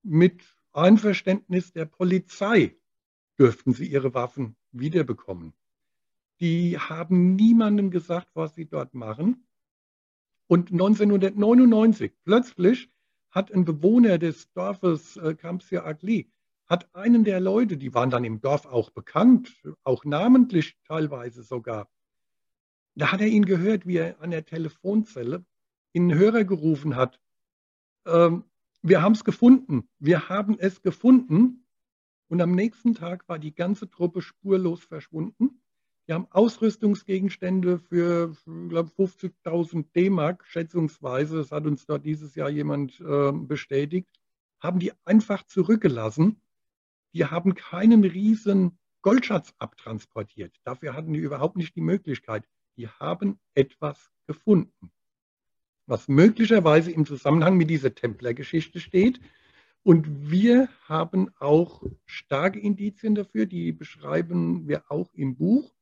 mit 0.04 0.44
Einverständnis 0.72 1.74
der 1.74 1.86
Polizei 1.86 2.76
dürften 3.40 3.74
sie 3.74 3.88
ihre 3.88 4.14
Waffen 4.14 4.56
wiederbekommen. 4.72 5.54
Die 6.40 6.78
haben 6.78 7.36
niemandem 7.36 7.92
gesagt, 7.92 8.28
was 8.34 8.56
sie 8.56 8.66
dort 8.66 8.94
machen. 8.94 9.48
Und 10.48 10.72
1999 10.72 12.12
plötzlich 12.24 12.90
hat 13.32 13.52
ein 13.52 13.66
Bewohner 13.66 14.18
des 14.18 14.52
Dorfes 14.54 15.18
äh, 15.18 15.36
Kampsia 15.36 15.84
Agli, 15.84 16.30
hat 16.68 16.94
einen 16.96 17.24
der 17.24 17.40
Leute, 17.40 17.78
die 17.78 17.94
waren 17.94 18.10
dann 18.10 18.24
im 18.24 18.42
Dorf 18.42 18.66
auch 18.66 18.90
bekannt, 18.92 19.54
auch 19.84 20.06
namentlich 20.06 20.78
teilweise 20.88 21.44
sogar, 21.44 21.90
da 22.96 23.12
hat 23.12 23.22
er 23.22 23.28
ihn 23.28 23.46
gehört, 23.46 23.86
wie 23.86 23.98
er 23.98 24.22
an 24.22 24.32
der 24.32 24.46
Telefonzelle 24.46 25.46
in 25.92 26.10
den 26.10 26.18
Hörer 26.18 26.44
gerufen 26.44 26.96
hat, 26.96 27.20
ähm, 28.06 28.46
wir 28.82 29.02
haben 29.02 29.14
es 29.14 29.24
gefunden, 29.24 29.90
wir 30.00 30.30
haben 30.30 30.58
es 30.60 30.82
gefunden. 30.82 31.66
Und 32.28 32.42
am 32.42 32.52
nächsten 32.52 32.94
Tag 32.94 33.28
war 33.28 33.40
die 33.40 33.54
ganze 33.54 33.90
Truppe 33.90 34.22
spurlos 34.22 34.84
verschwunden. 34.84 35.62
Wir 36.06 36.16
haben 36.16 36.28
Ausrüstungsgegenstände 36.30 37.80
für, 37.80 38.36
glaube, 38.70 38.92
50.000 38.98 39.86
D-Mark, 39.96 40.46
schätzungsweise, 40.48 41.38
das 41.38 41.52
hat 41.52 41.66
uns 41.66 41.86
dort 41.86 42.06
dieses 42.06 42.36
Jahr 42.36 42.50
jemand 42.50 43.00
äh, 43.00 43.32
bestätigt, 43.32 44.08
haben 44.60 44.80
die 44.80 44.94
einfach 45.04 45.44
zurückgelassen. 45.44 46.42
Die 47.14 47.26
haben 47.26 47.56
keinen 47.56 48.04
riesen 48.04 48.78
Goldschatz 49.02 49.54
abtransportiert. 49.58 50.56
Dafür 50.64 50.94
hatten 50.94 51.14
die 51.14 51.20
überhaupt 51.20 51.56
nicht 51.56 51.76
die 51.76 51.82
Möglichkeit. 51.82 52.44
Die 52.78 52.88
haben 52.88 53.40
etwas 53.54 54.12
gefunden 54.28 54.92
was 55.88 56.08
möglicherweise 56.08 56.92
im 56.92 57.06
Zusammenhang 57.06 57.58
mit 57.58 57.70
dieser 57.70 57.94
Templergeschichte 57.94 58.80
steht. 58.80 59.20
Und 59.84 60.32
wir 60.32 60.68
haben 60.86 61.30
auch 61.40 61.84
starke 62.06 62.60
Indizien 62.60 63.14
dafür, 63.14 63.46
die 63.46 63.72
beschreiben 63.72 64.68
wir 64.68 64.84
auch 64.90 65.14
im 65.14 65.36
Buch, 65.36 65.75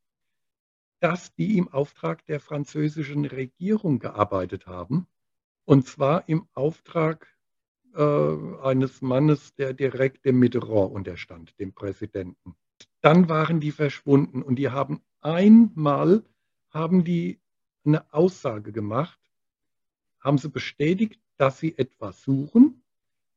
dass 1.04 1.36
die 1.36 1.58
im 1.58 1.68
Auftrag 1.68 2.26
der 2.28 2.40
französischen 2.40 3.26
Regierung 3.26 4.00
gearbeitet 4.00 4.68
haben. 4.68 5.06
Und 5.66 5.86
zwar 5.86 6.30
im 6.30 6.48
Auftrag 6.54 7.28
äh, 7.94 8.02
eines 8.64 9.02
Mannes, 9.02 9.54
der 9.56 9.74
direkt 9.74 10.24
dem 10.24 10.40
Mitterrand 10.40 10.94
unterstand, 10.94 11.60
dem 11.60 11.74
Präsidenten. 11.74 12.56
Dann 13.02 13.28
waren 13.28 13.60
die 13.60 13.72
verschwunden 13.72 14.42
und 14.42 14.56
die 14.56 14.70
haben 14.70 15.02
einmal 15.20 16.24
haben 16.70 17.04
die 17.04 17.42
eine 17.84 18.14
Aussage 18.14 18.72
gemacht, 18.72 19.20
haben 20.22 20.38
sie 20.38 20.48
bestätigt, 20.48 21.20
dass 21.36 21.60
sie 21.60 21.78
etwas 21.78 22.24
suchen 22.24 22.82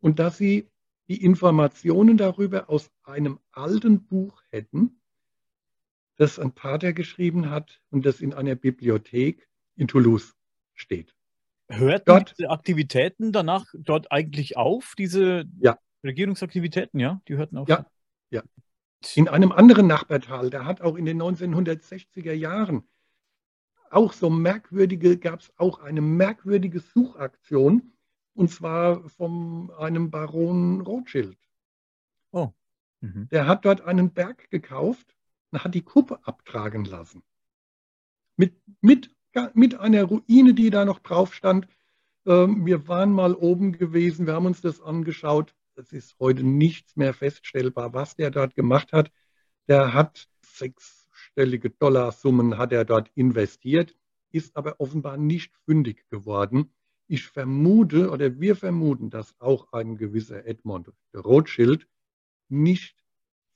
und 0.01 0.21
dass 0.21 0.39
sie 0.39 0.69
die 1.09 1.25
Informationen 1.25 2.17
darüber 2.17 2.71
aus 2.71 2.93
einem 3.03 3.41
alten 3.51 4.05
Buch 4.05 4.41
hätten, 4.51 5.01
das 6.17 6.39
ein 6.39 6.53
Pater 6.53 6.93
geschrieben 6.93 7.51
hat 7.51 7.81
und 7.91 8.07
das 8.07 8.21
in 8.21 8.35
einer 8.35 8.55
Bibliothek 8.55 9.49
in 9.77 9.89
Toulouse 9.89 10.35
steht. 10.75 11.15
Hörten 11.69 12.05
dort, 12.07 12.35
diese 12.39 12.51
Aktivitäten 12.51 13.33
danach 13.33 13.67
dort 13.75 14.13
eigentlich 14.13 14.57
auf, 14.57 14.95
diese 14.97 15.45
ja. 15.59 15.79
Regierungsaktivitäten, 16.05 17.01
ja? 17.01 17.21
Die 17.29 17.37
hörten 17.37 17.59
auf? 17.59 17.69
Ja, 17.69 17.87
ja. 18.31 18.43
In 19.15 19.29
einem 19.29 19.53
anderen 19.53 19.87
Nachbartal, 19.87 20.51
der 20.51 20.65
hat 20.65 20.81
auch 20.81 20.97
in 20.97 21.05
den 21.05 21.21
1960er 21.21 22.33
Jahren 22.33 22.89
auch 23.91 24.13
so 24.13 24.31
merkwürdige, 24.31 25.19
gab 25.19 25.41
es 25.41 25.53
auch 25.57 25.81
eine 25.81 26.01
merkwürdige 26.01 26.81
Suchaktion, 26.81 27.93
und 28.35 28.51
zwar 28.51 29.09
von 29.09 29.71
einem 29.79 30.11
Baron 30.11 30.81
Rothschild. 30.81 31.39
Oh. 32.33 32.51
Mhm. 33.01 33.29
Der 33.31 33.47
hat 33.47 33.65
dort 33.65 33.83
einen 33.83 34.13
Berg 34.13 34.51
gekauft 34.51 35.16
und 35.57 35.65
hat 35.65 35.75
die 35.75 35.83
Kuppe 35.83 36.19
abtragen 36.23 36.85
lassen. 36.85 37.23
Mit, 38.37 38.61
mit, 38.83 39.11
mit 39.55 39.75
einer 39.75 40.05
Ruine, 40.05 40.53
die 40.53 40.69
da 40.69 40.85
noch 40.85 40.99
drauf 40.99 41.35
stand. 41.35 41.67
Ähm, 42.27 42.67
wir 42.67 42.89
waren 42.89 43.11
mal 43.11 43.35
oben 43.35 43.73
gewesen, 43.73 44.27
wir 44.27 44.35
haben 44.35 44.45
uns 44.45 44.61
das 44.61 44.83
angeschaut. 44.83 45.55
Es 45.75 45.93
ist 45.93 46.15
heute 46.21 46.43
nichts 46.43 46.97
mehr 46.97 47.15
feststellbar, 47.15 47.95
was 47.95 48.17
der 48.17 48.31
dort 48.31 48.55
gemacht 48.55 48.93
hat. 48.93 49.11
Der 49.67 49.95
hat 49.95 50.29
sechs 50.43 51.07
sechsstellige 51.07 51.71
Dollarsummen 51.71 52.59
hat 52.59 52.73
er 52.73 52.85
dort 52.85 53.11
investiert, 53.15 53.97
ist 54.33 54.59
aber 54.59 54.79
offenbar 54.79 55.17
nicht 55.17 55.57
fündig 55.65 56.05
geworden. 56.11 56.71
Ich 57.09 57.25
vermute 57.25 58.11
oder 58.11 58.39
wir 58.41 58.57
vermuten, 58.57 59.09
dass 59.09 59.35
auch 59.41 59.73
ein 59.73 59.97
gewisser 59.97 60.45
Edmond 60.45 60.93
Rothschild 61.15 61.89
nicht 62.51 63.06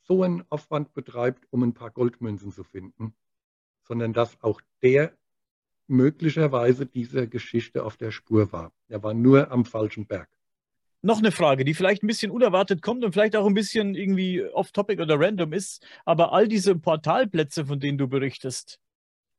so 0.02 0.22
einen 0.22 0.44
Aufwand 0.48 0.92
betreibt, 0.94 1.46
um 1.50 1.62
ein 1.62 1.74
paar 1.74 1.90
Goldmünzen 1.90 2.52
zu 2.52 2.64
finden, 2.64 3.14
sondern 3.82 4.12
dass 4.12 4.42
auch 4.42 4.60
der 4.82 5.16
möglicherweise 5.86 6.86
dieser 6.86 7.26
Geschichte 7.26 7.84
auf 7.84 7.96
der 7.96 8.12
Spur 8.12 8.52
war. 8.52 8.72
Er 8.88 9.02
war 9.02 9.12
nur 9.12 9.50
am 9.50 9.64
falschen 9.64 10.06
Berg. 10.06 10.28
Noch 11.02 11.18
eine 11.18 11.32
Frage, 11.32 11.64
die 11.64 11.74
vielleicht 11.74 12.02
ein 12.02 12.06
bisschen 12.06 12.30
unerwartet 12.30 12.82
kommt 12.82 13.04
und 13.04 13.12
vielleicht 13.12 13.34
auch 13.34 13.46
ein 13.46 13.54
bisschen 13.54 13.94
irgendwie 13.94 14.44
off-topic 14.44 15.00
oder 15.00 15.18
random 15.18 15.52
ist, 15.52 15.84
aber 16.04 16.32
all 16.32 16.46
diese 16.46 16.76
Portalplätze, 16.76 17.66
von 17.66 17.80
denen 17.80 17.96
du 17.96 18.06
berichtest, 18.06 18.78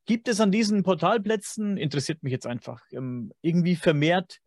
gibt 0.05 0.27
es 0.27 0.41
an 0.41 0.51
diesen 0.51 0.83
Portalplätzen, 0.83 1.77
interessiert 1.77 2.23
mich 2.23 2.31
jetzt 2.31 2.47
einfach, 2.47 2.81
ähm, 2.91 3.31
irgendwie 3.41 3.75
vermehrt 3.75 4.41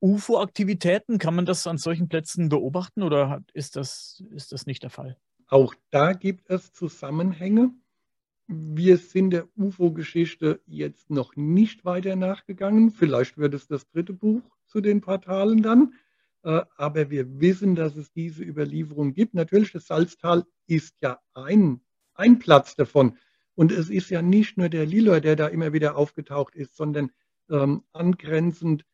UFO-Aktivitäten? 0.00 1.18
Kann 1.18 1.34
man 1.34 1.46
das 1.46 1.66
an 1.66 1.78
solchen 1.78 2.08
Plätzen 2.08 2.48
beobachten 2.48 3.02
oder 3.02 3.42
ist 3.54 3.76
das, 3.76 4.22
ist 4.30 4.52
das 4.52 4.66
nicht 4.66 4.82
der 4.82 4.90
Fall? 4.90 5.16
Auch 5.52 5.74
da 5.90 6.14
gibt 6.14 6.48
es 6.48 6.72
Zusammenhänge. 6.72 7.74
Wir 8.46 8.96
sind 8.96 9.32
der 9.32 9.46
UFO-Geschichte 9.54 10.62
jetzt 10.64 11.10
noch 11.10 11.36
nicht 11.36 11.84
weiter 11.84 12.16
nachgegangen. 12.16 12.90
Vielleicht 12.90 13.36
wird 13.36 13.52
es 13.52 13.68
das 13.68 13.86
dritte 13.90 14.14
Buch 14.14 14.40
zu 14.66 14.80
den 14.80 15.02
Portalen 15.02 15.60
dann. 15.60 15.92
Äh, 16.42 16.62
aber 16.78 17.10
wir 17.10 17.38
wissen, 17.38 17.74
dass 17.74 17.96
es 17.96 18.10
diese 18.12 18.42
Überlieferung 18.42 19.12
gibt. 19.12 19.34
Natürlich, 19.34 19.72
das 19.72 19.88
Salztal 19.88 20.46
ist 20.68 20.96
ja 21.02 21.20
ein, 21.34 21.82
ein 22.14 22.38
Platz 22.38 22.74
davon. 22.74 23.18
Und 23.54 23.72
es 23.72 23.90
ist 23.90 24.08
ja 24.08 24.22
nicht 24.22 24.56
nur 24.56 24.70
der 24.70 24.86
Lilor, 24.86 25.20
der 25.20 25.36
da 25.36 25.48
immer 25.48 25.74
wieder 25.74 25.96
aufgetaucht 25.96 26.54
ist, 26.54 26.76
sondern 26.76 27.10
ähm, 27.50 27.82
angrenzend 27.92 28.86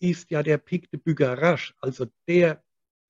ist 0.00 0.32
ja 0.32 0.42
der 0.42 0.58
Pic 0.58 0.90
de 0.90 0.98
Bugarache, 0.98 1.72
also 1.80 2.06
der 2.26 2.63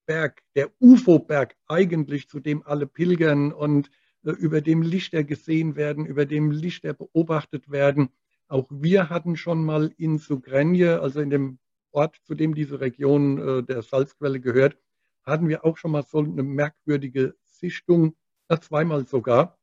Berg, 0.05 0.41
der 0.55 0.71
UFO-Berg 0.79 1.55
eigentlich, 1.67 2.29
zu 2.29 2.39
dem 2.39 2.63
alle 2.63 2.87
pilgern 2.87 3.51
und 3.51 3.89
äh, 4.23 4.31
über 4.31 4.61
dem 4.61 4.81
Lichter 4.81 5.23
gesehen 5.23 5.75
werden, 5.75 6.05
über 6.05 6.25
dem 6.25 6.51
Lichter 6.51 6.93
beobachtet 6.93 7.69
werden. 7.69 8.09
Auch 8.47 8.67
wir 8.69 9.09
hatten 9.09 9.35
schon 9.37 9.63
mal 9.65 9.93
in 9.97 10.17
Sugrenje, 10.17 11.01
also 11.01 11.21
in 11.21 11.29
dem 11.29 11.59
Ort, 11.91 12.19
zu 12.23 12.35
dem 12.35 12.53
diese 12.53 12.79
Region 12.81 13.37
äh, 13.37 13.63
der 13.63 13.81
Salzquelle 13.81 14.39
gehört, 14.39 14.77
hatten 15.23 15.47
wir 15.47 15.65
auch 15.65 15.77
schon 15.77 15.91
mal 15.91 16.03
so 16.03 16.19
eine 16.19 16.43
merkwürdige 16.43 17.35
Sichtung, 17.43 18.15
äh, 18.49 18.59
zweimal 18.59 19.05
sogar. 19.07 19.57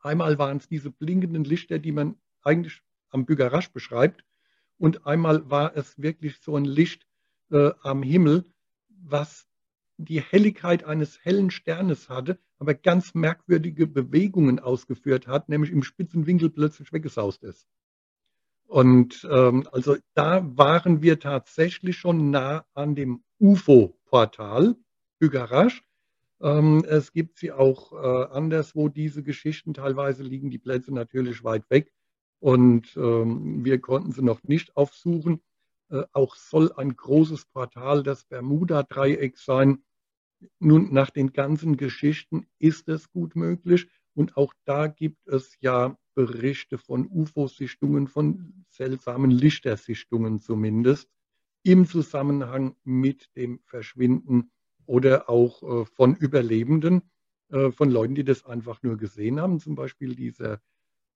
Einmal 0.00 0.38
waren 0.38 0.58
es 0.58 0.68
diese 0.68 0.90
blinkenden 0.90 1.44
Lichter, 1.44 1.78
die 1.78 1.92
man 1.92 2.16
eigentlich 2.42 2.82
am 3.10 3.24
Bügerasch 3.24 3.70
beschreibt. 3.72 4.24
Und 4.76 5.06
einmal 5.06 5.50
war 5.50 5.76
es 5.76 6.00
wirklich 6.00 6.38
so 6.40 6.56
ein 6.56 6.64
Licht 6.64 7.06
äh, 7.50 7.70
am 7.82 8.02
Himmel, 8.02 8.44
was 9.02 9.46
die 9.96 10.20
Helligkeit 10.20 10.84
eines 10.84 11.24
hellen 11.24 11.50
Sternes 11.50 12.08
hatte, 12.08 12.38
aber 12.58 12.74
ganz 12.74 13.14
merkwürdige 13.14 13.86
Bewegungen 13.86 14.60
ausgeführt 14.60 15.26
hat, 15.26 15.48
nämlich 15.48 15.72
im 15.72 15.82
spitzen 15.82 16.26
Winkel 16.26 16.50
plötzlich 16.50 16.92
weggesaust 16.92 17.42
ist. 17.42 17.66
Und 18.66 19.26
ähm, 19.30 19.66
also 19.72 19.96
da 20.14 20.46
waren 20.56 21.02
wir 21.02 21.18
tatsächlich 21.18 21.96
schon 21.96 22.30
nah 22.30 22.66
an 22.74 22.94
dem 22.94 23.22
UFO-Portal 23.40 24.76
Hügarasch. 25.20 25.82
Ähm, 26.40 26.84
es 26.86 27.12
gibt 27.12 27.38
sie 27.38 27.50
auch 27.50 27.92
äh, 27.92 28.32
anderswo, 28.32 28.88
diese 28.88 29.22
Geschichten. 29.22 29.74
Teilweise 29.74 30.22
liegen 30.22 30.50
die 30.50 30.58
Plätze 30.58 30.92
natürlich 30.92 31.42
weit 31.44 31.68
weg 31.70 31.92
und 32.40 32.96
ähm, 32.96 33.64
wir 33.64 33.80
konnten 33.80 34.12
sie 34.12 34.22
noch 34.22 34.42
nicht 34.44 34.76
aufsuchen. 34.76 35.40
Äh, 35.90 36.04
auch 36.12 36.36
soll 36.36 36.72
ein 36.72 36.96
großes 36.96 37.46
Portal 37.46 38.02
das 38.02 38.24
Bermuda-Dreieck 38.24 39.38
sein. 39.38 39.82
Nun, 40.60 40.92
nach 40.92 41.10
den 41.10 41.32
ganzen 41.32 41.76
Geschichten 41.76 42.46
ist 42.58 42.88
es 42.88 43.10
gut 43.10 43.34
möglich. 43.36 43.88
Und 44.14 44.36
auch 44.36 44.52
da 44.64 44.88
gibt 44.88 45.26
es 45.26 45.56
ja 45.60 45.96
Berichte 46.14 46.78
von 46.78 47.06
UFO-Sichtungen, 47.08 48.08
von 48.08 48.64
seltsamen 48.68 49.30
Lichtersichtungen 49.30 50.40
zumindest, 50.40 51.08
im 51.62 51.86
Zusammenhang 51.86 52.74
mit 52.82 53.28
dem 53.36 53.60
Verschwinden 53.64 54.50
oder 54.86 55.28
auch 55.28 55.62
äh, 55.62 55.84
von 55.84 56.16
Überlebenden, 56.16 57.02
äh, 57.50 57.70
von 57.70 57.90
Leuten, 57.90 58.14
die 58.14 58.24
das 58.24 58.44
einfach 58.44 58.82
nur 58.82 58.96
gesehen 58.96 59.40
haben. 59.40 59.60
Zum 59.60 59.74
Beispiel 59.74 60.14
dieser, 60.14 60.60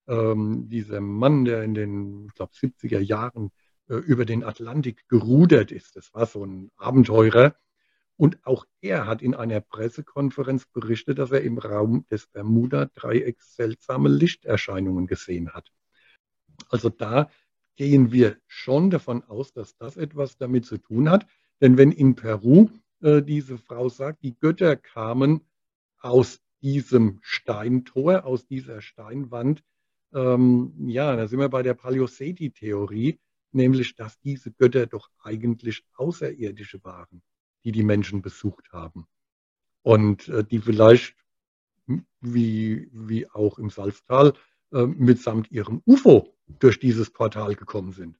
ähm, 0.07 0.68
dieser 0.68 1.01
Mann, 1.01 1.45
der 1.45 1.64
in 1.64 1.75
den, 1.75 2.27
ich 2.27 2.35
glaube, 2.35 2.53
70er 2.53 3.01
Jahren 3.01 3.51
äh, 3.89 3.95
über 3.95 4.24
den 4.24 4.45
Atlantik 4.45 5.09
gerudert 5.09 5.72
ist. 5.72 5.97
Das 5.97 6.12
war 6.14 6.26
so 6.26 6.45
ein 6.45 6.70
Abenteurer. 6.76 7.55
Und 8.16 8.45
auch 8.47 8.66
er 8.80 9.07
hat 9.07 9.22
in 9.22 9.35
einer 9.35 9.61
Pressekonferenz 9.61 10.66
berichtet, 10.66 11.18
dass 11.18 11.30
er 11.30 11.43
im 11.43 11.59
Raum 11.59 12.07
des 12.11 12.26
Bermuda-Dreiecks 12.26 13.57
seltsame 13.57 14.09
Lichterscheinungen 14.09 15.07
gesehen 15.07 15.53
hat. 15.55 15.72
Also 16.68 16.89
da 16.89 17.30
gehen 17.76 18.12
wir 18.12 18.37
schon 18.47 18.91
davon 18.91 19.24
aus, 19.24 19.53
dass 19.53 19.76
das 19.76 19.97
etwas 19.97 20.37
damit 20.37 20.66
zu 20.66 20.78
tun 20.78 21.11
hat. 21.11 21.26
Denn 21.61 21.78
wenn 21.78 21.91
in 21.91 22.14
Peru 22.14 22.68
äh, 23.01 23.22
diese 23.22 23.59
Frau 23.59 23.89
sagt, 23.89 24.22
die 24.22 24.39
Götter 24.39 24.76
kamen 24.76 25.41
aus 25.99 26.41
diesem 26.62 27.18
Steintor, 27.22 28.24
aus 28.24 28.47
dieser 28.47 28.80
Steinwand. 28.80 29.62
Ähm, 30.14 30.72
ja, 30.87 31.16
da 31.16 31.26
sind 31.26 31.41
wir 31.41 31.49
bei 31.49 31.62
der 31.62 31.74
Paleoseti-Theorie, 31.74 33.18
nämlich, 33.55 33.94
dass 33.94 34.18
diese 34.20 34.53
Götter 34.53 34.86
doch 34.86 35.11
eigentlich 35.22 35.84
Außerirdische 35.94 36.82
waren, 36.84 37.22
die 37.64 37.72
die 37.72 37.82
Menschen 37.82 38.22
besucht 38.22 38.72
haben. 38.72 39.07
Und 39.82 40.28
äh, 40.28 40.44
die 40.44 40.61
vielleicht, 40.61 41.16
wie, 42.20 42.88
wie 42.92 43.28
auch 43.30 43.59
im 43.59 43.70
Salztal, 43.70 44.34
äh, 44.72 44.86
mitsamt 44.86 45.50
ihrem 45.50 45.82
UFO 45.86 46.34
durch 46.46 46.78
dieses 46.78 47.11
Portal 47.11 47.55
gekommen 47.55 47.92
sind. 47.92 48.18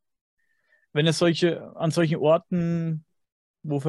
Wenn 0.93 1.07
es 1.07 1.19
solche, 1.19 1.75
an 1.77 1.91
solchen 1.91 2.17
Orten 2.17 3.05
wo 3.63 3.81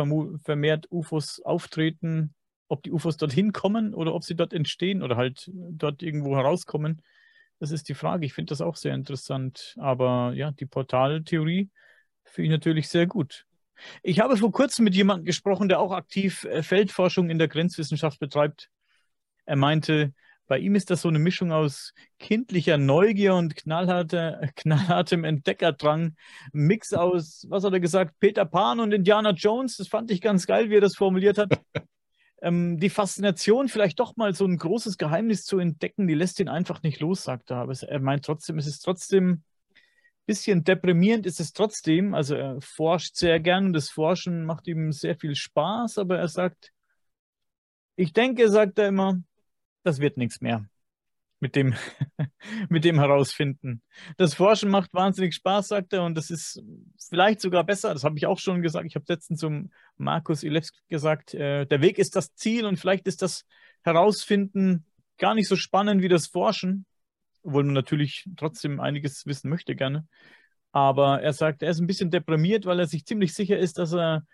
vermehrt 0.43 0.91
UFOs 0.91 1.41
auftreten, 1.43 2.33
ob 2.67 2.83
die 2.83 2.91
UFOs 2.91 3.17
dorthin 3.17 3.51
kommen 3.51 3.93
oder 3.93 4.13
ob 4.13 4.23
sie 4.23 4.35
dort 4.35 4.53
entstehen 4.53 5.03
oder 5.03 5.17
halt 5.17 5.49
dort 5.53 6.01
irgendwo 6.01 6.35
herauskommen. 6.35 7.01
Das 7.59 7.71
ist 7.71 7.87
die 7.89 7.93
Frage. 7.93 8.25
Ich 8.25 8.33
finde 8.33 8.51
das 8.51 8.61
auch 8.61 8.75
sehr 8.75 8.93
interessant. 8.93 9.75
Aber 9.79 10.33
ja, 10.35 10.51
die 10.51 10.65
Portaltheorie 10.65 11.69
finde 12.23 12.45
ich 12.45 12.51
natürlich 12.51 12.89
sehr 12.89 13.07
gut. 13.07 13.45
Ich 14.01 14.19
habe 14.19 14.37
vor 14.37 14.51
kurzem 14.51 14.85
mit 14.85 14.95
jemandem 14.95 15.25
gesprochen, 15.25 15.69
der 15.69 15.79
auch 15.79 15.91
aktiv 15.91 16.43
äh, 16.45 16.63
Feldforschung 16.63 17.29
in 17.29 17.37
der 17.37 17.47
Grenzwissenschaft 17.47 18.19
betreibt. 18.19 18.69
Er 19.45 19.55
meinte, 19.55 20.13
bei 20.47 20.59
ihm 20.59 20.75
ist 20.75 20.89
das 20.89 21.01
so 21.01 21.09
eine 21.09 21.19
Mischung 21.19 21.51
aus 21.51 21.93
kindlicher 22.19 22.77
Neugier 22.77 23.35
und 23.35 23.55
knallharter, 23.55 24.49
knallhartem 24.55 25.23
Entdeckerdrang. 25.23 26.15
Mix 26.51 26.93
aus, 26.93 27.45
was 27.49 27.63
hat 27.63 27.73
er 27.73 27.79
gesagt, 27.79 28.19
Peter 28.19 28.45
Pan 28.45 28.79
und 28.79 28.93
Indiana 28.93 29.31
Jones. 29.31 29.77
Das 29.77 29.87
fand 29.87 30.11
ich 30.11 30.21
ganz 30.21 30.45
geil, 30.45 30.69
wie 30.69 30.75
er 30.77 30.81
das 30.81 30.95
formuliert 30.95 31.37
hat. 31.37 31.59
Ähm, 32.43 32.77
die 32.77 32.89
Faszination, 32.89 33.69
vielleicht 33.69 33.99
doch 33.99 34.17
mal 34.17 34.35
so 34.35 34.45
ein 34.45 34.57
großes 34.57 34.97
Geheimnis 34.97 35.45
zu 35.45 35.59
entdecken, 35.59 36.07
die 36.07 36.13
lässt 36.13 36.39
ihn 36.39 36.49
einfach 36.49 36.83
nicht 36.83 36.99
los, 36.99 37.23
sagt 37.23 37.51
er. 37.51 37.57
Aber 37.57 37.73
er 37.73 37.99
meint 37.99 38.25
trotzdem, 38.25 38.57
es 38.57 38.67
ist 38.67 38.81
trotzdem 38.81 39.31
ein 39.31 39.43
bisschen 40.25 40.63
deprimierend, 40.63 41.25
ist 41.25 41.39
es 41.39 41.53
trotzdem. 41.53 42.13
Also 42.13 42.35
er 42.35 42.59
forscht 42.61 43.15
sehr 43.15 43.39
gern 43.39 43.67
und 43.67 43.73
das 43.73 43.89
Forschen 43.89 44.45
macht 44.45 44.67
ihm 44.67 44.91
sehr 44.91 45.15
viel 45.15 45.35
Spaß, 45.35 45.97
aber 45.97 46.19
er 46.19 46.27
sagt, 46.27 46.71
ich 47.95 48.11
denke, 48.11 48.49
sagt 48.49 48.77
er 48.77 48.89
immer, 48.89 49.21
das 49.83 49.99
wird 49.99 50.17
nichts 50.17 50.41
mehr 50.41 50.67
mit 51.43 51.57
dem, 51.57 51.75
mit 52.69 52.85
dem 52.85 52.97
herausfinden. 52.97 53.83
Das 54.17 54.33
Forschen 54.33 54.71
macht 54.71 54.93
wahnsinnig 54.93 55.35
Spaß, 55.35 55.67
sagt 55.67 55.91
er, 55.91 56.03
und 56.03 56.15
das 56.15 56.31
ist 56.31 56.63
vielleicht 57.09 57.41
sogar 57.41 57.65
besser. 57.65 57.93
Das 57.93 58.05
habe 58.05 58.17
ich 58.17 58.25
auch 58.25 58.39
schon 58.39 58.61
gesagt. 58.61 58.87
Ich 58.87 58.95
habe 58.95 59.05
letztens 59.07 59.41
zum 59.41 59.71
Markus 59.97 60.41
Ilewski 60.41 60.79
gesagt, 60.87 61.33
äh, 61.33 61.65
der 61.65 61.81
Weg 61.81 61.99
ist 61.99 62.15
das 62.15 62.33
Ziel 62.33 62.65
und 62.65 62.77
vielleicht 62.77 63.05
ist 63.07 63.21
das 63.21 63.45
Herausfinden 63.83 64.85
gar 65.17 65.35
nicht 65.35 65.49
so 65.49 65.57
spannend 65.57 66.01
wie 66.01 66.07
das 66.07 66.27
Forschen, 66.27 66.85
obwohl 67.43 67.65
man 67.65 67.73
natürlich 67.73 68.25
trotzdem 68.37 68.79
einiges 68.79 69.25
wissen 69.25 69.49
möchte 69.49 69.75
gerne. 69.75 70.07
Aber 70.71 71.21
er 71.21 71.33
sagt, 71.33 71.61
er 71.61 71.71
ist 71.71 71.79
ein 71.79 71.87
bisschen 71.87 72.09
deprimiert, 72.09 72.65
weil 72.65 72.79
er 72.79 72.87
sich 72.87 73.05
ziemlich 73.05 73.33
sicher 73.33 73.59
ist, 73.59 73.77
dass 73.77 73.93
er 73.93 74.25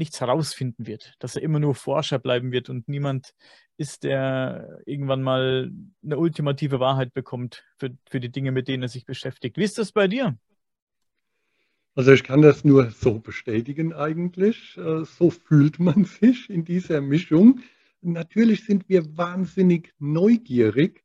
nichts 0.00 0.20
herausfinden 0.20 0.86
wird, 0.86 1.14
dass 1.20 1.36
er 1.36 1.42
immer 1.42 1.60
nur 1.60 1.76
Forscher 1.76 2.18
bleiben 2.18 2.50
wird 2.50 2.68
und 2.68 2.88
niemand 2.88 3.34
ist, 3.76 4.02
der 4.02 4.80
irgendwann 4.86 5.22
mal 5.22 5.70
eine 6.02 6.18
ultimative 6.18 6.80
Wahrheit 6.80 7.14
bekommt 7.14 7.64
für, 7.78 7.96
für 8.08 8.18
die 8.18 8.32
Dinge, 8.32 8.50
mit 8.50 8.66
denen 8.66 8.82
er 8.82 8.88
sich 8.88 9.06
beschäftigt. 9.06 9.56
Wie 9.56 9.64
ist 9.64 9.78
das 9.78 9.92
bei 9.92 10.08
dir? 10.08 10.36
Also 11.94 12.12
ich 12.12 12.24
kann 12.24 12.42
das 12.42 12.64
nur 12.64 12.90
so 12.90 13.18
bestätigen 13.18 13.92
eigentlich. 13.92 14.76
Äh, 14.76 15.04
so 15.04 15.30
fühlt 15.30 15.78
man 15.78 16.04
sich 16.04 16.50
in 16.50 16.64
dieser 16.64 17.00
Mischung. 17.00 17.60
Natürlich 18.00 18.64
sind 18.64 18.88
wir 18.88 19.16
wahnsinnig 19.16 19.92
neugierig 19.98 21.04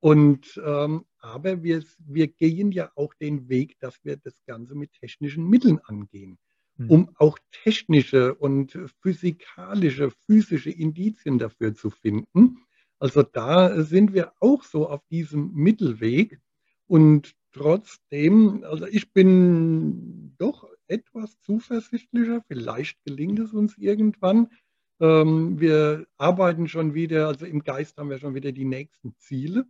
und 0.00 0.60
ähm, 0.64 1.04
aber 1.18 1.62
wir, 1.62 1.84
wir 1.98 2.26
gehen 2.26 2.72
ja 2.72 2.90
auch 2.96 3.14
den 3.14 3.48
Weg, 3.48 3.78
dass 3.78 4.04
wir 4.04 4.16
das 4.16 4.34
Ganze 4.44 4.74
mit 4.74 4.92
technischen 4.94 5.48
Mitteln 5.48 5.78
angehen. 5.84 6.38
Um 6.78 7.10
auch 7.16 7.38
technische 7.50 8.34
und 8.34 8.78
physikalische, 9.00 10.10
physische 10.26 10.70
Indizien 10.70 11.38
dafür 11.38 11.74
zu 11.74 11.90
finden. 11.90 12.58
Also 12.98 13.22
da 13.22 13.82
sind 13.82 14.12
wir 14.12 14.32
auch 14.40 14.62
so 14.64 14.88
auf 14.88 15.04
diesem 15.08 15.52
Mittelweg. 15.54 16.40
Und 16.86 17.34
trotzdem, 17.52 18.64
also 18.64 18.86
ich 18.86 19.12
bin 19.12 20.34
doch 20.38 20.68
etwas 20.88 21.38
zuversichtlicher. 21.40 22.42
Vielleicht 22.46 23.02
gelingt 23.04 23.38
es 23.38 23.52
uns 23.52 23.76
irgendwann. 23.78 24.48
Ähm, 25.00 25.58
wir 25.58 26.06
arbeiten 26.16 26.68
schon 26.68 26.94
wieder, 26.94 27.28
also 27.28 27.46
im 27.46 27.62
Geist 27.62 27.98
haben 27.98 28.10
wir 28.10 28.18
schon 28.18 28.34
wieder 28.34 28.52
die 28.52 28.64
nächsten 28.64 29.14
Ziele. 29.18 29.66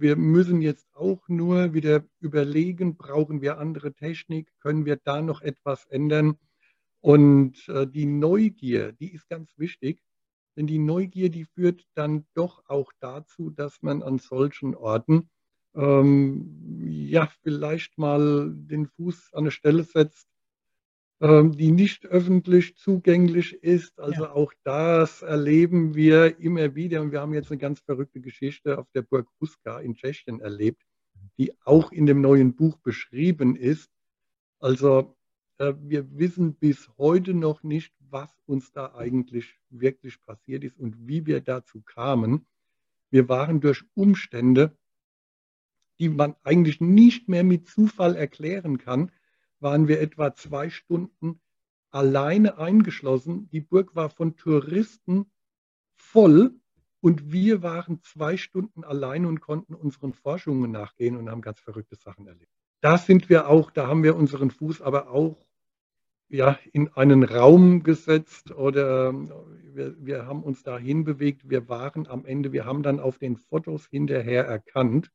Wir 0.00 0.14
müssen 0.14 0.62
jetzt 0.62 0.86
auch 0.94 1.28
nur 1.28 1.74
wieder 1.74 2.04
überlegen, 2.20 2.96
brauchen 2.96 3.42
wir 3.42 3.58
andere 3.58 3.92
Technik, 3.92 4.48
können 4.60 4.84
wir 4.84 4.96
da 4.96 5.20
noch 5.20 5.42
etwas 5.42 5.86
ändern. 5.86 6.38
Und 7.00 7.68
äh, 7.68 7.84
die 7.84 8.06
Neugier, 8.06 8.92
die 8.92 9.12
ist 9.12 9.28
ganz 9.28 9.58
wichtig, 9.58 10.00
denn 10.56 10.68
die 10.68 10.78
Neugier, 10.78 11.30
die 11.30 11.46
führt 11.46 11.84
dann 11.94 12.26
doch 12.34 12.62
auch 12.68 12.92
dazu, 13.00 13.50
dass 13.50 13.82
man 13.82 14.04
an 14.04 14.18
solchen 14.18 14.76
Orten 14.76 15.30
ähm, 15.74 16.80
ja 16.84 17.28
vielleicht 17.42 17.98
mal 17.98 18.52
den 18.54 18.86
Fuß 18.86 19.30
an 19.32 19.40
eine 19.40 19.50
Stelle 19.50 19.82
setzt, 19.82 20.28
die 21.20 21.72
nicht 21.72 22.06
öffentlich 22.06 22.76
zugänglich 22.76 23.52
ist. 23.64 23.98
Also 23.98 24.24
ja. 24.24 24.32
auch 24.32 24.52
das 24.62 25.22
erleben 25.22 25.94
wir 25.94 26.38
immer 26.38 26.76
wieder. 26.76 27.02
Und 27.02 27.10
wir 27.10 27.20
haben 27.20 27.34
jetzt 27.34 27.50
eine 27.50 27.58
ganz 27.58 27.80
verrückte 27.80 28.20
Geschichte 28.20 28.78
auf 28.78 28.86
der 28.94 29.02
Burg 29.02 29.28
Huska 29.40 29.80
in 29.80 29.96
Tschechien 29.96 30.40
erlebt, 30.40 30.80
die 31.36 31.52
auch 31.64 31.90
in 31.90 32.06
dem 32.06 32.20
neuen 32.20 32.54
Buch 32.54 32.78
beschrieben 32.78 33.56
ist. 33.56 33.90
Also 34.60 35.16
äh, 35.58 35.74
wir 35.80 36.06
wissen 36.16 36.54
bis 36.54 36.88
heute 36.98 37.34
noch 37.34 37.64
nicht, 37.64 37.92
was 37.98 38.30
uns 38.46 38.70
da 38.70 38.94
eigentlich 38.94 39.58
wirklich 39.70 40.20
passiert 40.22 40.62
ist 40.62 40.78
und 40.78 41.08
wie 41.08 41.26
wir 41.26 41.40
dazu 41.40 41.80
kamen. 41.82 42.46
Wir 43.10 43.28
waren 43.28 43.60
durch 43.60 43.82
Umstände, 43.94 44.76
die 45.98 46.08
man 46.08 46.36
eigentlich 46.44 46.80
nicht 46.80 47.28
mehr 47.28 47.42
mit 47.42 47.66
Zufall 47.66 48.14
erklären 48.14 48.78
kann, 48.78 49.10
waren 49.60 49.88
wir 49.88 50.00
etwa 50.00 50.34
zwei 50.34 50.70
Stunden 50.70 51.40
alleine 51.90 52.58
eingeschlossen. 52.58 53.48
Die 53.50 53.60
Burg 53.60 53.94
war 53.94 54.10
von 54.10 54.36
Touristen 54.36 55.30
voll 55.94 56.54
und 57.00 57.32
wir 57.32 57.62
waren 57.62 58.02
zwei 58.02 58.36
Stunden 58.36 58.84
alleine 58.84 59.28
und 59.28 59.40
konnten 59.40 59.74
unseren 59.74 60.12
Forschungen 60.12 60.70
nachgehen 60.70 61.16
und 61.16 61.30
haben 61.30 61.42
ganz 61.42 61.60
verrückte 61.60 61.96
Sachen 61.96 62.26
erlebt. 62.26 62.52
Da 62.80 62.98
sind 62.98 63.28
wir 63.28 63.48
auch, 63.48 63.70
da 63.70 63.86
haben 63.86 64.02
wir 64.02 64.16
unseren 64.16 64.50
Fuß 64.50 64.82
aber 64.82 65.10
auch 65.10 65.36
ja, 66.28 66.58
in 66.72 66.88
einen 66.88 67.22
Raum 67.22 67.82
gesetzt 67.82 68.50
oder 68.50 69.12
wir, 69.74 69.96
wir 69.98 70.26
haben 70.26 70.42
uns 70.42 70.62
dahin 70.62 71.04
bewegt. 71.04 71.48
Wir 71.48 71.68
waren 71.68 72.06
am 72.06 72.26
Ende, 72.26 72.52
wir 72.52 72.66
haben 72.66 72.82
dann 72.82 73.00
auf 73.00 73.18
den 73.18 73.36
Fotos 73.36 73.86
hinterher 73.86 74.44
erkannt, 74.44 75.10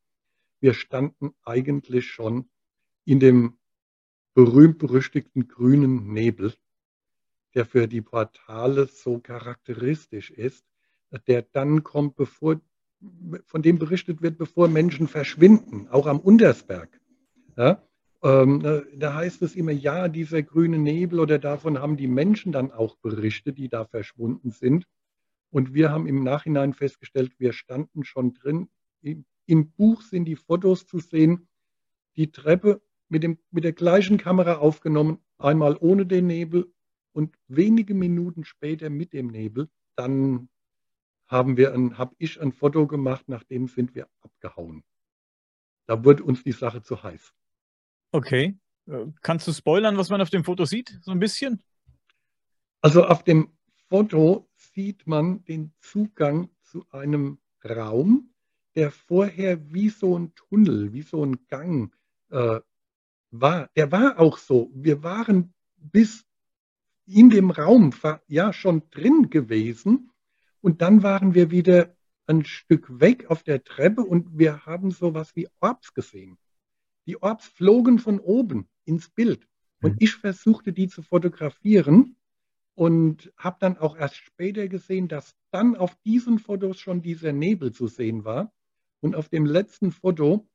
wir 0.59 0.73
standen 0.73 1.33
eigentlich 1.43 2.07
schon 2.07 2.49
in 3.05 3.19
dem 3.19 3.57
berühmt-berüchtigten 4.33 5.47
grünen 5.47 6.11
Nebel, 6.13 6.53
der 7.53 7.65
für 7.65 7.87
die 7.87 8.01
Portale 8.01 8.87
so 8.87 9.19
charakteristisch 9.19 10.31
ist, 10.31 10.65
der 11.27 11.43
dann 11.43 11.83
kommt, 11.83 12.15
bevor, 12.15 12.59
von 13.45 13.61
dem 13.61 13.77
berichtet 13.77 14.21
wird, 14.21 14.37
bevor 14.37 14.67
Menschen 14.67 15.07
verschwinden, 15.07 15.87
auch 15.89 16.07
am 16.07 16.19
Untersberg. 16.19 16.99
Ja? 17.55 17.83
Ähm, 18.23 18.83
da 18.95 19.15
heißt 19.15 19.41
es 19.41 19.55
immer, 19.55 19.71
ja, 19.71 20.07
dieser 20.07 20.41
grüne 20.41 20.79
Nebel 20.79 21.19
oder 21.19 21.39
davon 21.39 21.79
haben 21.79 21.97
die 21.97 22.07
Menschen 22.07 22.51
dann 22.51 22.71
auch 22.71 22.95
berichtet, 22.97 23.57
die 23.57 23.69
da 23.69 23.85
verschwunden 23.85 24.51
sind. 24.51 24.87
Und 25.51 25.73
wir 25.73 25.91
haben 25.91 26.07
im 26.07 26.23
Nachhinein 26.23 26.73
festgestellt, 26.73 27.33
wir 27.37 27.53
standen 27.53 28.03
schon 28.05 28.33
drin. 28.33 28.69
Im 29.45 29.71
Buch 29.71 30.01
sind 30.01 30.25
die 30.25 30.37
Fotos 30.37 30.87
zu 30.87 30.99
sehen. 30.99 31.47
Die 32.15 32.31
Treppe 32.31 32.81
mit, 33.13 33.21
dem, 33.21 33.37
mit 33.51 33.63
der 33.63 33.73
gleichen 33.73 34.17
Kamera 34.17 34.55
aufgenommen, 34.55 35.19
einmal 35.37 35.77
ohne 35.79 36.07
den 36.07 36.25
Nebel 36.25 36.73
und 37.11 37.37
wenige 37.47 37.93
Minuten 37.93 38.43
später 38.43 38.89
mit 38.89 39.13
dem 39.13 39.27
Nebel. 39.27 39.69
Dann 39.95 40.49
haben 41.27 41.55
wir 41.55 41.75
ein, 41.75 41.99
habe 41.99 42.15
ich 42.17 42.41
ein 42.41 42.51
Foto 42.51 42.87
gemacht, 42.87 43.25
nachdem 43.27 43.67
sind 43.67 43.93
wir 43.93 44.07
abgehauen. 44.21 44.83
Da 45.85 46.03
wurde 46.03 46.23
uns 46.23 46.43
die 46.43 46.53
Sache 46.53 46.81
zu 46.81 47.03
heiß. 47.03 47.33
Okay. 48.11 48.57
Äh, 48.87 49.05
kannst 49.21 49.47
du 49.47 49.53
spoilern, 49.53 49.95
was 49.95 50.09
man 50.09 50.19
auf 50.19 50.31
dem 50.31 50.43
Foto 50.43 50.65
sieht? 50.65 50.97
So 51.03 51.11
ein 51.11 51.19
bisschen? 51.19 51.61
Also 52.81 53.05
auf 53.05 53.23
dem 53.23 53.55
Foto 53.89 54.49
sieht 54.55 55.05
man 55.05 55.43
den 55.43 55.71
Zugang 55.81 56.49
zu 56.63 56.83
einem 56.89 57.37
Raum, 57.63 58.33
der 58.73 58.89
vorher 58.89 59.71
wie 59.71 59.89
so 59.89 60.17
ein 60.17 60.33
Tunnel, 60.33 60.93
wie 60.93 61.03
so 61.03 61.23
ein 61.23 61.45
Gang 61.47 61.95
äh, 62.31 62.59
war, 63.33 63.69
der 63.75 63.91
war 63.91 64.19
auch 64.19 64.37
so. 64.37 64.71
Wir 64.73 65.03
waren 65.03 65.53
bis 65.77 66.25
in 67.05 67.29
dem 67.29 67.51
Raum 67.51 67.91
ja 68.27 68.53
schon 68.53 68.83
drin 68.91 69.29
gewesen 69.29 70.11
und 70.61 70.81
dann 70.81 71.03
waren 71.03 71.33
wir 71.33 71.51
wieder 71.51 71.95
ein 72.27 72.45
Stück 72.45 73.01
weg 73.01 73.29
auf 73.29 73.43
der 73.43 73.63
Treppe 73.63 74.01
und 74.01 74.37
wir 74.37 74.65
haben 74.65 74.91
sowas 74.91 75.35
wie 75.35 75.49
Orbs 75.59 75.93
gesehen. 75.93 76.37
Die 77.05 77.21
Orbs 77.21 77.47
flogen 77.47 77.99
von 77.99 78.19
oben 78.19 78.69
ins 78.85 79.09
Bild 79.09 79.45
und 79.81 79.93
mhm. 79.93 79.97
ich 79.99 80.15
versuchte 80.15 80.71
die 80.71 80.87
zu 80.87 81.01
fotografieren 81.01 82.15
und 82.75 83.33
habe 83.35 83.57
dann 83.59 83.77
auch 83.77 83.97
erst 83.97 84.15
später 84.15 84.67
gesehen, 84.67 85.07
dass 85.07 85.35
dann 85.51 85.75
auf 85.75 85.95
diesen 86.05 86.39
Fotos 86.39 86.79
schon 86.79 87.01
dieser 87.01 87.33
Nebel 87.33 87.73
zu 87.73 87.87
sehen 87.87 88.23
war 88.23 88.53
und 89.01 89.15
auf 89.15 89.27
dem 89.27 89.45
letzten 89.45 89.91
Foto 89.91 90.47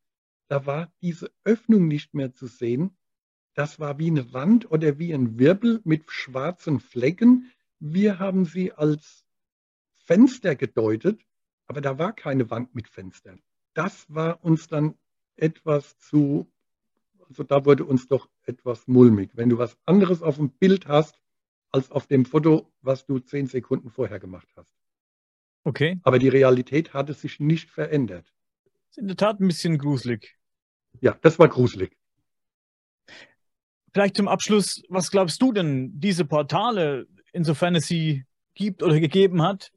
da 0.49 0.67
war 0.67 0.93
diese 1.03 1.31
Öffnung 1.45 1.89
nicht 1.89 2.15
mehr 2.15 2.33
zu 2.33 2.47
sehen. 2.47 2.97
Das 3.55 3.79
war 3.79 3.99
wie 3.99 4.09
eine 4.09 4.33
Wand 4.33 4.71
oder 4.71 4.99
wie 4.99 5.13
ein 5.13 5.39
Wirbel 5.39 5.81
mit 5.85 6.11
schwarzen 6.11 6.81
Flecken. 6.81 7.51
Wir 7.79 8.19
haben 8.19 8.45
sie 8.45 8.73
als 8.73 9.27
Fenster 9.97 10.57
gedeutet, 10.57 11.21
aber 11.67 11.81
da 11.81 11.99
war 11.99 12.15
keine 12.15 12.51
Wand 12.51 12.75
mit 12.75 12.89
Fenstern. 12.89 13.43
Das 13.75 14.07
war 14.09 14.43
uns 14.43 14.69
dann 14.69 14.95
etwas 15.37 15.99
zu, 15.99 16.51
also 17.29 17.43
da 17.43 17.65
wurde 17.65 17.85
uns 17.85 18.09
doch 18.09 18.29
etwas 18.45 18.89
mulmig. 18.89 19.31
Wenn 19.35 19.51
du 19.51 19.59
was 19.59 19.77
anderes 19.85 20.23
auf 20.23 20.37
dem 20.37 20.51
Bild 20.51 20.89
hast, 20.89 21.21
als 21.71 21.91
auf 21.91 22.07
dem 22.07 22.25
Foto, 22.25 22.73
was 22.81 23.05
du 23.05 23.19
zehn 23.19 23.47
Sekunden 23.47 23.91
vorher 23.91 24.19
gemacht 24.19 24.49
hast. 24.57 24.73
Okay. 25.65 26.01
Aber 26.03 26.19
die 26.19 26.29
Realität 26.29 26.95
hatte 26.95 27.13
sich 27.13 27.41
nicht 27.41 27.71
verändert. 27.71 28.33
Das 28.65 28.93
ist 28.93 28.99
in 28.99 29.09
der 29.09 29.17
Tat 29.17 29.41
ein 29.41 29.49
bisschen 29.49 29.77
gruselig. 29.77 30.38
Ja, 31.01 31.17
das 31.23 31.39
war 31.39 31.49
gruselig. 31.49 31.97
Vielleicht 33.93 34.17
zum 34.17 34.29
Abschluss, 34.29 34.83
was 34.89 35.11
glaubst 35.11 35.41
du 35.41 35.53
denn, 35.53 35.99
diese 35.99 36.25
Portale, 36.25 37.07
insofern 37.33 37.75
es 37.75 37.87
sie 37.87 38.25
gibt 38.55 38.83
oder 38.83 39.01
gegeben 39.01 39.43
hat, 39.43 39.73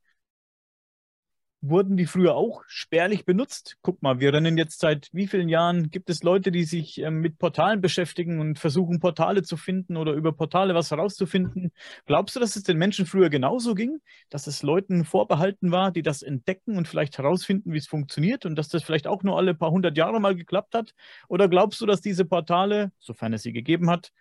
wurden 1.62 1.95
die 1.95 2.07
früher 2.07 2.36
auch 2.36 2.64
spärlich 2.68 3.24
benutzt? 3.24 3.78
Guck 3.82 4.01
mal, 4.01 4.20
wir 4.20 4.34
rennen 4.34 4.57
jetzt 4.57 4.80
seit 4.80 5.09
wie 5.14 5.28
vielen 5.28 5.47
Jahren, 5.47 5.91
gibt 5.91 6.09
es 6.09 6.24
Leute, 6.24 6.51
die 6.51 6.64
sich 6.64 6.99
ähm, 6.99 7.22
mit 7.22 7.38
Portalen 7.38 7.82
beschäftigen 7.82 8.39
und 8.39 8.57
versuchen, 8.57 8.99
Portale 8.99 9.43
zu 9.43 9.57
finden 9.57 9.95
oder 9.95 10.14
über 10.14 10.32
Portale 10.32 10.74
was 10.74 10.89
herauszufinden. 10.89 11.72
Glaubst 12.07 12.36
du, 12.36 12.39
dass 12.39 12.55
es 12.55 12.64
den 12.64 12.78
Menschen 12.78 13.05
früher 13.05 13.30
genauso 13.30 13.76
ging, 13.76 14.01
dass 14.30 14.47
es 14.47 14.64
Leuten 14.64 15.05
vorbehalten 15.05 15.72
war, 15.72 15.91
die 15.91 16.01
das 16.01 16.24
entdecken 16.24 16.78
und 16.78 16.88
vielleicht 16.88 17.18
herausfinden, 17.20 17.74
wie 17.74 17.78
es 17.78 17.88
funktioniert 17.88 18.45
und 18.45 18.55
dass 18.55 18.70
das 18.70 18.84
vielleicht 18.84 19.05
auch 19.05 19.22
nur 19.22 19.38
alle 19.38 19.53
paar 19.53 19.72
hundert 19.72 19.97
Jahre 19.97 20.20
mal 20.20 20.36
geklappt 20.36 20.74
hat? 20.74 20.95
Oder 21.28 21.47
glaubst 21.47 21.80
du, 21.80 21.86
dass 21.86 22.01
diese 22.01 22.26
Portale, 22.26 22.91
sofern 22.99 23.34
es 23.34 23.43
sie 23.43 23.53
gegeben 23.53 23.89
hat, 23.89 24.12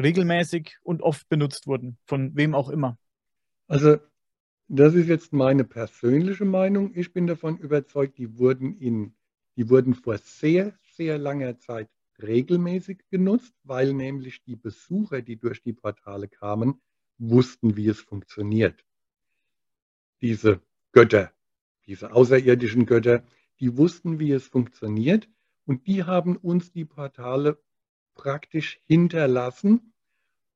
regelmäßig 0.00 0.76
und 0.82 1.02
oft 1.02 1.28
benutzt 1.28 1.66
wurden, 1.68 1.98
von 2.06 2.34
wem 2.34 2.54
auch 2.54 2.68
immer? 2.68 2.98
Also 3.68 3.98
das 4.68 4.94
ist 4.94 5.08
jetzt 5.08 5.32
meine 5.32 5.64
persönliche 5.64 6.44
Meinung. 6.44 6.92
Ich 6.94 7.12
bin 7.12 7.26
davon 7.26 7.56
überzeugt, 7.58 8.18
die 8.18 8.38
wurden, 8.38 8.78
in, 8.78 9.14
die 9.56 9.68
wurden 9.70 9.94
vor 9.94 10.18
sehr, 10.18 10.74
sehr 10.94 11.18
langer 11.18 11.58
Zeit 11.58 11.88
regelmäßig 12.20 13.04
genutzt, 13.10 13.54
weil 13.64 13.94
nämlich 13.94 14.42
die 14.44 14.56
Besucher, 14.56 15.22
die 15.22 15.36
durch 15.36 15.62
die 15.62 15.72
Portale 15.72 16.28
kamen, 16.28 16.80
wussten, 17.16 17.76
wie 17.76 17.88
es 17.88 18.00
funktioniert. 18.00 18.84
Diese 20.20 20.60
Götter, 20.92 21.32
diese 21.86 22.12
außerirdischen 22.12 22.84
Götter, 22.86 23.24
die 23.60 23.76
wussten, 23.76 24.18
wie 24.18 24.32
es 24.32 24.46
funktioniert 24.46 25.28
und 25.64 25.86
die 25.86 26.04
haben 26.04 26.36
uns 26.36 26.72
die 26.72 26.84
Portale 26.84 27.58
praktisch 28.14 28.80
hinterlassen 28.84 29.92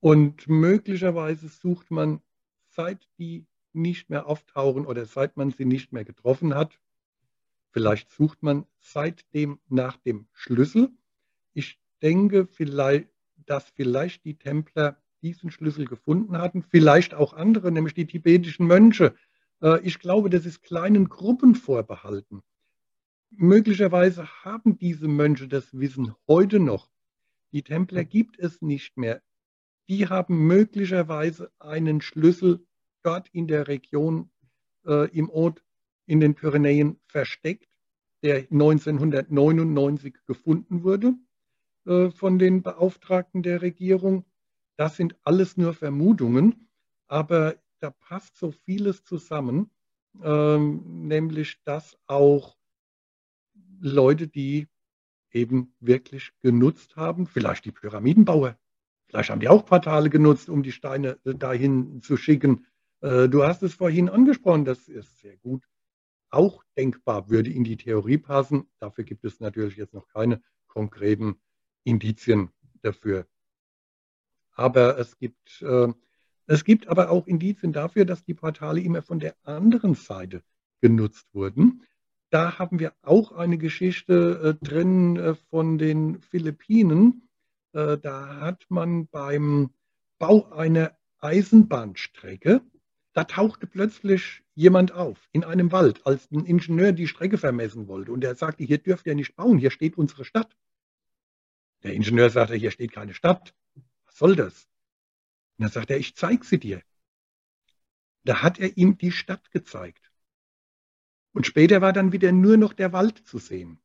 und 0.00 0.48
möglicherweise 0.48 1.48
sucht 1.48 1.90
man 1.90 2.20
seit 2.66 3.08
die 3.18 3.46
nicht 3.74 4.10
mehr 4.10 4.26
auftauchen 4.26 4.86
oder 4.86 5.06
seit 5.06 5.36
man 5.36 5.50
sie 5.50 5.64
nicht 5.64 5.92
mehr 5.92 6.04
getroffen 6.04 6.54
hat, 6.54 6.78
Vielleicht 7.72 8.10
sucht 8.10 8.42
man 8.42 8.66
seitdem 8.78 9.58
nach 9.68 9.96
dem 9.96 10.26
Schlüssel. 10.32 10.90
Ich 11.54 11.80
denke 12.02 12.46
vielleicht, 12.46 13.08
dass 13.46 13.70
vielleicht 13.70 14.24
die 14.26 14.36
Templer 14.36 15.02
diesen 15.22 15.50
Schlüssel 15.50 15.86
gefunden 15.86 16.36
hatten, 16.36 16.62
vielleicht 16.62 17.14
auch 17.14 17.32
andere, 17.32 17.72
nämlich 17.72 17.94
die 17.94 18.06
tibetischen 18.06 18.66
Mönche. 18.66 19.14
Äh, 19.62 19.80
ich 19.80 19.98
glaube, 19.98 20.28
das 20.28 20.44
ist 20.44 20.62
kleinen 20.62 21.08
Gruppen 21.08 21.54
vorbehalten. 21.54 22.42
Möglicherweise 23.30 24.26
haben 24.44 24.76
diese 24.76 25.08
Mönche 25.08 25.48
das 25.48 25.72
Wissen 25.72 26.14
heute 26.28 26.60
noch. 26.60 26.90
Die 27.52 27.62
Templer 27.62 28.04
gibt 28.04 28.38
es 28.38 28.60
nicht 28.60 28.98
mehr. 28.98 29.22
Die 29.88 30.08
haben 30.08 30.46
möglicherweise 30.46 31.50
einen 31.58 32.02
Schlüssel 32.02 32.66
dort 33.03 33.28
in 33.30 33.46
der 33.46 33.68
Region 33.68 34.30
äh, 34.86 35.11
im 35.11 35.30
Ort 35.30 35.62
in 36.07 36.20
den 36.20 36.34
Pyrenäen 36.34 36.98
versteckt, 37.07 37.68
der 38.22 38.38
1999 38.50 40.14
gefunden 40.26 40.82
wurde 40.84 41.14
äh, 41.86 42.11
von 42.11 42.38
den 42.38 42.62
Beauftragten 42.62 43.42
der 43.42 43.62
Regierung. 43.62 44.24
Das 44.76 44.96
sind 44.96 45.16
alles 45.24 45.57
nur 45.57 45.74
Vermutungen, 45.74 46.68
aber 47.09 47.57
da 47.80 47.90
passt 47.90 48.36
so 48.36 48.53
vieles 48.53 49.05
zusammen, 49.05 49.70
ähm, 50.22 51.09
nämlich 51.09 51.62
dass 51.64 51.98
auch 52.07 52.57
Leute, 53.80 54.28
die 54.28 54.68
eben 55.32 55.74
wirklich 55.80 56.32
genutzt 56.40 56.96
haben, 56.96 57.26
vielleicht 57.26 57.64
die 57.64 57.72
Pyramidenbauer, 57.72 58.57
vielleicht 59.07 59.30
haben 59.30 59.40
die 59.40 59.48
auch 59.48 59.64
Portale 59.64 60.11
genutzt, 60.11 60.48
um 60.48 60.62
die 60.62 60.72
Steine 60.72 61.18
äh, 61.24 61.34
dahin 61.34 62.00
zu 62.03 62.16
schicken. 62.16 62.66
Äh, 63.03 63.28
du 63.28 63.44
hast 63.44 63.62
es 63.62 63.74
vorhin 63.74 64.09
angesprochen, 64.09 64.64
das 64.64 64.88
ist 64.88 65.20
sehr 65.20 65.36
gut 65.36 65.62
auch 66.32 66.64
denkbar, 66.76 67.28
würde 67.28 67.50
in 67.50 67.62
die 67.62 67.76
Theorie 67.76 68.18
passen. 68.18 68.66
Dafür 68.78 69.05
gibt 69.05 69.24
es 69.24 69.38
natürlich 69.38 69.76
jetzt 69.76 69.94
noch 69.94 70.09
keine 70.09 70.42
konkreten 70.66 71.36
Indizien 71.84 72.50
dafür. 72.80 73.26
Aber 74.55 74.98
es 74.98 75.18
gibt, 75.18 75.62
äh, 75.62 75.92
es 76.46 76.64
gibt 76.64 76.88
aber 76.88 77.11
auch 77.11 77.26
Indizien 77.26 77.72
dafür, 77.72 78.05
dass 78.05 78.24
die 78.24 78.34
Portale 78.34 78.80
immer 78.80 79.03
von 79.03 79.20
der 79.20 79.36
anderen 79.42 79.94
Seite 79.94 80.42
genutzt 80.80 81.26
wurden. 81.32 81.82
Da 82.30 82.59
haben 82.59 82.78
wir 82.78 82.94
auch 83.03 83.32
eine 83.32 83.59
Geschichte 83.59 84.57
äh, 84.61 84.64
drin 84.64 85.16
äh, 85.16 85.34
von 85.34 85.76
den 85.76 86.20
Philippinen. 86.20 87.28
Äh, 87.72 87.98
da 87.98 88.40
hat 88.40 88.64
man 88.70 89.07
beim 89.09 89.70
Bau 90.18 90.50
einer 90.50 90.96
Eisenbahnstrecke, 91.18 92.62
da 93.12 93.24
tauchte 93.24 93.66
plötzlich 93.66 94.42
jemand 94.54 94.92
auf 94.92 95.28
in 95.32 95.44
einem 95.44 95.70
Wald, 95.72 96.06
als 96.06 96.30
ein 96.30 96.44
Ingenieur 96.44 96.92
die 96.92 97.08
Strecke 97.08 97.38
vermessen 97.38 97.88
wollte. 97.88 98.12
Und 98.12 98.24
er 98.24 98.34
sagte, 98.34 98.64
hier 98.64 98.78
dürft 98.78 99.06
ihr 99.06 99.14
nicht 99.14 99.36
bauen, 99.36 99.58
hier 99.58 99.70
steht 99.70 99.98
unsere 99.98 100.24
Stadt. 100.24 100.56
Der 101.82 101.94
Ingenieur 101.94 102.30
sagte, 102.30 102.54
hier 102.54 102.70
steht 102.70 102.92
keine 102.92 103.14
Stadt. 103.14 103.54
Was 104.06 104.16
soll 104.16 104.36
das? 104.36 104.68
Und 105.58 105.64
dann 105.64 105.70
sagt 105.70 105.90
er, 105.90 105.98
ich 105.98 106.16
zeige 106.16 106.44
sie 106.44 106.58
dir. 106.58 106.82
Da 108.24 108.42
hat 108.42 108.58
er 108.58 108.76
ihm 108.76 108.96
die 108.96 109.12
Stadt 109.12 109.50
gezeigt. 109.50 110.10
Und 111.32 111.46
später 111.46 111.80
war 111.80 111.92
dann 111.92 112.12
wieder 112.12 112.32
nur 112.32 112.56
noch 112.56 112.72
der 112.72 112.92
Wald 112.92 113.26
zu 113.26 113.38
sehen. 113.38 113.80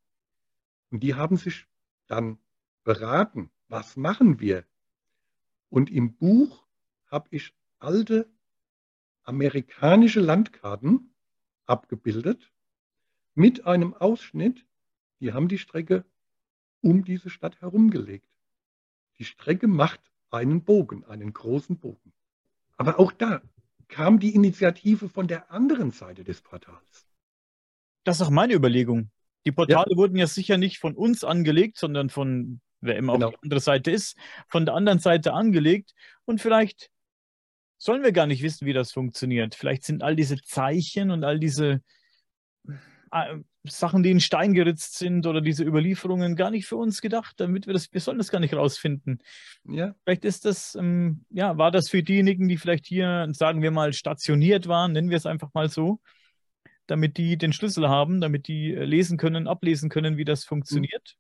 Und 0.90 1.02
die 1.02 1.16
haben 1.16 1.38
sich 1.38 1.66
dann 2.08 2.38
beraten, 2.84 3.52
was 3.68 3.98
machen 3.98 4.40
wir? 4.40 4.66
Und 5.70 5.90
im 5.90 6.16
Buch 6.16 6.66
habe 7.08 7.28
ich 7.32 7.54
alte 7.80 8.30
amerikanische 9.28 10.22
Landkarten 10.22 11.14
abgebildet 11.66 12.52
mit 13.36 13.66
einem 13.66 13.94
Ausschnitt. 13.94 14.66
Die 15.20 15.34
haben 15.34 15.48
die 15.48 15.58
Strecke 15.58 16.06
um 16.82 17.04
diese 17.04 17.30
Stadt 17.30 17.60
herumgelegt. 17.62 18.30
Die 19.20 19.26
Strecke 19.26 19.68
macht 19.68 20.00
einen 20.30 20.64
Bogen, 20.64 21.04
einen 21.06 21.34
großen 21.34 21.78
Bogen. 21.78 22.14
Aber 22.78 23.00
auch 23.00 23.12
da 23.12 23.42
kam 23.88 24.20
die 24.20 24.34
Initiative 24.34 25.10
von 25.10 25.28
der 25.28 25.52
anderen 25.52 25.92
Seite 25.92 26.24
des 26.24 26.42
Portals. 26.42 27.08
Das 28.04 28.18
ist 28.18 28.28
auch 28.28 28.32
meine 28.32 28.54
Überlegung. 28.54 29.10
Die 29.46 29.52
Portale 29.52 29.92
ja. 29.92 29.98
wurden 29.98 30.18
ja 30.18 30.28
sicher 30.28 30.58
nicht 30.58 30.80
von 30.80 30.96
uns 30.96 31.24
angelegt, 31.24 31.78
sondern 31.78 32.10
von 32.10 32.62
wer 32.80 32.96
immer 32.96 33.14
genau. 33.14 33.28
auf 33.28 33.34
die 33.34 33.44
andere 33.44 33.60
Seite 33.60 33.92
ist, 33.92 34.18
von 34.48 34.66
der 34.66 34.76
anderen 34.76 35.00
Seite 35.00 35.34
angelegt. 35.34 35.94
Und 36.26 36.42
vielleicht 36.42 36.92
sollen 37.78 38.04
wir 38.04 38.12
gar 38.12 38.28
nicht 38.28 38.42
wissen, 38.44 38.66
wie 38.66 38.74
das 38.74 38.92
funktioniert. 38.92 39.56
Vielleicht 39.56 39.84
sind 39.84 40.04
all 40.04 40.16
diese 40.16 40.38
Zeichen 40.42 41.12
und 41.12 41.24
all 41.24 41.40
diese 41.40 41.82
äh, 43.12 43.38
Sachen, 43.64 44.02
die 44.02 44.12
in 44.12 44.20
Stein 44.20 44.54
geritzt 44.54 44.98
sind 44.98 45.26
oder 45.28 45.42
diese 45.42 45.64
Überlieferungen 45.64 46.36
gar 46.36 46.52
nicht 46.52 46.66
für 46.66 46.78
uns 46.78 47.02
gedacht, 47.02 47.40
damit 47.40 47.68
wir 47.68 47.74
das, 47.74 47.92
wir 47.92 48.00
sollen 48.00 48.18
das 48.18 48.32
gar 48.32 48.40
nicht 48.40 48.54
rausfinden. 48.54 49.20
Ja. 49.66 49.94
Vielleicht 50.04 50.26
ist 50.26 50.46
das, 50.46 50.76
ähm, 50.76 51.26
ja, 51.30 51.58
war 51.58 51.72
das 51.72 51.90
für 51.90 52.02
diejenigen, 52.02 52.48
die 52.48 52.58
vielleicht 52.58 52.86
hier, 52.86 53.28
sagen 53.32 53.62
wir 53.62 53.72
mal, 53.72 53.94
stationiert 53.94 54.68
waren, 54.68 54.94
nennen 54.94 55.10
wir 55.10 55.18
es 55.18 55.26
einfach 55.26 55.54
mal 55.54 55.70
so, 55.70 56.00
damit 56.86 57.18
die 57.18 57.38
den 57.38 57.54
Schlüssel 57.54 57.90
haben, 57.90 58.22
damit 58.22 58.48
die 58.48 58.74
äh, 58.74 58.86
lesen 58.86 59.18
können, 59.18 59.48
ablesen 59.48 59.90
können, 59.90 60.18
wie 60.18 60.26
das 60.26 60.46
funktioniert. 60.46 61.18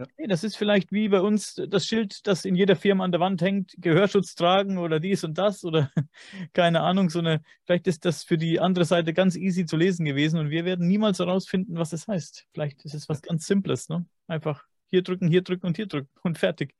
Ja. 0.00 0.26
Das 0.28 0.44
ist 0.44 0.56
vielleicht 0.56 0.92
wie 0.92 1.08
bei 1.08 1.20
uns 1.20 1.60
das 1.68 1.84
Schild, 1.84 2.26
das 2.26 2.46
in 2.46 2.54
jeder 2.54 2.74
Firma 2.74 3.04
an 3.04 3.12
der 3.12 3.20
Wand 3.20 3.42
hängt, 3.42 3.74
Gehörschutz 3.76 4.34
tragen 4.34 4.78
oder 4.78 4.98
dies 4.98 5.24
und 5.24 5.36
das 5.36 5.62
oder 5.62 5.90
keine 6.54 6.80
Ahnung, 6.80 7.10
so 7.10 7.18
eine, 7.18 7.42
vielleicht 7.66 7.86
ist 7.86 8.06
das 8.06 8.24
für 8.24 8.38
die 8.38 8.60
andere 8.60 8.86
Seite 8.86 9.12
ganz 9.12 9.36
easy 9.36 9.66
zu 9.66 9.76
lesen 9.76 10.06
gewesen 10.06 10.40
und 10.40 10.48
wir 10.48 10.64
werden 10.64 10.88
niemals 10.88 11.18
herausfinden, 11.18 11.76
was 11.76 11.92
es 11.92 12.06
das 12.06 12.14
heißt. 12.14 12.46
Vielleicht 12.52 12.84
ist 12.84 12.94
es 12.94 13.08
was 13.10 13.20
ganz 13.20 13.46
Simples, 13.46 13.90
ne? 13.90 14.06
Einfach 14.26 14.64
hier 14.86 15.02
drücken, 15.02 15.28
hier 15.28 15.42
drücken 15.42 15.66
und 15.66 15.76
hier 15.76 15.86
drücken 15.86 16.10
und 16.22 16.38
fertig. 16.38 16.74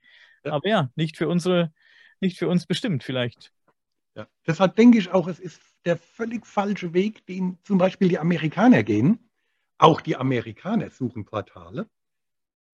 Ja. 0.44 0.52
Aber 0.52 0.68
ja, 0.68 0.90
nicht 0.94 1.18
für 1.18 1.28
unsere, 1.28 1.72
nicht 2.20 2.38
für 2.38 2.48
uns 2.48 2.66
bestimmt 2.66 3.04
vielleicht. 3.04 3.52
Ja. 4.14 4.26
Deshalb 4.46 4.76
denke 4.76 4.98
ich 4.98 5.10
auch, 5.10 5.28
es 5.28 5.38
ist 5.38 5.60
der 5.84 5.98
völlig 5.98 6.46
falsche 6.46 6.94
Weg, 6.94 7.26
den 7.26 7.58
zum 7.64 7.76
Beispiel 7.76 8.08
die 8.08 8.18
Amerikaner 8.18 8.82
gehen. 8.82 9.30
Auch 9.76 10.00
die 10.00 10.16
Amerikaner 10.16 10.90
suchen 10.90 11.26
Portale 11.26 11.86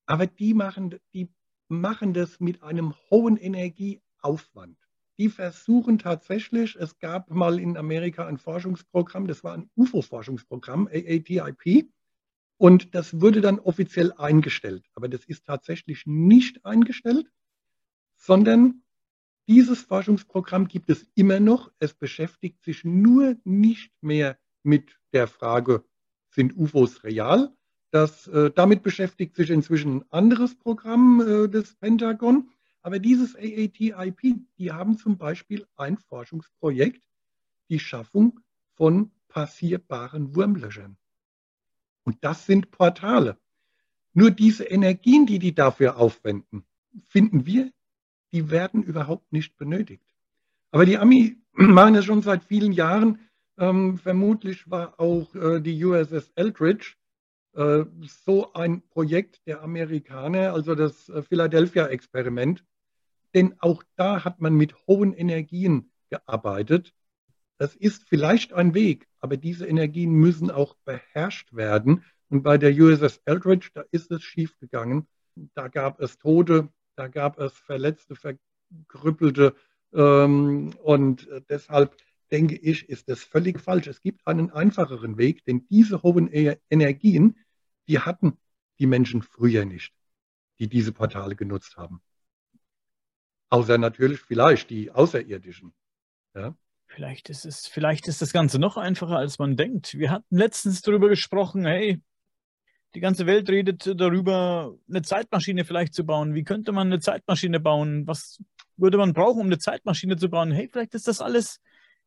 aber 0.07 0.27
die 0.27 0.55
machen, 0.55 0.99
die 1.13 1.29
machen 1.69 2.15
das 2.15 2.41
mit 2.41 2.63
einem 2.63 2.95
hohen 3.11 3.37
Energieaufwand. 3.37 4.79
Die 5.19 5.29
versuchen 5.29 5.99
tatsächlich, 5.99 6.77
es 6.77 6.99
gab 6.99 7.31
mal 7.31 7.59
in 7.59 7.77
Amerika 7.77 8.27
ein 8.27 8.39
Forschungsprogramm, 8.39 9.27
das 9.27 9.43
war 9.43 9.55
ein 9.55 9.71
UFO-Forschungsprogramm, 9.77 10.89
AATIP, 10.89 11.91
und 12.59 12.95
das 12.95 13.21
wurde 13.21 13.41
dann 13.41 13.59
offiziell 13.59 14.13
eingestellt. 14.13 14.87
Aber 14.95 15.09
das 15.09 15.25
ist 15.25 15.45
tatsächlich 15.45 16.07
nicht 16.07 16.65
eingestellt, 16.65 17.31
sondern 18.15 18.83
dieses 19.49 19.83
Forschungsprogramm 19.83 20.67
gibt 20.67 20.91
es 20.91 21.07
immer 21.15 21.39
noch. 21.39 21.71
Es 21.79 21.95
beschäftigt 21.95 22.63
sich 22.65 22.85
nur 22.85 23.37
nicht 23.45 23.93
mehr 24.01 24.39
mit 24.63 24.99
der 25.13 25.29
Frage, 25.29 25.85
sind 26.31 26.57
UFOs 26.57 27.05
real, 27.05 27.55
das, 27.91 28.27
äh, 28.29 28.51
damit 28.51 28.83
beschäftigt 28.83 29.37
sich 29.37 29.51
inzwischen 29.51 29.99
ein 29.99 30.05
anderes 30.11 30.55
Programm 30.55 31.21
äh, 31.21 31.49
des 31.49 31.75
Pentagon. 31.77 32.51
Aber 32.83 32.99
dieses 32.99 33.35
AATIP, 33.37 34.47
die 34.59 34.73
haben 34.73 34.97
zum 34.99 35.19
Beispiel 35.19 35.67
ein 35.77 35.97
Forschungsprojekt, 35.97 37.03
die 37.69 37.79
Schaffung 37.79 38.41
von 38.75 39.11
passierbaren 39.29 40.35
Wurmlöchern. 40.35 40.97
Und 42.05 42.19
das 42.21 42.47
sind 42.47 42.71
Portale. 42.71 43.39
Nur 44.13 44.31
diese 44.31 44.65
Energien, 44.65 45.27
die 45.27 45.39
die 45.39 45.55
dafür 45.55 45.97
aufwenden, 45.97 46.65
finden 47.09 47.45
wir, 47.45 47.73
die 48.33 48.51
werden 48.51 48.83
überhaupt 48.83 49.33
nicht 49.33 49.57
benötigt. 49.57 50.07
Aber 50.71 50.87
die 50.87 50.99
Ami 50.99 51.37
machen 51.53 51.95
das 51.95 52.05
schon 52.05 52.23
seit 52.23 52.45
vielen 52.45 52.73
Jahren. 52.73 53.21
Ähm, 53.59 53.99
vermutlich 53.99 54.71
war 54.71 55.01
auch 55.01 55.35
äh, 55.35 55.61
die 55.61 55.83
USS 55.85 56.31
Eldridge 56.35 56.95
so 58.03 58.53
ein 58.53 58.83
Projekt 58.89 59.41
der 59.47 59.63
Amerikaner, 59.63 60.53
also 60.53 60.75
das 60.75 61.09
äh, 61.09 61.23
Philadelphia-Experiment. 61.23 62.65
Denn 63.35 63.55
auch 63.61 63.83
da 63.97 64.25
hat 64.25 64.41
man 64.41 64.55
mit 64.55 64.75
hohen 64.87 65.13
Energien 65.15 65.91
gearbeitet. 66.11 66.93
Das 67.59 67.75
ist 67.75 68.09
vielleicht 68.09 68.53
ein 68.53 68.75
Weg, 68.75 69.09
aber 69.21 69.37
diese 69.37 69.67
Energien 69.67 70.13
müssen 70.13 70.51
auch 70.51 70.77
beherrscht 70.85 71.55
werden. 71.55 72.05
Und 72.29 72.43
bei 72.43 72.59
der 72.59 72.73
USS 72.73 73.23
Eldridge, 73.25 73.71
da 73.73 73.85
ist 73.91 74.11
es 74.11 74.23
schiefgegangen. 74.23 75.07
Da 75.55 75.69
gab 75.69 76.01
es 76.01 76.19
Tote, 76.19 76.69
da 76.97 77.09
gab 77.09 77.39
es 77.39 77.55
Verletzte, 77.55 78.17
Verkrüppelte. 78.17 79.55
Ähm, 79.95 80.75
und 80.83 81.29
äh, 81.29 81.41
deshalb 81.49 81.97
denke 82.31 82.57
ich, 82.57 82.89
ist 82.89 83.09
das 83.09 83.23
völlig 83.23 83.61
falsch. 83.61 83.87
Es 83.87 84.01
gibt 84.01 84.27
einen 84.27 84.51
einfacheren 84.51 85.17
Weg, 85.17 85.45
denn 85.45 85.67
diese 85.69 86.03
hohen 86.03 86.33
e 86.33 86.57
Energien, 86.71 87.37
die 87.89 88.01
hatten 88.01 88.39
die 88.79 88.87
Menschen 88.87 89.23
früher 89.23 89.65
nicht, 89.65 89.93
die 90.59 90.69
diese 90.69 90.93
Portale 90.93 91.37
genutzt 91.37 91.77
haben. 91.77 92.03
Außer 93.49 93.79
natürlich 93.79 94.21
vielleicht 94.21 94.71
die 94.71 94.91
Außerirdischen. 94.91 95.73
Ja? 96.35 96.57
Vielleicht 96.87 97.31
ist 97.31 97.45
es, 97.45 97.67
vielleicht 97.67 98.09
ist 98.09 98.23
das 98.23 98.33
Ganze 98.33 98.59
noch 98.59 98.77
einfacher, 98.77 99.17
als 99.17 99.39
man 99.39 99.57
denkt. 99.57 99.95
Wir 99.95 100.11
hatten 100.11 100.37
letztens 100.37 100.83
darüber 100.83 101.09
gesprochen, 101.09 101.65
hey, 101.65 102.01
die 102.95 103.01
ganze 103.01 103.27
Welt 103.27 103.49
redet 103.51 104.01
darüber, 104.01 104.75
eine 104.89 105.03
Zeitmaschine 105.03 105.65
vielleicht 105.65 105.95
zu 105.95 106.05
bauen. 106.05 106.35
Wie 106.35 106.45
könnte 106.45 106.73
man 106.73 106.87
eine 106.87 107.01
Zeitmaschine 107.01 107.61
bauen? 107.61 108.07
Was 108.07 108.43
würde 108.77 108.97
man 108.99 109.13
brauchen, 109.13 109.41
um 109.41 109.47
eine 109.47 109.59
Zeitmaschine 109.59 110.17
zu 110.17 110.31
bauen? 110.31 110.51
Hey, 110.51 110.69
vielleicht 110.71 110.95
ist 110.95 111.07
das 111.07 111.21
alles 111.21 111.61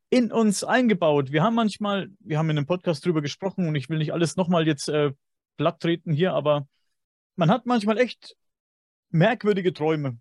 in 0.09 0.31
uns 0.31 0.63
eingebaut. 0.63 1.31
Wir 1.31 1.43
haben 1.43 1.55
manchmal, 1.55 2.09
wir 2.19 2.39
haben 2.39 2.49
in 2.49 2.57
einem 2.57 2.65
Podcast 2.65 3.05
drüber 3.05 3.21
gesprochen 3.21 3.67
und 3.67 3.75
ich 3.75 3.89
will 3.89 3.99
nicht 3.99 4.13
alles 4.13 4.35
nochmal 4.35 4.65
jetzt 4.65 4.89
äh, 4.89 5.11
platt 5.59 5.81
treten 5.81 6.13
hier, 6.13 6.33
aber 6.33 6.67
man 7.35 7.51
hat 7.51 7.65
manchmal 7.65 7.97
echt 7.97 8.37
merkwürdige 9.09 9.73
Träume, 9.73 10.17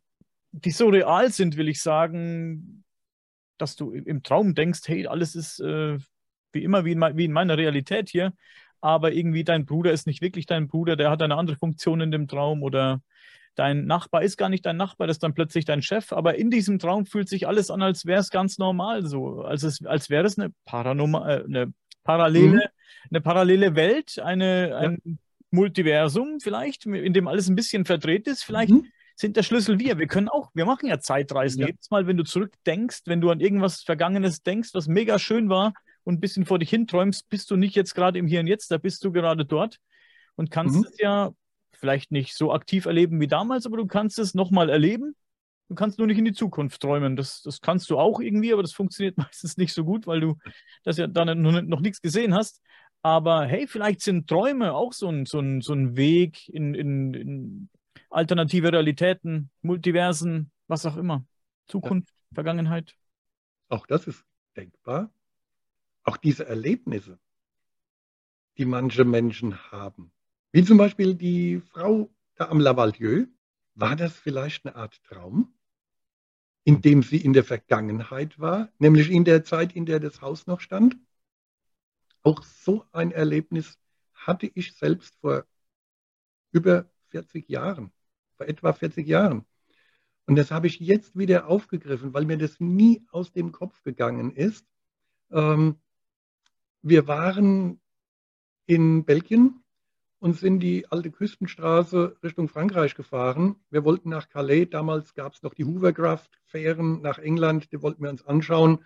die 0.51 0.73
so 0.73 0.89
real 0.89 1.31
sind, 1.31 1.57
will 1.57 1.69
ich 1.69 1.81
sagen, 1.81 2.85
dass 3.57 3.77
du 3.77 3.93
im 3.93 4.25
Traum 4.25 4.57
denkst, 4.57 4.81
hey, 4.87 5.07
alles 5.07 5.37
ist 5.37 5.61
äh, 5.61 5.97
wie 6.53 6.65
immer, 6.65 6.85
wie 6.85 6.93
in, 6.93 7.01
wie 7.01 7.25
in 7.25 7.33
meiner 7.33 7.57
Realität 7.57 8.09
hier, 8.09 8.33
aber 8.81 9.13
irgendwie 9.13 9.45
dein 9.45 9.65
Bruder 9.65 9.93
ist 9.93 10.09
nicht 10.09 10.23
wirklich 10.23 10.47
dein 10.47 10.67
Bruder, 10.67 10.97
der 10.97 11.09
hat 11.11 11.23
eine 11.23 11.37
andere 11.37 11.57
Funktion 11.57 12.01
in 12.01 12.11
dem 12.11 12.27
Traum 12.27 12.65
oder 12.65 13.01
dein 13.55 13.87
Nachbar 13.87 14.25
ist 14.25 14.39
gar 14.39 14.49
nicht 14.49 14.67
dein 14.67 14.77
Nachbar, 14.77 15.07
das 15.07 15.17
ist 15.17 15.23
dann 15.23 15.35
plötzlich 15.35 15.67
dein 15.67 15.83
Chef, 15.83 16.13
aber 16.13 16.35
in 16.35 16.51
diesem 16.51 16.81
Traum 16.81 17.07
fühlt 17.07 17.29
sich 17.29 17.47
alles 17.47 17.71
an, 17.71 17.83
als 17.83 18.07
wäre 18.07 18.21
es 18.21 18.31
ganz 18.31 18.59
normal 18.59 19.07
so, 19.07 19.43
als, 19.43 19.63
es, 19.63 19.87
als 19.87 20.11
wäre 20.11 20.27
es 20.27 20.37
eine, 20.37 20.53
Paranoma, 20.65 21.29
äh, 21.29 21.45
eine, 21.45 21.73
parallele, 22.03 22.49
mhm. 22.49 23.09
eine 23.11 23.21
parallele 23.21 23.77
Welt, 23.77 24.19
eine, 24.19 24.77
ein 24.77 24.99
ja. 25.05 25.13
Multiversum 25.51 26.41
vielleicht, 26.41 26.87
in 26.87 27.13
dem 27.13 27.29
alles 27.29 27.49
ein 27.49 27.57
bisschen 27.57 27.85
verdreht 27.85 28.27
ist, 28.27 28.45
vielleicht 28.45 28.71
mhm. 28.71 28.87
sind 29.17 29.37
der 29.37 29.43
Schlüssel 29.43 29.79
wir. 29.79 29.99
Wir 29.99 30.07
können 30.07 30.29
auch, 30.29 30.51
wir 30.55 30.67
machen 30.67 30.89
ja 30.89 31.01
Zeitreisen. 31.01 31.61
Ja. 31.61 31.67
Jedes 31.69 31.91
Mal, 31.91 32.07
wenn 32.07 32.17
du 32.17 32.25
zurückdenkst, 32.25 33.03
wenn 33.07 33.21
du 33.21 33.31
an 33.31 33.41
irgendwas 33.41 33.83
Vergangenes 33.83 34.43
denkst, 34.43 34.71
was 34.75 34.89
mega 34.89 35.19
schön 35.19 35.49
war 35.49 35.73
und 36.05 36.15
ein 36.15 36.21
bisschen 36.21 36.45
vor 36.45 36.59
dich 36.59 36.71
hinträumst, 36.71 37.29
bist 37.29 37.51
du 37.51 37.57
nicht 37.57 37.75
jetzt 37.75 37.95
gerade 37.95 38.19
im 38.19 38.27
Hier 38.27 38.41
und 38.41 38.47
Jetzt, 38.47 38.71
da 38.71 38.79
bist 38.79 39.05
du 39.05 39.13
gerade 39.13 39.45
dort 39.45 39.79
und 40.37 40.51
kannst 40.51 40.77
mhm. 40.77 40.87
es 40.91 40.99
ja 40.99 41.33
vielleicht 41.73 42.11
nicht 42.11 42.37
so 42.37 42.53
aktiv 42.53 42.87
erleben 42.87 43.21
wie 43.21 43.27
damals, 43.27 43.67
aber 43.67 43.77
du 43.77 43.87
kannst 43.87 44.19
es 44.19 44.35
nochmal 44.35 44.69
erleben. 44.69 45.15
Du 45.69 45.75
kannst 45.75 45.99
nur 45.99 46.07
nicht 46.07 46.19
in 46.19 46.25
die 46.25 46.33
Zukunft 46.33 46.81
träumen. 46.81 47.15
Das, 47.15 47.43
das 47.43 47.61
kannst 47.61 47.91
du 47.91 47.99
auch 47.99 48.21
irgendwie, 48.21 48.53
aber 48.53 48.63
das 48.63 48.73
funktioniert 48.73 49.17
meistens 49.19 49.57
nicht 49.57 49.73
so 49.73 49.85
gut, 49.85 50.07
weil 50.07 50.21
du 50.21 50.37
das 50.83 50.97
ja 50.97 51.07
dann 51.07 51.41
noch, 51.41 51.63
noch 51.63 51.81
nichts 51.81 52.01
gesehen 52.01 52.35
hast. 52.35 52.63
Aber 53.03 53.47
hey, 53.47 53.67
vielleicht 53.67 54.01
sind 54.03 54.29
Träume 54.29 54.75
auch 54.75 54.93
so 54.93 55.09
ein, 55.09 55.25
so 55.25 55.39
ein, 55.39 55.61
so 55.61 55.73
ein 55.73 55.97
Weg 55.97 56.49
in, 56.49 56.75
in, 56.75 57.15
in 57.15 57.69
alternative 58.11 58.73
Realitäten, 58.73 59.51
Multiversen, 59.63 60.51
was 60.67 60.85
auch 60.87 60.97
immer. 60.97 61.25
Zukunft, 61.67 62.11
ja. 62.11 62.35
Vergangenheit. 62.35 62.95
Auch 63.69 63.87
das 63.87 64.07
ist 64.07 64.25
denkbar. 64.57 65.11
Auch 66.03 66.17
diese 66.17 66.47
Erlebnisse, 66.47 67.19
die 68.57 68.65
manche 68.65 69.05
Menschen 69.05 69.71
haben, 69.71 70.11
wie 70.53 70.65
zum 70.65 70.79
Beispiel 70.79 71.15
die 71.15 71.61
Frau 71.61 72.11
da 72.35 72.49
am 72.49 72.61
Lavalieu. 72.61 73.27
War 73.75 73.95
das 73.95 74.17
vielleicht 74.17 74.67
eine 74.67 74.75
Art 74.75 75.01
Traum, 75.05 75.55
in 76.65 76.81
dem 76.81 77.03
sie 77.03 77.19
in 77.19 77.33
der 77.33 77.45
Vergangenheit 77.45 78.41
war, 78.41 78.71
nämlich 78.79 79.11
in 79.11 79.25
der 79.25 79.45
Zeit, 79.45 79.77
in 79.77 79.87
der 79.87 80.01
das 80.01 80.21
Haus 80.21 80.49
noch 80.49 80.61
stand? 80.61 80.97
Auch 82.29 82.43
so 82.43 82.85
ein 82.93 83.11
Erlebnis 83.11 83.79
hatte 84.13 84.51
ich 84.55 84.75
selbst 84.75 85.17
vor 85.23 85.47
über 86.53 86.85
40 87.07 87.49
Jahren, 87.49 87.91
vor 88.37 88.47
etwa 88.47 88.75
40 88.75 89.07
Jahren. 89.07 89.47
Und 90.27 90.37
das 90.37 90.51
habe 90.51 90.67
ich 90.67 90.79
jetzt 90.79 91.17
wieder 91.17 91.47
aufgegriffen, 91.47 92.13
weil 92.13 92.27
mir 92.27 92.37
das 92.37 92.61
nie 92.61 93.03
aus 93.13 93.33
dem 93.33 93.51
Kopf 93.51 93.83
gegangen 93.83 94.31
ist. 94.37 94.67
Ähm, 95.31 95.77
wir 96.83 97.09
waren 97.09 97.81
in 98.67 99.07
Belgien 99.07 99.65
und 100.19 100.37
sind 100.37 100.61
die 100.61 100.87
alte 100.93 101.11
Küstenstraße 101.11 102.19
Richtung 102.23 102.51
Frankreich 102.51 102.95
gefahren. 102.95 103.57
Wir 103.71 103.85
wollten 103.85 104.11
nach 104.11 104.29
Calais, 104.29 104.67
damals 104.67 105.15
gab 105.15 105.33
es 105.33 105.43
noch 105.43 105.55
die 105.55 105.65
Hoovercraft-Fähren 105.65 107.01
nach 107.01 107.19
England, 107.19 107.73
die 107.73 107.81
wollten 107.81 108.03
wir 108.03 108.11
uns 108.11 108.27
anschauen 108.27 108.85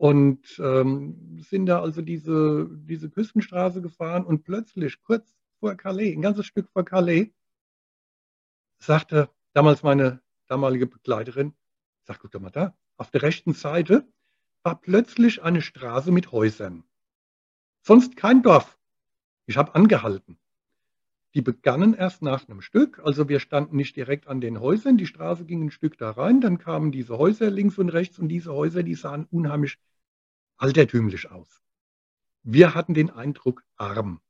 und 0.00 0.58
ähm, 0.64 1.42
sind 1.42 1.66
da 1.66 1.82
also 1.82 2.00
diese, 2.00 2.70
diese 2.70 3.10
Küstenstraße 3.10 3.82
gefahren 3.82 4.24
und 4.24 4.44
plötzlich, 4.44 5.02
kurz 5.02 5.36
vor 5.58 5.74
Calais, 5.74 6.14
ein 6.14 6.22
ganzes 6.22 6.46
Stück 6.46 6.70
vor 6.70 6.86
Calais, 6.86 7.34
sagte 8.78 9.28
damals 9.52 9.82
meine 9.82 10.22
damalige 10.46 10.86
Begleiterin, 10.86 11.52
sag, 12.04 12.18
guck 12.18 12.30
doch 12.30 12.40
mal 12.40 12.48
da, 12.48 12.74
auf 12.96 13.10
der 13.10 13.20
rechten 13.20 13.52
Seite 13.52 14.08
war 14.62 14.80
plötzlich 14.80 15.42
eine 15.42 15.60
Straße 15.60 16.12
mit 16.12 16.32
Häusern. 16.32 16.82
Sonst 17.82 18.16
kein 18.16 18.42
Dorf. 18.42 18.78
Ich 19.44 19.58
habe 19.58 19.74
angehalten. 19.74 20.38
Die 21.34 21.42
begannen 21.42 21.92
erst 21.92 22.22
nach 22.22 22.48
einem 22.48 22.62
Stück, 22.62 23.00
also 23.04 23.28
wir 23.28 23.38
standen 23.38 23.76
nicht 23.76 23.96
direkt 23.96 24.28
an 24.28 24.40
den 24.40 24.60
Häusern, 24.60 24.96
die 24.96 25.06
Straße 25.06 25.44
ging 25.44 25.66
ein 25.66 25.70
Stück 25.70 25.98
da 25.98 26.10
rein, 26.10 26.40
dann 26.40 26.56
kamen 26.56 26.90
diese 26.90 27.18
Häuser 27.18 27.50
links 27.50 27.76
und 27.76 27.90
rechts 27.90 28.18
und 28.18 28.28
diese 28.28 28.54
Häuser, 28.54 28.82
die 28.82 28.94
sahen 28.94 29.26
unheimlich 29.30 29.78
altertümlich 30.60 31.30
aus. 31.30 31.62
Wir 32.42 32.74
hatten 32.74 32.94
den 32.94 33.10
Eindruck 33.10 33.64
arm. 33.76 34.20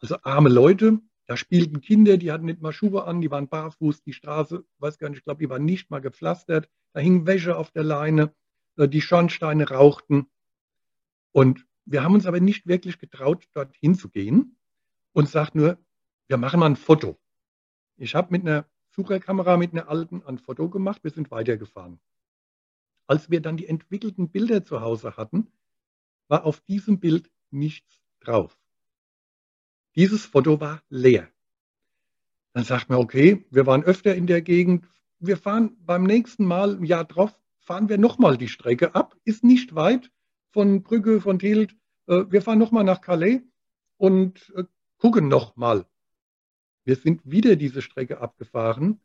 Also 0.00 0.16
arme 0.22 0.48
Leute, 0.48 1.00
da 1.26 1.36
spielten 1.36 1.80
Kinder, 1.80 2.16
die 2.16 2.30
hatten 2.30 2.44
nicht 2.44 2.60
mal 2.60 2.72
Schuhe 2.72 3.04
an, 3.04 3.20
die 3.20 3.30
waren 3.30 3.48
barfuß, 3.48 4.02
die 4.02 4.12
Straße, 4.12 4.64
weiß 4.78 4.98
gar 4.98 5.08
nicht, 5.08 5.18
ich 5.18 5.24
glaube, 5.24 5.42
die 5.42 5.48
war 5.48 5.58
nicht 5.58 5.90
mal 5.90 6.00
gepflastert, 6.00 6.68
da 6.92 7.00
hing 7.00 7.26
Wäsche 7.26 7.56
auf 7.56 7.70
der 7.70 7.84
Leine, 7.84 8.34
äh, 8.76 8.88
die 8.88 9.00
Schornsteine 9.00 9.68
rauchten. 9.68 10.26
Und 11.32 11.66
wir 11.86 12.02
haben 12.02 12.14
uns 12.14 12.26
aber 12.26 12.40
nicht 12.40 12.66
wirklich 12.66 12.98
getraut, 12.98 13.46
dorthin 13.52 13.94
zu 13.94 14.08
gehen 14.08 14.56
und 15.12 15.28
sagt 15.28 15.54
nur, 15.54 15.78
wir 16.28 16.36
machen 16.36 16.60
mal 16.60 16.66
ein 16.66 16.76
Foto. 16.76 17.18
Ich 17.96 18.14
habe 18.14 18.32
mit 18.32 18.42
einer 18.42 18.66
Sucherkamera, 18.90 19.56
mit 19.56 19.72
einer 19.72 19.88
alten, 19.88 20.22
ein 20.24 20.38
Foto 20.38 20.68
gemacht. 20.68 21.02
Wir 21.04 21.10
sind 21.10 21.30
weitergefahren. 21.30 22.00
Als 23.06 23.30
wir 23.30 23.40
dann 23.40 23.56
die 23.56 23.68
entwickelten 23.68 24.30
Bilder 24.30 24.64
zu 24.64 24.80
Hause 24.80 25.16
hatten, 25.16 25.52
war 26.28 26.44
auf 26.44 26.60
diesem 26.60 27.00
Bild 27.00 27.30
nichts 27.50 28.00
drauf. 28.20 28.58
Dieses 29.94 30.26
Foto 30.26 30.60
war 30.60 30.82
leer. 30.88 31.28
Dann 32.52 32.64
sagt 32.64 32.88
man, 32.88 32.98
okay, 32.98 33.44
wir 33.50 33.66
waren 33.66 33.84
öfter 33.84 34.14
in 34.14 34.26
der 34.26 34.42
Gegend. 34.42 34.86
Wir 35.18 35.36
fahren 35.36 35.76
beim 35.80 36.04
nächsten 36.04 36.44
Mal, 36.44 36.76
ein 36.76 36.84
Jahr 36.84 37.04
drauf, 37.04 37.38
fahren 37.60 37.88
wir 37.88 37.98
nochmal 37.98 38.36
die 38.36 38.48
Strecke 38.48 38.94
ab. 38.94 39.16
Ist 39.24 39.44
nicht 39.44 39.74
weit 39.74 40.10
von 40.50 40.82
Brügge, 40.82 41.20
von 41.20 41.38
Tielt. 41.38 41.76
Äh, 42.06 42.24
wir 42.28 42.42
fahren 42.42 42.58
nochmal 42.58 42.84
nach 42.84 43.00
Calais 43.00 43.42
und 43.96 44.52
äh, 44.56 44.64
gucken 44.98 45.28
nochmal. 45.28 45.86
Wir 46.84 46.96
sind 46.96 47.22
wieder 47.24 47.56
diese 47.56 47.82
Strecke 47.82 48.20
abgefahren. 48.20 49.00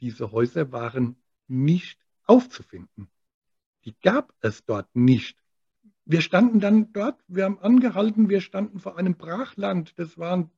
Diese 0.00 0.32
Häuser 0.32 0.72
waren 0.72 1.16
nicht 1.46 2.00
aufzufinden. 2.24 3.08
Die 3.84 3.94
gab 4.02 4.32
es 4.40 4.64
dort 4.64 4.88
nicht. 4.94 5.36
Wir 6.06 6.20
standen 6.20 6.60
dann 6.60 6.92
dort, 6.92 7.20
wir 7.28 7.44
haben 7.44 7.58
angehalten, 7.58 8.28
wir 8.28 8.40
standen 8.40 8.78
vor 8.78 8.98
einem 8.98 9.16
Brachland. 9.16 9.98
Das 9.98 10.18
waren 10.18 10.50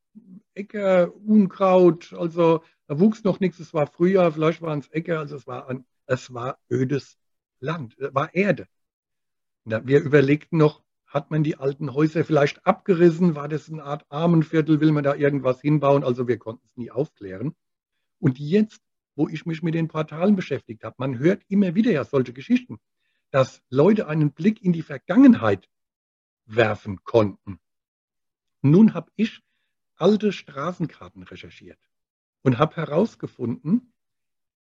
Äcker, 0.55 1.15
Unkraut, 1.15 2.13
also 2.13 2.63
da 2.87 2.99
wuchs 2.99 3.25
noch 3.25 3.41
nichts. 3.41 3.61
Es 3.61 3.75
war 3.75 3.87
Frühjahr, 3.87 4.33
vielleicht 4.33 4.63
waren 4.63 4.81
es 4.81 4.89
Äcker, 4.89 5.21
also 5.21 5.37
es 5.37 5.47
war, 5.47 5.69
ein, 5.69 5.85
es 6.07 6.33
war 6.33 6.59
ödes 6.71 7.19
Land, 7.61 7.97
es 7.99 8.15
war 8.15 8.35
Erde. 8.35 8.67
Wir 9.65 10.01
überlegten 10.01 10.59
noch, 10.59 10.83
hat 11.07 11.31
man 11.31 11.43
die 11.43 11.57
alten 11.57 11.95
Häuser 11.95 12.25
vielleicht 12.25 12.67
abgerissen? 12.67 13.35
War 13.35 13.49
das 13.49 13.71
eine 13.71 13.83
Art 13.83 14.05
Armenviertel? 14.09 14.81
Will 14.81 14.93
man 14.93 15.05
da 15.05 15.15
irgendwas 15.15 15.61
hinbauen? 15.61 16.05
Also 16.05 16.29
wir 16.29 16.39
konnten 16.39 16.67
es 16.69 16.77
nie 16.77 16.91
aufklären. 16.91 17.55
Und 18.19 18.39
jetzt, 18.39 18.81
wo 19.15 19.29
ich 19.29 19.47
mich 19.47 19.63
mit 19.63 19.75
den 19.75 19.89
Portalen 19.89 20.37
beschäftigt 20.37 20.85
habe, 20.85 20.97
man 20.99 21.19
hört 21.19 21.43
immer 21.49 21.75
wieder 21.75 21.91
ja 21.91 22.05
solche 22.05 22.33
Geschichten, 22.33 22.79
dass 23.31 23.63
Leute 23.69 24.09
einen 24.09 24.33
Blick 24.33 24.63
in 24.63 24.73
die 24.73 24.83
Vergangenheit 24.83 25.69
werfen 26.45 27.03
konnten. 27.05 27.59
Nun 28.63 28.95
habe 28.95 29.11
ich 29.17 29.43
alte 29.97 30.33
Straßenkarten 30.33 31.23
recherchiert 31.23 31.79
und 32.43 32.59
habe 32.59 32.77
herausgefunden, 32.77 33.93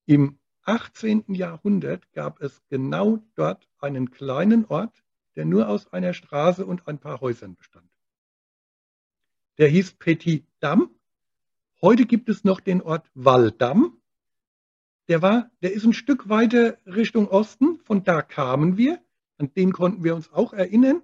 im 0.07 0.39
18. 0.63 1.35
Jahrhundert 1.35 2.11
gab 2.13 2.41
es 2.41 2.63
genau 2.69 3.19
dort 3.35 3.69
einen 3.79 4.11
kleinen 4.11 4.65
Ort, 4.67 5.03
der 5.37 5.45
nur 5.45 5.69
aus 5.69 5.93
einer 5.93 6.15
Straße 6.15 6.65
und 6.67 6.89
ein 6.89 6.99
paar 6.99 7.21
Häusern 7.21 7.55
bestand. 7.55 7.89
Der 9.59 9.69
hieß 9.69 9.95
Petit 9.95 10.47
Dam. 10.61 10.91
Heute 11.83 12.07
gibt 12.07 12.29
es 12.29 12.45
noch 12.45 12.61
den 12.61 12.81
Ort 12.83 13.11
Walldam. 13.15 13.98
Der 15.09 15.23
war, 15.23 15.51
der 15.63 15.73
ist 15.73 15.85
ein 15.85 15.95
Stück 15.95 16.29
weiter 16.29 16.77
Richtung 16.87 17.29
Osten. 17.29 17.81
Von 17.85 18.05
da 18.05 18.21
kamen 18.23 18.77
wir. 18.77 19.01
An 19.39 19.53
den 19.55 19.73
konnten 19.73 20.05
wir 20.05 20.15
uns 20.15 20.31
auch 20.33 20.53
erinnern. 20.53 21.03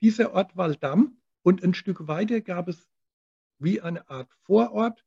Dieser 0.00 0.32
Ort 0.34 0.56
Walldam. 0.56 1.16
Und 1.42 1.62
ein 1.64 1.74
Stück 1.74 2.06
weiter 2.06 2.40
gab 2.40 2.68
es 2.68 2.88
wie 3.58 3.80
eine 3.80 4.08
Art 4.08 4.28
Vorort. 4.44 5.04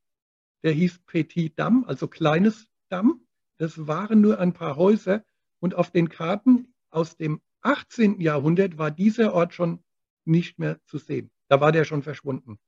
Der 0.63 0.71
hieß 0.71 0.99
Petit 1.05 1.57
Dam, 1.57 1.85
also 1.87 2.07
kleines 2.07 2.67
Damm. 2.89 3.21
Das 3.57 3.87
waren 3.87 4.19
nur 4.19 4.39
ein 4.39 4.53
paar 4.53 4.75
Häuser. 4.75 5.23
Und 5.59 5.75
auf 5.75 5.91
den 5.91 6.09
Karten 6.09 6.73
aus 6.89 7.15
dem 7.15 7.39
18. 7.61 8.19
Jahrhundert 8.19 8.77
war 8.77 8.91
dieser 8.91 9.33
Ort 9.33 9.53
schon 9.53 9.79
nicht 10.25 10.59
mehr 10.59 10.83
zu 10.85 10.97
sehen. 10.97 11.31
Da 11.47 11.61
war 11.61 11.71
der 11.71 11.85
schon 11.85 12.03
verschwunden. 12.03 12.59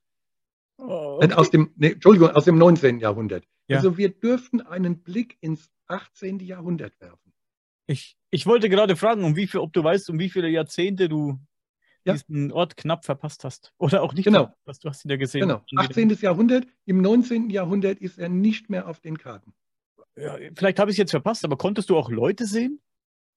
Oh, 0.77 1.19
okay. 1.21 1.33
Aus 1.33 1.49
dem, 1.49 1.71
nee, 1.75 1.91
Entschuldigung, 1.91 2.29
aus 2.29 2.45
dem 2.45 2.57
19. 2.57 2.99
Jahrhundert. 2.99 3.45
Ja. 3.67 3.77
Also 3.77 3.97
wir 3.97 4.09
dürften 4.09 4.61
einen 4.61 5.01
Blick 5.03 5.37
ins 5.41 5.71
18. 5.87 6.39
Jahrhundert 6.39 6.99
werfen. 6.99 7.33
Ich, 7.87 8.17
ich 8.31 8.45
wollte 8.45 8.69
gerade 8.69 8.95
fragen, 8.95 9.23
um 9.23 9.35
wie 9.35 9.47
viel, 9.47 9.59
ob 9.59 9.73
du 9.73 9.83
weißt, 9.83 10.09
um 10.09 10.19
wie 10.19 10.29
viele 10.29 10.49
Jahrzehnte 10.49 11.07
du 11.07 11.39
ja. 12.03 12.13
diesen 12.13 12.51
Ort 12.51 12.77
knapp 12.77 13.05
verpasst 13.05 13.43
hast. 13.43 13.73
Oder 13.77 14.01
auch 14.01 14.13
nicht, 14.13 14.25
genau. 14.25 14.53
was 14.65 14.79
du 14.79 14.89
hast 14.89 15.05
ihn 15.05 15.11
ja 15.11 15.17
gesehen. 15.17 15.41
Genau, 15.41 15.63
18. 15.75 16.09
Jahrhundert. 16.21 16.67
Im 16.85 17.01
19. 17.01 17.49
Jahrhundert 17.49 17.99
ist 17.99 18.17
er 18.17 18.29
nicht 18.29 18.69
mehr 18.69 18.87
auf 18.87 18.99
den 18.99 19.17
Karten. 19.17 19.53
Ja, 20.15 20.37
vielleicht 20.55 20.79
habe 20.79 20.91
ich 20.91 20.95
es 20.95 20.99
jetzt 20.99 21.11
verpasst, 21.11 21.43
aber 21.43 21.57
konntest 21.57 21.89
du 21.89 21.97
auch 21.97 22.09
Leute 22.09 22.45
sehen? 22.45 22.79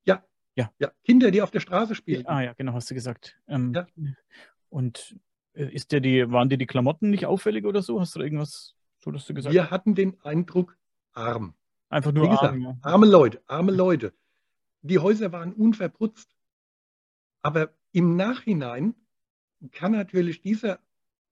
Ja. 0.05 0.25
Ja. 0.55 0.73
ja. 0.79 0.93
Kinder, 1.05 1.31
die 1.31 1.43
auf 1.43 1.51
der 1.51 1.61
Straße 1.61 1.95
spielen. 1.95 2.27
Ah 2.27 2.43
ja, 2.43 2.53
genau, 2.53 2.73
hast 2.73 2.91
du 2.91 2.95
gesagt. 2.95 3.39
Ähm, 3.49 3.73
ja. 3.75 3.87
Und 4.69 5.17
äh, 5.55 5.73
ist 5.73 5.93
der 5.93 6.01
die, 6.01 6.31
waren 6.31 6.49
dir 6.49 6.59
die 6.59 6.67
Klamotten 6.67 7.11
nicht 7.11 7.27
auffällig 7.27 7.65
oder 7.65 7.83
so? 7.83 8.01
Hast 8.01 8.15
du 8.15 8.21
irgendwas, 8.21 8.77
so 8.99 9.11
dass 9.11 9.27
du 9.27 9.35
gesagt 9.35 9.55
Wir 9.55 9.71
hatten 9.71 9.95
den 9.95 10.21
Eindruck, 10.23 10.77
arm. 11.13 11.55
Einfach 11.89 12.13
nur 12.13 12.29
gesagt, 12.29 12.45
arm, 12.45 12.61
ja. 12.61 12.79
arme 12.83 13.07
Leute, 13.07 13.43
arme 13.47 13.73
Leute. 13.73 14.13
Die 14.83 14.99
Häuser 14.99 15.33
waren 15.33 15.53
unverputzt. 15.53 16.37
Aber 17.43 17.75
im 17.93 18.17
Nachhinein 18.17 18.95
kann 19.73 19.93
natürlich 19.93 20.41
dieser, 20.43 20.81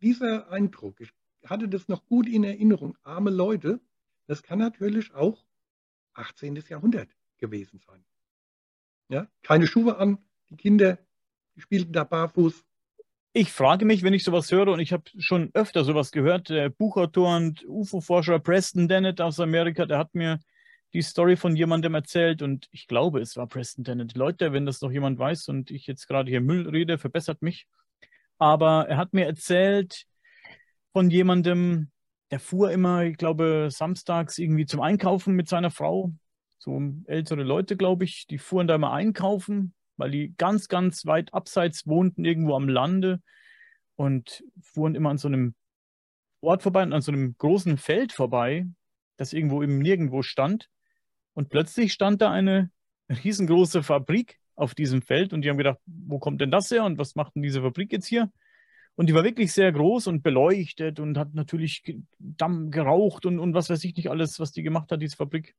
dieser 0.00 0.50
Eindruck, 0.50 1.00
ich 1.00 1.12
hatte 1.44 1.68
das 1.68 1.88
noch 1.88 2.06
gut 2.06 2.26
in 2.26 2.44
Erinnerung, 2.44 2.96
arme 3.02 3.30
Leute, 3.30 3.80
das 4.26 4.42
kann 4.42 4.58
natürlich 4.58 5.14
auch 5.14 5.44
18. 6.14 6.56
Jahrhundert 6.68 7.08
gewesen 7.38 7.80
sein. 7.86 8.04
Ja? 9.08 9.28
Keine 9.42 9.66
Schuhe 9.66 9.98
an, 9.98 10.18
die 10.50 10.56
Kinder 10.56 10.98
die 11.56 11.62
spielten 11.62 11.92
da 11.92 12.04
barfuß. 12.04 12.64
Ich 13.38 13.52
frage 13.52 13.84
mich, 13.84 14.02
wenn 14.02 14.14
ich 14.14 14.24
sowas 14.24 14.50
höre, 14.50 14.68
und 14.68 14.80
ich 14.80 14.94
habe 14.94 15.04
schon 15.18 15.50
öfter 15.52 15.84
sowas 15.84 16.10
gehört, 16.10 16.48
der 16.48 16.70
Buchautor 16.70 17.36
und 17.36 17.66
UFO-Forscher 17.68 18.38
Preston 18.38 18.88
Dennett 18.88 19.20
aus 19.20 19.38
Amerika, 19.40 19.84
der 19.84 19.98
hat 19.98 20.14
mir 20.14 20.40
die 20.94 21.02
Story 21.02 21.36
von 21.36 21.54
jemandem 21.54 21.94
erzählt 21.94 22.40
und 22.40 22.66
ich 22.70 22.86
glaube, 22.86 23.20
es 23.20 23.36
war 23.36 23.46
Preston 23.46 23.84
Dennett. 23.84 24.16
Leute, 24.16 24.54
wenn 24.54 24.64
das 24.64 24.80
noch 24.80 24.90
jemand 24.90 25.18
weiß 25.18 25.48
und 25.48 25.70
ich 25.70 25.86
jetzt 25.86 26.08
gerade 26.08 26.30
hier 26.30 26.40
Müll 26.40 26.66
rede, 26.66 26.96
verbessert 26.96 27.42
mich. 27.42 27.66
Aber 28.38 28.88
er 28.88 28.96
hat 28.96 29.12
mir 29.12 29.26
erzählt 29.26 30.06
von 30.94 31.10
jemandem, 31.10 31.90
der 32.30 32.40
fuhr 32.40 32.70
immer, 32.70 33.04
ich 33.04 33.18
glaube, 33.18 33.68
samstags 33.70 34.38
irgendwie 34.38 34.64
zum 34.64 34.80
Einkaufen 34.80 35.34
mit 35.34 35.46
seiner 35.46 35.70
Frau. 35.70 36.10
So 36.56 36.80
ältere 37.04 37.42
Leute, 37.42 37.76
glaube 37.76 38.04
ich, 38.04 38.26
die 38.28 38.38
fuhren 38.38 38.66
da 38.66 38.76
immer 38.76 38.94
einkaufen, 38.94 39.74
weil 39.96 40.10
die 40.10 40.34
ganz, 40.36 40.68
ganz 40.68 41.06
weit 41.06 41.32
abseits 41.34 41.86
wohnten, 41.86 42.24
irgendwo 42.24 42.54
am 42.54 42.68
Lande 42.68 43.20
und 43.96 44.44
fuhren 44.60 44.94
immer 44.94 45.10
an 45.10 45.18
so 45.18 45.28
einem 45.28 45.54
Ort 46.40 46.62
vorbei, 46.62 46.82
an 46.82 47.00
so 47.00 47.12
einem 47.12 47.36
großen 47.38 47.78
Feld 47.78 48.12
vorbei, 48.12 48.66
das 49.16 49.32
irgendwo 49.32 49.62
im 49.62 49.78
Nirgendwo 49.78 50.22
stand. 50.22 50.68
Und 51.34 51.48
plötzlich 51.48 51.92
stand 51.92 52.22
da 52.22 52.30
eine 52.30 52.70
riesengroße 53.08 53.82
Fabrik 53.82 54.38
auf 54.54 54.74
diesem 54.74 55.02
Feld 55.02 55.32
und 55.32 55.42
die 55.42 55.50
haben 55.50 55.58
gedacht, 55.58 55.78
wo 55.86 56.18
kommt 56.18 56.40
denn 56.40 56.50
das 56.50 56.70
her 56.70 56.84
und 56.84 56.98
was 56.98 57.14
macht 57.14 57.34
denn 57.34 57.42
diese 57.42 57.62
Fabrik 57.62 57.92
jetzt 57.92 58.06
hier? 58.06 58.30
Und 58.94 59.08
die 59.08 59.14
war 59.14 59.24
wirklich 59.24 59.52
sehr 59.52 59.70
groß 59.70 60.06
und 60.06 60.22
beleuchtet 60.22 60.98
und 60.98 61.18
hat 61.18 61.34
natürlich 61.34 61.82
Damm 62.18 62.70
geraucht 62.70 63.26
und, 63.26 63.38
und 63.38 63.52
was 63.52 63.68
weiß 63.68 63.84
ich 63.84 63.94
nicht 63.94 64.10
alles, 64.10 64.40
was 64.40 64.52
die 64.52 64.62
gemacht 64.62 64.90
hat, 64.90 65.02
diese 65.02 65.16
Fabrik. 65.16 65.54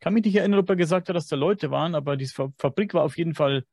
Kann 0.00 0.14
mich 0.14 0.24
nicht 0.24 0.36
erinnern, 0.36 0.60
ob 0.60 0.68
er 0.68 0.76
gesagt 0.76 1.08
hat, 1.08 1.16
dass 1.16 1.26
da 1.26 1.36
Leute 1.36 1.70
waren, 1.70 1.94
aber 1.94 2.16
diese 2.16 2.34
Fabrik 2.58 2.94
war 2.94 3.02
auf 3.02 3.16
jeden 3.16 3.34
Fall 3.34 3.64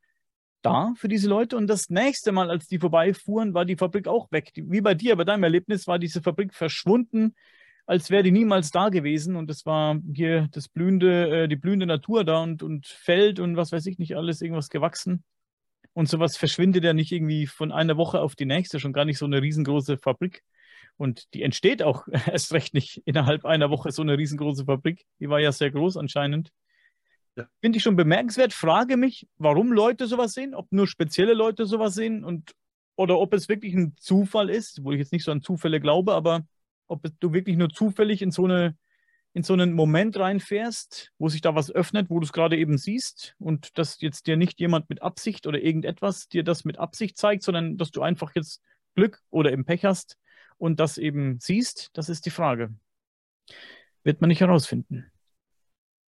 da 0.61 0.93
für 0.95 1.07
diese 1.07 1.28
Leute. 1.28 1.57
Und 1.57 1.67
das 1.67 1.89
nächste 1.89 2.32
Mal, 2.32 2.49
als 2.49 2.67
die 2.67 2.80
vorbeifuhren, 2.80 3.53
war 3.53 3.65
die 3.65 3.76
Fabrik 3.76 4.07
auch 4.07 4.32
weg. 4.32 4.51
Wie 4.55 4.82
bei 4.82 4.93
dir, 4.95 5.15
bei 5.15 5.26
deinem 5.26 5.43
Erlebnis 5.43 5.88
war 5.88 5.99
diese 5.99 6.21
Fabrik 6.21 6.53
verschwunden 6.53 7.36
als 7.86 8.09
wäre 8.09 8.24
die 8.24 8.32
niemals 8.32 8.71
da 8.71 8.89
gewesen. 8.89 9.36
Und 9.36 9.49
es 9.49 9.65
war 9.65 9.99
hier 10.13 10.47
das 10.51 10.69
blühende, 10.69 11.43
äh, 11.43 11.47
die 11.47 11.55
blühende 11.55 11.86
Natur 11.86 12.24
da 12.24 12.41
und, 12.41 12.63
und 12.63 12.88
Feld 12.88 13.39
und 13.39 13.57
was 13.57 13.71
weiß 13.71 13.86
ich 13.88 13.97
nicht 13.99 14.15
alles, 14.15 14.41
irgendwas 14.41 14.69
gewachsen. 14.69 15.24
Und 15.93 16.09
sowas 16.09 16.38
verschwindet 16.38 16.84
ja 16.84 16.93
nicht 16.93 17.11
irgendwie 17.11 17.45
von 17.45 17.71
einer 17.71 17.97
Woche 17.97 18.19
auf 18.21 18.36
die 18.36 18.45
nächste, 18.45 18.80
schon 18.80 18.93
gar 18.93 19.05
nicht 19.05 19.19
so 19.19 19.26
eine 19.26 19.41
riesengroße 19.41 19.97
Fabrik. 19.97 20.43
Und 20.97 21.33
die 21.33 21.43
entsteht 21.43 21.83
auch 21.83 22.07
erst 22.27 22.53
recht 22.53 22.73
nicht 22.73 23.01
innerhalb 23.05 23.45
einer 23.45 23.69
Woche 23.69 23.91
so 23.91 24.01
eine 24.01 24.17
riesengroße 24.17 24.65
Fabrik. 24.65 25.05
Die 25.19 25.29
war 25.29 25.39
ja 25.39 25.51
sehr 25.51 25.71
groß 25.71 25.97
anscheinend. 25.97 26.51
Ja. 27.35 27.47
Finde 27.61 27.77
ich 27.77 27.83
schon 27.83 27.95
bemerkenswert. 27.95 28.53
Frage 28.53 28.95
mich, 28.95 29.27
warum 29.37 29.71
Leute 29.71 30.07
sowas 30.07 30.33
sehen, 30.33 30.53
ob 30.53 30.71
nur 30.71 30.87
spezielle 30.87 31.33
Leute 31.33 31.65
sowas 31.65 31.95
sehen 31.95 32.23
und 32.23 32.53
oder 32.95 33.17
ob 33.17 33.33
es 33.33 33.49
wirklich 33.49 33.73
ein 33.73 33.95
Zufall 33.97 34.51
ist, 34.51 34.83
wo 34.83 34.91
ich 34.91 34.99
jetzt 34.99 35.11
nicht 35.11 35.23
so 35.23 35.31
an 35.31 35.41
Zufälle 35.41 35.79
glaube, 35.79 36.13
aber 36.13 36.45
ob 36.87 37.03
du 37.19 37.33
wirklich 37.33 37.57
nur 37.57 37.69
zufällig 37.69 38.21
in 38.21 38.29
so, 38.29 38.45
eine, 38.45 38.77
in 39.33 39.41
so 39.41 39.53
einen 39.53 39.73
Moment 39.73 40.17
reinfährst, 40.17 41.11
wo 41.17 41.27
sich 41.27 41.41
da 41.41 41.55
was 41.55 41.71
öffnet, 41.71 42.11
wo 42.11 42.19
du 42.19 42.25
es 42.25 42.33
gerade 42.33 42.55
eben 42.55 42.77
siehst 42.77 43.35
und 43.39 43.77
dass 43.79 43.99
jetzt 44.01 44.27
dir 44.27 44.37
nicht 44.37 44.59
jemand 44.59 44.89
mit 44.89 45.01
Absicht 45.01 45.47
oder 45.47 45.59
irgendetwas 45.59 46.27
dir 46.27 46.43
das 46.43 46.65
mit 46.65 46.77
Absicht 46.77 47.17
zeigt, 47.17 47.41
sondern 47.41 47.77
dass 47.77 47.89
du 47.89 48.03
einfach 48.03 48.35
jetzt 48.35 48.61
Glück 48.93 49.21
oder 49.31 49.51
im 49.51 49.65
Pech 49.65 49.85
hast 49.85 50.17
und 50.58 50.80
das 50.80 50.97
eben 50.97 51.39
siehst, 51.39 51.91
das 51.93 52.10
ist 52.10 52.26
die 52.26 52.32
Frage. 52.32 52.74
Wird 54.04 54.22
man 54.22 54.28
nicht 54.28 54.41
herausfinden. 54.41 55.12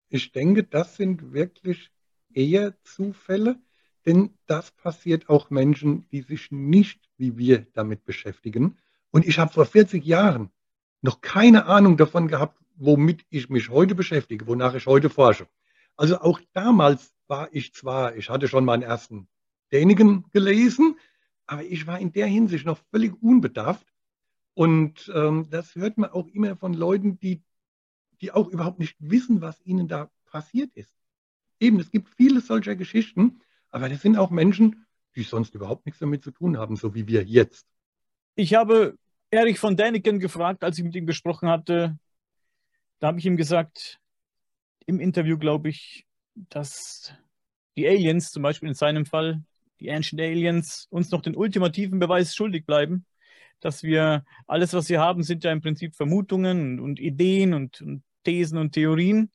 Ich 0.08 0.32
denke, 0.32 0.64
das 0.64 0.96
sind 0.96 1.32
wirklich 1.32 1.90
eher 2.32 2.80
Zufälle, 2.82 3.58
denn 4.04 4.30
das 4.46 4.70
passiert 4.70 5.28
auch 5.28 5.50
Menschen, 5.50 6.08
die 6.10 6.22
sich 6.22 6.50
nicht 6.52 7.06
wie 7.18 7.36
wir 7.36 7.66
damit 7.72 8.04
beschäftigen. 8.04 8.78
Und 9.10 9.26
ich 9.26 9.38
habe 9.38 9.52
vor 9.52 9.66
40 9.66 10.04
Jahren 10.04 10.50
noch 11.02 11.20
keine 11.20 11.66
Ahnung 11.66 11.96
davon 11.96 12.28
gehabt, 12.28 12.58
womit 12.76 13.24
ich 13.30 13.48
mich 13.48 13.68
heute 13.70 13.94
beschäftige, 13.94 14.46
wonach 14.46 14.74
ich 14.74 14.86
heute 14.86 15.10
forsche. 15.10 15.48
Also 15.96 16.20
auch 16.20 16.40
damals 16.52 17.14
war 17.26 17.48
ich 17.52 17.72
zwar, 17.72 18.16
ich 18.16 18.28
hatte 18.28 18.48
schon 18.48 18.64
meinen 18.64 18.82
ersten 18.82 19.28
Däniken 19.72 20.26
gelesen, 20.32 20.98
aber 21.46 21.64
ich 21.64 21.86
war 21.86 21.98
in 21.98 22.12
der 22.12 22.26
Hinsicht 22.26 22.66
noch 22.66 22.78
völlig 22.90 23.14
unbedarft. 23.22 23.86
Und 24.56 25.12
ähm, 25.14 25.48
das 25.50 25.74
hört 25.74 25.98
man 25.98 26.08
auch 26.08 26.28
immer 26.28 26.56
von 26.56 26.72
Leuten, 26.72 27.20
die, 27.20 27.42
die 28.22 28.32
auch 28.32 28.48
überhaupt 28.48 28.78
nicht 28.78 28.96
wissen, 28.98 29.42
was 29.42 29.60
ihnen 29.66 29.86
da 29.86 30.10
passiert 30.24 30.70
ist. 30.74 30.94
Eben, 31.60 31.78
es 31.78 31.90
gibt 31.90 32.08
viele 32.16 32.40
solcher 32.40 32.74
Geschichten, 32.74 33.42
aber 33.68 33.90
das 33.90 34.00
sind 34.00 34.16
auch 34.16 34.30
Menschen, 34.30 34.86
die 35.14 35.24
sonst 35.24 35.54
überhaupt 35.54 35.84
nichts 35.84 35.98
damit 35.98 36.24
zu 36.24 36.30
tun 36.30 36.56
haben, 36.56 36.76
so 36.76 36.94
wie 36.94 37.06
wir 37.06 37.22
jetzt. 37.22 37.66
Ich 38.34 38.54
habe 38.54 38.96
Erich 39.30 39.58
von 39.58 39.76
Däniken 39.76 40.20
gefragt, 40.20 40.64
als 40.64 40.78
ich 40.78 40.84
mit 40.84 40.94
ihm 40.94 41.04
gesprochen 41.04 41.50
hatte. 41.50 41.98
Da 42.98 43.08
habe 43.08 43.18
ich 43.18 43.26
ihm 43.26 43.36
gesagt, 43.36 44.00
im 44.86 45.00
Interview 45.00 45.36
glaube 45.36 45.68
ich, 45.68 46.06
dass 46.34 47.12
die 47.76 47.86
Aliens, 47.86 48.30
zum 48.30 48.42
Beispiel 48.42 48.70
in 48.70 48.74
seinem 48.74 49.04
Fall, 49.04 49.44
die 49.80 49.90
Ancient 49.90 50.22
Aliens, 50.22 50.86
uns 50.88 51.10
noch 51.10 51.20
den 51.20 51.36
ultimativen 51.36 51.98
Beweis 51.98 52.34
schuldig 52.34 52.64
bleiben, 52.64 53.04
dass 53.60 53.82
wir 53.82 54.24
alles, 54.46 54.72
was 54.72 54.88
wir 54.88 55.00
haben, 55.00 55.22
sind 55.22 55.44
ja 55.44 55.52
im 55.52 55.60
Prinzip 55.60 55.94
Vermutungen 55.94 56.80
und 56.80 57.00
Ideen 57.00 57.54
und, 57.54 57.80
und 57.80 58.02
Thesen 58.24 58.58
und 58.58 58.72
Theorien. 58.72 59.30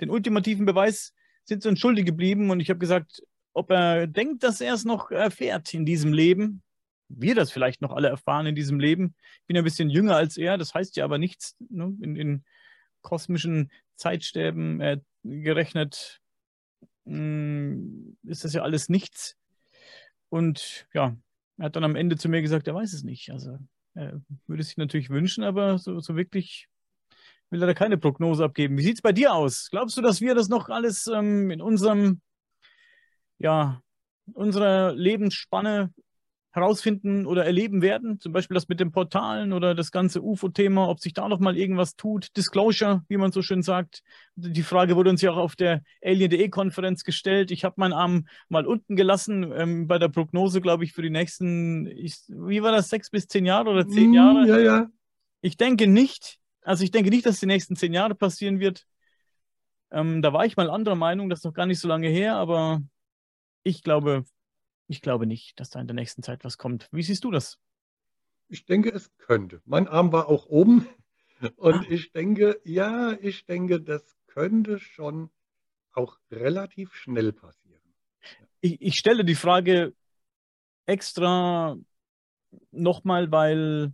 Den 0.00 0.10
ultimativen 0.10 0.66
Beweis 0.66 1.14
sind 1.44 1.62
sie 1.62 1.68
uns 1.68 1.80
schuldig 1.80 2.06
geblieben 2.06 2.50
und 2.50 2.60
ich 2.60 2.70
habe 2.70 2.78
gesagt, 2.78 3.22
ob 3.52 3.70
er 3.70 4.06
denkt, 4.06 4.42
dass 4.42 4.60
er 4.60 4.74
es 4.74 4.84
noch 4.84 5.10
erfährt 5.10 5.72
in 5.74 5.84
diesem 5.84 6.12
Leben, 6.12 6.62
wir 7.08 7.34
das 7.34 7.52
vielleicht 7.52 7.82
noch 7.82 7.92
alle 7.92 8.08
erfahren 8.08 8.46
in 8.46 8.54
diesem 8.54 8.80
Leben. 8.80 9.14
Ich 9.42 9.46
bin 9.46 9.56
ein 9.56 9.64
bisschen 9.64 9.90
jünger 9.90 10.16
als 10.16 10.36
er, 10.38 10.56
das 10.56 10.72
heißt 10.74 10.96
ja 10.96 11.04
aber 11.04 11.18
nichts. 11.18 11.56
Ne? 11.68 11.94
In, 12.00 12.16
in, 12.16 12.44
kosmischen 13.02 13.70
Zeitstäben 13.96 14.80
äh, 14.80 15.00
gerechnet 15.24 16.20
mh, 17.04 17.16
hm, 17.16 18.16
ist 18.22 18.44
das 18.44 18.54
ja 18.54 18.62
alles 18.62 18.88
nichts. 18.88 19.36
Und 20.28 20.86
ja, 20.94 21.16
er 21.62 21.66
hat 21.66 21.76
dann 21.76 21.84
am 21.84 21.94
Ende 21.94 22.16
zu 22.16 22.28
mir 22.28 22.42
gesagt, 22.42 22.66
er 22.66 22.74
weiß 22.74 22.92
es 22.92 23.04
nicht. 23.04 23.30
Also 23.30 23.56
er 23.94 24.20
würde 24.48 24.64
sich 24.64 24.76
natürlich 24.76 25.10
wünschen, 25.10 25.44
aber 25.44 25.78
so, 25.78 26.00
so 26.00 26.16
wirklich 26.16 26.66
will 27.50 27.62
er 27.62 27.68
da 27.68 27.74
keine 27.74 27.98
Prognose 27.98 28.42
abgeben. 28.42 28.76
Wie 28.76 28.82
sieht 28.82 28.96
es 28.96 29.00
bei 29.00 29.12
dir 29.12 29.32
aus? 29.32 29.68
Glaubst 29.70 29.96
du, 29.96 30.02
dass 30.02 30.20
wir 30.20 30.34
das 30.34 30.48
noch 30.48 30.70
alles 30.70 31.06
ähm, 31.06 31.52
in 31.52 31.62
unserem, 31.62 32.20
ja, 33.38 33.80
unserer 34.32 34.92
Lebensspanne 34.92 35.94
herausfinden 36.52 37.26
oder 37.26 37.46
erleben 37.46 37.80
werden. 37.80 38.20
Zum 38.20 38.32
Beispiel 38.32 38.54
das 38.54 38.68
mit 38.68 38.78
den 38.78 38.92
Portalen 38.92 39.52
oder 39.54 39.74
das 39.74 39.90
ganze 39.90 40.22
UFO-Thema, 40.22 40.88
ob 40.88 41.00
sich 41.00 41.14
da 41.14 41.28
noch 41.28 41.40
mal 41.40 41.56
irgendwas 41.56 41.96
tut. 41.96 42.36
Disclosure, 42.36 43.02
wie 43.08 43.16
man 43.16 43.32
so 43.32 43.40
schön 43.40 43.62
sagt. 43.62 44.02
Die 44.36 44.62
Frage 44.62 44.94
wurde 44.94 45.10
uns 45.10 45.22
ja 45.22 45.32
auch 45.32 45.38
auf 45.38 45.56
der 45.56 45.82
Alien.de-Konferenz 46.04 47.04
gestellt. 47.04 47.50
Ich 47.50 47.64
habe 47.64 47.76
meinen 47.78 47.94
Arm 47.94 48.26
mal 48.48 48.66
unten 48.66 48.96
gelassen 48.96 49.50
ähm, 49.56 49.86
bei 49.86 49.98
der 49.98 50.08
Prognose, 50.08 50.60
glaube 50.60 50.84
ich, 50.84 50.92
für 50.92 51.02
die 51.02 51.10
nächsten, 51.10 51.86
ich, 51.86 52.18
wie 52.28 52.62
war 52.62 52.72
das, 52.72 52.90
sechs 52.90 53.08
bis 53.08 53.26
zehn 53.26 53.46
Jahre 53.46 53.70
oder 53.70 53.88
zehn 53.88 54.10
mm, 54.10 54.14
Jahre? 54.14 54.46
Ja, 54.46 54.58
ja. 54.58 54.86
Ich 55.40 55.56
denke 55.56 55.86
nicht. 55.86 56.38
Also 56.60 56.84
ich 56.84 56.90
denke 56.90 57.08
nicht, 57.08 57.24
dass 57.24 57.40
die 57.40 57.46
nächsten 57.46 57.76
zehn 57.76 57.94
Jahre 57.94 58.14
passieren 58.14 58.60
wird. 58.60 58.86
Ähm, 59.90 60.20
da 60.20 60.34
war 60.34 60.44
ich 60.44 60.56
mal 60.56 60.68
anderer 60.68 60.96
Meinung, 60.96 61.30
das 61.30 61.40
ist 61.40 61.44
noch 61.44 61.54
gar 61.54 61.66
nicht 61.66 61.80
so 61.80 61.88
lange 61.88 62.08
her, 62.08 62.36
aber 62.36 62.82
ich 63.62 63.82
glaube, 63.82 64.24
ich 64.88 65.00
glaube 65.00 65.26
nicht, 65.26 65.58
dass 65.60 65.70
da 65.70 65.80
in 65.80 65.86
der 65.86 65.94
nächsten 65.94 66.22
Zeit 66.22 66.44
was 66.44 66.58
kommt. 66.58 66.88
Wie 66.92 67.02
siehst 67.02 67.24
du 67.24 67.30
das? 67.30 67.58
Ich 68.48 68.66
denke, 68.66 68.90
es 68.90 69.10
könnte. 69.16 69.62
Mein 69.64 69.88
Arm 69.88 70.12
war 70.12 70.28
auch 70.28 70.46
oben 70.46 70.86
und 71.56 71.74
ah. 71.74 71.84
ich 71.88 72.12
denke, 72.12 72.60
ja, 72.64 73.12
ich 73.20 73.46
denke, 73.46 73.80
das 73.80 74.16
könnte 74.26 74.78
schon 74.78 75.30
auch 75.92 76.18
relativ 76.30 76.94
schnell 76.94 77.32
passieren. 77.32 77.82
Ich, 78.60 78.80
ich 78.80 78.96
stelle 78.96 79.24
die 79.24 79.34
Frage 79.34 79.94
extra 80.86 81.76
nochmal, 82.70 83.30
weil, 83.30 83.92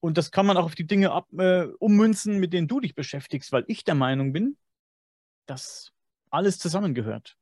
und 0.00 0.18
das 0.18 0.30
kann 0.30 0.46
man 0.46 0.56
auch 0.56 0.64
auf 0.64 0.74
die 0.74 0.86
Dinge 0.86 1.12
ab, 1.12 1.26
äh, 1.38 1.64
ummünzen, 1.78 2.38
mit 2.38 2.52
denen 2.52 2.68
du 2.68 2.80
dich 2.80 2.94
beschäftigst, 2.94 3.52
weil 3.52 3.64
ich 3.68 3.84
der 3.84 3.94
Meinung 3.94 4.32
bin, 4.32 4.56
dass 5.46 5.92
alles 6.30 6.58
zusammengehört. 6.58 7.37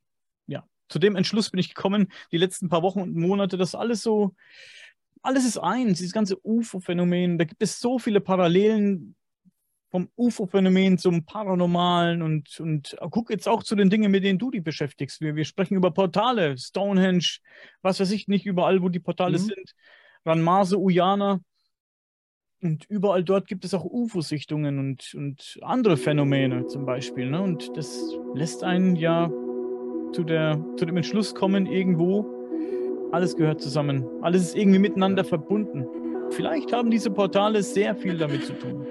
Zu 0.88 0.98
dem 0.98 1.16
Entschluss 1.16 1.50
bin 1.50 1.60
ich 1.60 1.74
gekommen, 1.74 2.12
die 2.32 2.38
letzten 2.38 2.68
paar 2.68 2.82
Wochen 2.82 3.00
und 3.00 3.16
Monate, 3.16 3.56
dass 3.56 3.74
alles 3.74 4.02
so 4.02 4.34
alles 5.26 5.44
ist 5.44 5.58
eins, 5.58 5.98
dieses 5.98 6.12
ganze 6.12 6.38
UFO-Phänomen. 6.44 7.36
Da 7.36 7.44
gibt 7.44 7.62
es 7.62 7.80
so 7.80 7.98
viele 7.98 8.20
Parallelen 8.20 9.16
vom 9.90 10.08
UFO-Phänomen 10.16 10.98
zum 10.98 11.24
Paranormalen 11.24 12.22
und, 12.22 12.60
und 12.60 12.96
guck 13.10 13.30
jetzt 13.30 13.48
auch 13.48 13.62
zu 13.62 13.74
den 13.74 13.90
Dingen, 13.90 14.10
mit 14.10 14.24
denen 14.24 14.38
du 14.38 14.50
dich 14.50 14.62
beschäftigst. 14.62 15.20
Wir, 15.20 15.34
wir 15.34 15.44
sprechen 15.44 15.76
über 15.76 15.90
Portale, 15.90 16.56
Stonehenge, 16.58 17.38
was 17.82 17.98
weiß 17.98 18.10
ich 18.12 18.28
nicht, 18.28 18.46
überall, 18.46 18.82
wo 18.82 18.88
die 18.88 19.00
Portale 19.00 19.38
mhm. 19.38 19.42
sind, 19.42 19.74
Ranmase, 20.24 20.78
Ujana. 20.78 21.40
Und 22.62 22.84
überall 22.88 23.22
dort 23.22 23.48
gibt 23.48 23.64
es 23.64 23.74
auch 23.74 23.84
UFO-Sichtungen 23.84 24.78
und, 24.78 25.14
und 25.14 25.58
andere 25.62 25.96
Phänomene 25.96 26.66
zum 26.66 26.86
Beispiel. 26.86 27.30
Ne? 27.30 27.40
Und 27.40 27.76
das 27.76 28.00
lässt 28.34 28.64
einen 28.64 28.96
ja 28.96 29.30
zu, 30.16 30.24
der, 30.24 30.58
zu 30.76 30.86
dem 30.86 30.96
Entschluss 30.96 31.34
kommen, 31.34 31.66
irgendwo, 31.66 32.24
alles 33.12 33.36
gehört 33.36 33.60
zusammen. 33.60 34.06
Alles 34.22 34.42
ist 34.42 34.56
irgendwie 34.56 34.78
miteinander 34.78 35.24
verbunden. 35.24 35.86
Vielleicht 36.30 36.72
haben 36.72 36.90
diese 36.90 37.10
Portale 37.10 37.62
sehr 37.62 37.94
viel 37.94 38.16
damit 38.16 38.46
zu 38.46 38.54
tun. 38.54 38.86